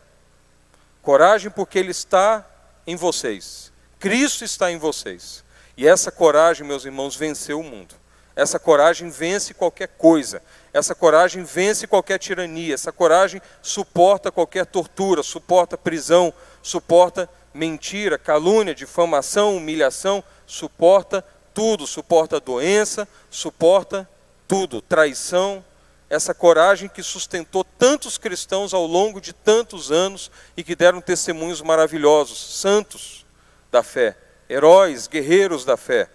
Coragem 1.03 1.51
porque 1.51 1.79
Ele 1.79 1.91
está 1.91 2.47
em 2.87 2.97
vocês. 2.97 3.73
Cristo 3.99 4.45
está 4.45 4.71
em 4.71 4.79
vocês. 4.79 5.45
E 5.77 5.87
essa 5.87 6.11
coragem, 6.11 6.66
meus 6.66 6.85
irmãos, 6.85 7.16
venceu 7.16 7.61
o 7.61 7.64
mundo. 7.64 7.95
Essa 8.35 8.59
coragem 8.59 9.11
vence 9.11 9.53
qualquer 9.53 9.89
coisa. 9.89 10.43
Essa 10.73 10.95
coragem 10.95 11.43
vence 11.43 11.87
qualquer 11.87 12.18
tirania. 12.18 12.75
Essa 12.75 12.93
coragem 12.93 13.43
suporta 13.61 14.31
qualquer 14.31 14.64
tortura, 14.66 15.23
suporta 15.23 15.77
prisão, 15.77 16.33
suporta 16.62 17.29
mentira, 17.53 18.16
calúnia, 18.16 18.75
difamação, 18.75 19.57
humilhação, 19.57 20.23
suporta 20.47 21.25
tudo, 21.61 21.86
suporta 21.86 22.40
doença, 22.40 23.06
suporta 23.28 24.08
tudo, 24.48 24.80
traição, 24.80 25.62
essa 26.08 26.32
coragem 26.32 26.88
que 26.88 27.02
sustentou 27.02 27.62
tantos 27.62 28.16
cristãos 28.16 28.72
ao 28.72 28.86
longo 28.86 29.20
de 29.20 29.34
tantos 29.34 29.92
anos 29.92 30.30
e 30.56 30.64
que 30.64 30.74
deram 30.74 31.02
testemunhos 31.02 31.61
maravilhosos, 31.61 32.38
santos 32.58 33.26
da 33.70 33.82
fé, 33.82 34.16
heróis, 34.48 35.06
guerreiros 35.06 35.62
da 35.66 35.76
fé. 35.76 36.08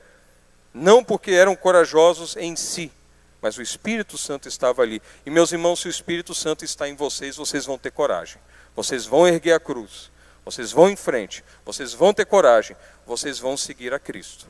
Não 0.73 1.03
porque 1.03 1.29
eram 1.29 1.55
corajosos 1.55 2.35
em 2.37 2.55
si, 2.55 2.91
mas 3.39 3.55
o 3.55 3.61
Espírito 3.61 4.17
Santo 4.17 4.47
estava 4.47 4.81
ali. 4.81 4.99
E 5.27 5.29
meus 5.29 5.51
irmãos, 5.51 5.79
se 5.79 5.87
o 5.87 5.91
Espírito 5.91 6.33
Santo 6.33 6.65
está 6.65 6.89
em 6.89 6.95
vocês, 6.95 7.35
vocês 7.35 7.67
vão 7.67 7.77
ter 7.77 7.91
coragem. 7.91 8.41
Vocês 8.75 9.05
vão 9.05 9.27
erguer 9.27 9.53
a 9.53 9.59
cruz. 9.59 10.09
Vocês 10.43 10.71
vão 10.71 10.89
em 10.89 10.95
frente. 10.95 11.43
Vocês 11.63 11.93
vão 11.93 12.15
ter 12.15 12.25
coragem. 12.25 12.75
Vocês 13.05 13.37
vão 13.37 13.55
seguir 13.55 13.93
a 13.93 13.99
Cristo. 13.99 14.47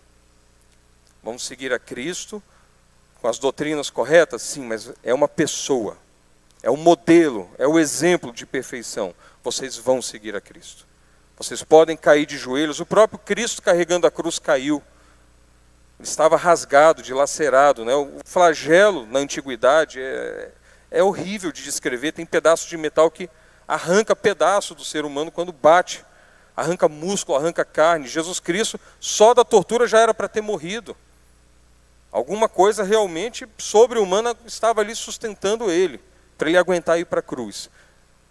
Vamos 1.25 1.43
seguir 1.43 1.73
a 1.73 1.79
Cristo 1.79 2.41
com 3.19 3.27
as 3.27 3.39
doutrinas 3.39 3.89
corretas? 3.89 4.43
Sim, 4.43 4.61
mas 4.61 4.93
é 5.01 5.11
uma 5.11 5.27
pessoa. 5.27 5.97
É 6.61 6.69
o 6.69 6.77
modelo, 6.77 7.49
é 7.57 7.67
o 7.67 7.79
exemplo 7.79 8.31
de 8.31 8.45
perfeição. 8.45 9.11
Vocês 9.43 9.75
vão 9.75 10.03
seguir 10.03 10.35
a 10.35 10.39
Cristo. 10.39 10.85
Vocês 11.35 11.63
podem 11.63 11.97
cair 11.97 12.27
de 12.27 12.37
joelhos. 12.37 12.79
O 12.79 12.85
próprio 12.85 13.17
Cristo 13.17 13.63
carregando 13.63 14.05
a 14.05 14.11
cruz 14.11 14.37
caiu. 14.37 14.83
Ele 15.97 16.07
estava 16.07 16.37
rasgado, 16.37 17.01
dilacerado. 17.01 17.83
Né? 17.83 17.95
O 17.95 18.19
flagelo 18.23 19.07
na 19.07 19.17
antiguidade 19.17 19.99
é, 19.99 20.51
é 20.91 21.01
horrível 21.01 21.51
de 21.51 21.63
descrever. 21.63 22.11
Tem 22.11 22.23
pedaços 22.23 22.69
de 22.69 22.77
metal 22.77 23.09
que 23.09 23.27
arranca 23.67 24.15
pedaço 24.15 24.75
do 24.75 24.85
ser 24.85 25.05
humano 25.05 25.31
quando 25.31 25.51
bate. 25.51 26.05
Arranca 26.55 26.87
músculo, 26.87 27.35
arranca 27.35 27.65
carne. 27.65 28.07
Jesus 28.07 28.39
Cristo, 28.39 28.79
só 28.99 29.33
da 29.33 29.43
tortura 29.43 29.87
já 29.87 29.99
era 29.99 30.13
para 30.13 30.27
ter 30.27 30.41
morrido. 30.41 30.95
Alguma 32.15 32.47
coisa 32.47 32.81
realmente 32.81 33.45
sobre-humana 33.57 34.33
estava 34.45 34.79
ali 34.79 34.95
sustentando 34.95 35.69
ele, 35.69 35.99
para 36.37 36.47
ele 36.47 36.57
aguentar 36.57 36.97
ir 36.97 37.03
para 37.03 37.19
a 37.19 37.21
cruz. 37.21 37.69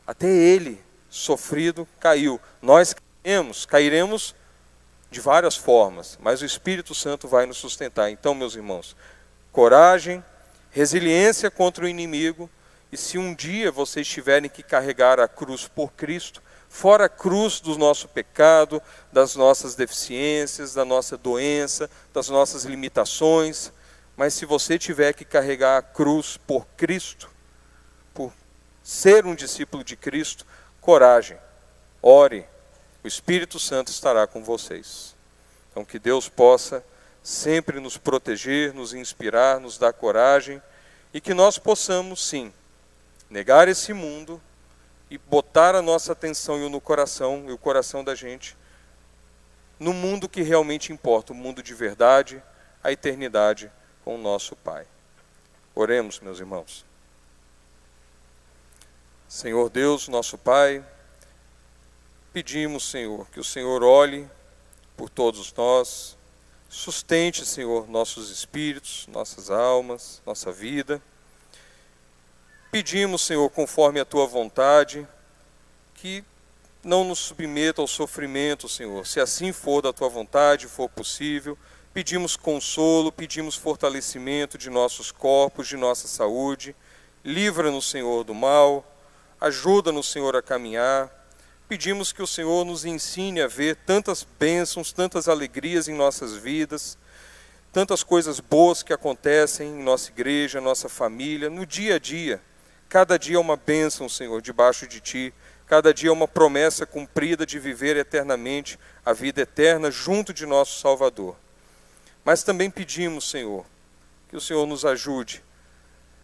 Até 0.06 0.26
ele, 0.26 0.82
sofrido, 1.10 1.86
caiu. 2.00 2.40
Nós 2.62 2.94
cairemos, 3.22 3.66
cairemos 3.66 4.34
de 5.10 5.20
várias 5.20 5.54
formas, 5.54 6.18
mas 6.22 6.40
o 6.40 6.46
Espírito 6.46 6.94
Santo 6.94 7.28
vai 7.28 7.44
nos 7.44 7.58
sustentar. 7.58 8.10
Então, 8.10 8.34
meus 8.34 8.54
irmãos, 8.54 8.96
coragem, 9.52 10.24
resiliência 10.70 11.50
contra 11.50 11.84
o 11.84 11.88
inimigo, 11.88 12.48
e 12.90 12.96
se 12.96 13.18
um 13.18 13.34
dia 13.34 13.70
vocês 13.70 14.08
tiverem 14.08 14.48
que 14.48 14.62
carregar 14.62 15.20
a 15.20 15.28
cruz 15.28 15.68
por 15.68 15.92
Cristo, 15.92 16.42
fora 16.70 17.04
a 17.04 17.08
cruz 17.10 17.60
do 17.60 17.76
nosso 17.76 18.08
pecado, 18.08 18.80
das 19.12 19.36
nossas 19.36 19.74
deficiências, 19.74 20.72
da 20.72 20.86
nossa 20.86 21.18
doença, 21.18 21.90
das 22.14 22.30
nossas 22.30 22.64
limitações, 22.64 23.73
mas 24.16 24.34
se 24.34 24.46
você 24.46 24.78
tiver 24.78 25.12
que 25.12 25.24
carregar 25.24 25.78
a 25.78 25.82
cruz 25.82 26.36
por 26.36 26.66
Cristo, 26.76 27.30
por 28.12 28.32
ser 28.82 29.26
um 29.26 29.34
discípulo 29.34 29.82
de 29.82 29.96
Cristo, 29.96 30.46
coragem, 30.80 31.38
ore, 32.02 32.46
o 33.02 33.08
Espírito 33.08 33.58
Santo 33.58 33.90
estará 33.90 34.26
com 34.26 34.44
vocês. 34.44 35.14
Então, 35.70 35.84
que 35.84 35.98
Deus 35.98 36.28
possa 36.28 36.84
sempre 37.22 37.80
nos 37.80 37.96
proteger, 37.96 38.72
nos 38.72 38.94
inspirar, 38.94 39.58
nos 39.58 39.78
dar 39.78 39.92
coragem 39.92 40.62
e 41.12 41.20
que 41.20 41.34
nós 41.34 41.58
possamos, 41.58 42.24
sim, 42.24 42.52
negar 43.28 43.66
esse 43.66 43.92
mundo 43.92 44.40
e 45.10 45.18
botar 45.18 45.74
a 45.74 45.82
nossa 45.82 46.12
atenção 46.12 46.68
no 46.68 46.80
coração 46.80 47.44
e 47.48 47.52
o 47.52 47.58
coração 47.58 48.04
da 48.04 48.14
gente 48.14 48.56
no 49.78 49.92
mundo 49.92 50.28
que 50.28 50.42
realmente 50.42 50.92
importa, 50.92 51.32
o 51.32 51.36
mundo 51.36 51.62
de 51.62 51.74
verdade, 51.74 52.42
a 52.82 52.92
eternidade 52.92 53.70
com 54.04 54.16
o 54.16 54.18
nosso 54.18 54.54
Pai. 54.56 54.86
Oremos, 55.74 56.20
meus 56.20 56.38
irmãos. 56.38 56.84
Senhor 59.28 59.70
Deus, 59.70 60.06
nosso 60.06 60.36
Pai, 60.38 60.84
Pedimos, 62.34 62.90
Senhor, 62.90 63.28
que 63.30 63.38
o 63.38 63.44
Senhor 63.44 63.84
olhe 63.84 64.28
por 64.96 65.08
todos 65.08 65.52
nós, 65.52 66.16
sustente, 66.68 67.46
Senhor, 67.46 67.88
nossos 67.88 68.28
espíritos, 68.28 69.06
nossas 69.06 69.50
almas, 69.50 70.20
nossa 70.26 70.50
vida. 70.50 71.00
Pedimos, 72.72 73.22
Senhor, 73.22 73.48
conforme 73.50 74.00
a 74.00 74.04
tua 74.04 74.26
vontade, 74.26 75.06
que 75.94 76.24
não 76.82 77.04
nos 77.04 77.20
submeta 77.20 77.80
ao 77.80 77.86
sofrimento, 77.86 78.68
Senhor. 78.68 79.06
Se 79.06 79.20
assim 79.20 79.52
for 79.52 79.80
da 79.80 79.92
tua 79.92 80.08
vontade, 80.08 80.66
for 80.66 80.88
possível, 80.88 81.56
pedimos 81.94 82.36
consolo, 82.36 83.10
pedimos 83.10 83.56
fortalecimento 83.56 84.58
de 84.58 84.68
nossos 84.68 85.10
corpos, 85.10 85.66
de 85.66 85.78
nossa 85.78 86.06
saúde. 86.06 86.76
Livra-nos, 87.24 87.88
Senhor, 87.88 88.24
do 88.24 88.34
mal. 88.34 88.84
Ajuda-nos, 89.40 90.10
Senhor, 90.10 90.36
a 90.36 90.42
caminhar 90.42 91.24
Pedimos 91.66 92.12
que 92.12 92.22
o 92.22 92.26
Senhor 92.26 92.62
nos 92.64 92.84
ensine 92.84 93.40
a 93.40 93.46
ver 93.46 93.74
tantas 93.74 94.26
bênçãos, 94.38 94.92
tantas 94.92 95.28
alegrias 95.28 95.88
em 95.88 95.94
nossas 95.94 96.34
vidas, 96.34 96.98
tantas 97.72 98.04
coisas 98.04 98.38
boas 98.38 98.82
que 98.82 98.92
acontecem 98.92 99.68
em 99.68 99.82
nossa 99.82 100.10
igreja, 100.10 100.60
nossa 100.60 100.90
família, 100.90 101.48
no 101.48 101.64
dia 101.64 101.94
a 101.94 101.98
dia. 101.98 102.40
Cada 102.86 103.18
dia 103.18 103.36
é 103.36 103.40
uma 103.40 103.56
bênção, 103.56 104.10
Senhor, 104.10 104.42
debaixo 104.42 104.86
de 104.86 105.00
Ti. 105.00 105.34
Cada 105.66 105.92
dia 105.94 106.10
é 106.10 106.12
uma 106.12 106.28
promessa 106.28 106.84
cumprida 106.84 107.46
de 107.46 107.58
viver 107.58 107.96
eternamente 107.96 108.78
a 109.04 109.14
vida 109.14 109.40
eterna 109.40 109.90
junto 109.90 110.34
de 110.34 110.44
nosso 110.44 110.78
Salvador. 110.78 111.34
Mas 112.24 112.42
também 112.42 112.70
pedimos, 112.70 113.28
Senhor, 113.28 113.66
que 114.28 114.36
o 114.36 114.40
Senhor 114.40 114.66
nos 114.66 114.84
ajude. 114.84 115.44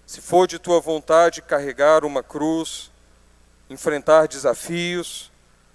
Se 0.06 0.20
for 0.20 0.46
de 0.46 0.58
tua 0.58 0.80
vontade 0.80 1.42
carregar 1.42 2.04
uma 2.04 2.22
cruz, 2.22 2.90
enfrentar 3.68 4.26
desafios, 4.26 5.30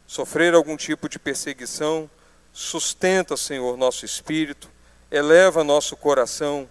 sofrer 0.07 0.53
algum 0.53 0.75
tipo 0.75 1.07
de 1.07 1.19
perseguição, 1.19 2.09
sustenta, 2.51 3.37
Senhor, 3.37 3.77
nosso 3.77 4.03
espírito, 4.03 4.69
eleva 5.11 5.63
nosso 5.63 5.95
coração, 5.95 6.69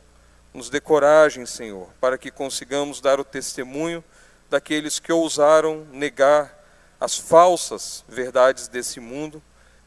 nos 0.52 0.68
dê 0.68 0.80
coragem, 0.80 1.46
Senhor, 1.46 1.88
para 2.00 2.18
que 2.18 2.30
consigamos 2.30 3.00
dar 3.00 3.18
o 3.18 3.24
testemunho 3.24 4.04
daqueles 4.50 4.98
que 4.98 5.12
ousaram 5.12 5.86
negar 5.90 6.64
as 7.00 7.18
falsas 7.18 8.04
verdades 8.08 8.68
desse 8.68 9.00
mundo 9.00 9.42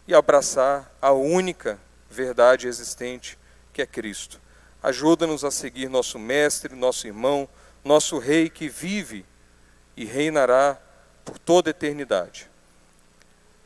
e 0.07 0.13
abraçar 0.13 0.91
a 1.01 1.11
única 1.11 1.79
verdade 2.09 2.67
existente, 2.67 3.37
que 3.77 3.81
é 3.83 3.85
Cristo. 3.85 4.41
Ajuda-nos 4.81 5.43
a 5.43 5.51
seguir 5.51 5.87
nosso 5.87 6.17
Mestre, 6.17 6.73
nosso 6.75 7.05
irmão, 7.05 7.47
nosso 7.85 8.17
Rei 8.17 8.49
que 8.49 8.67
vive 8.67 9.23
e 9.95 10.03
reinará 10.03 10.79
por 11.23 11.37
toda 11.37 11.69
a 11.69 11.71
eternidade. 11.71 12.49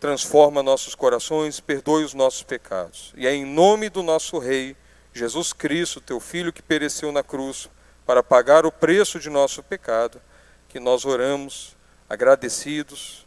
Transforma 0.02 0.62
nossos 0.62 0.96
corações, 0.96 1.62
perdoe 1.62 2.04
os 2.04 2.14
nossos 2.14 2.44
pecados. 2.44 3.14
E 3.16 3.26
é 3.26 3.34
em 3.34 3.46
nome 3.46 3.90
do 3.90 4.04
nosso 4.04 4.38
Rei, 4.38 4.76
Jesus 5.14 5.54
Cristo, 5.54 6.02
teu 6.02 6.20
Filho 6.20 6.52
que 6.52 6.62
pereceu 6.62 7.10
na 7.14 7.24
cruz 7.24 7.70
para 8.06 8.22
pagar 8.22 8.66
o 8.66 8.72
preço 8.72 9.18
de 9.18 9.30
nosso 9.30 9.64
pecado, 9.64 10.22
que 10.68 10.78
nós 10.78 11.06
oramos 11.06 11.78
agradecidos. 12.10 13.26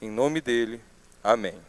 Em 0.00 0.10
nome 0.10 0.40
dele. 0.40 0.80
Amém. 1.22 1.67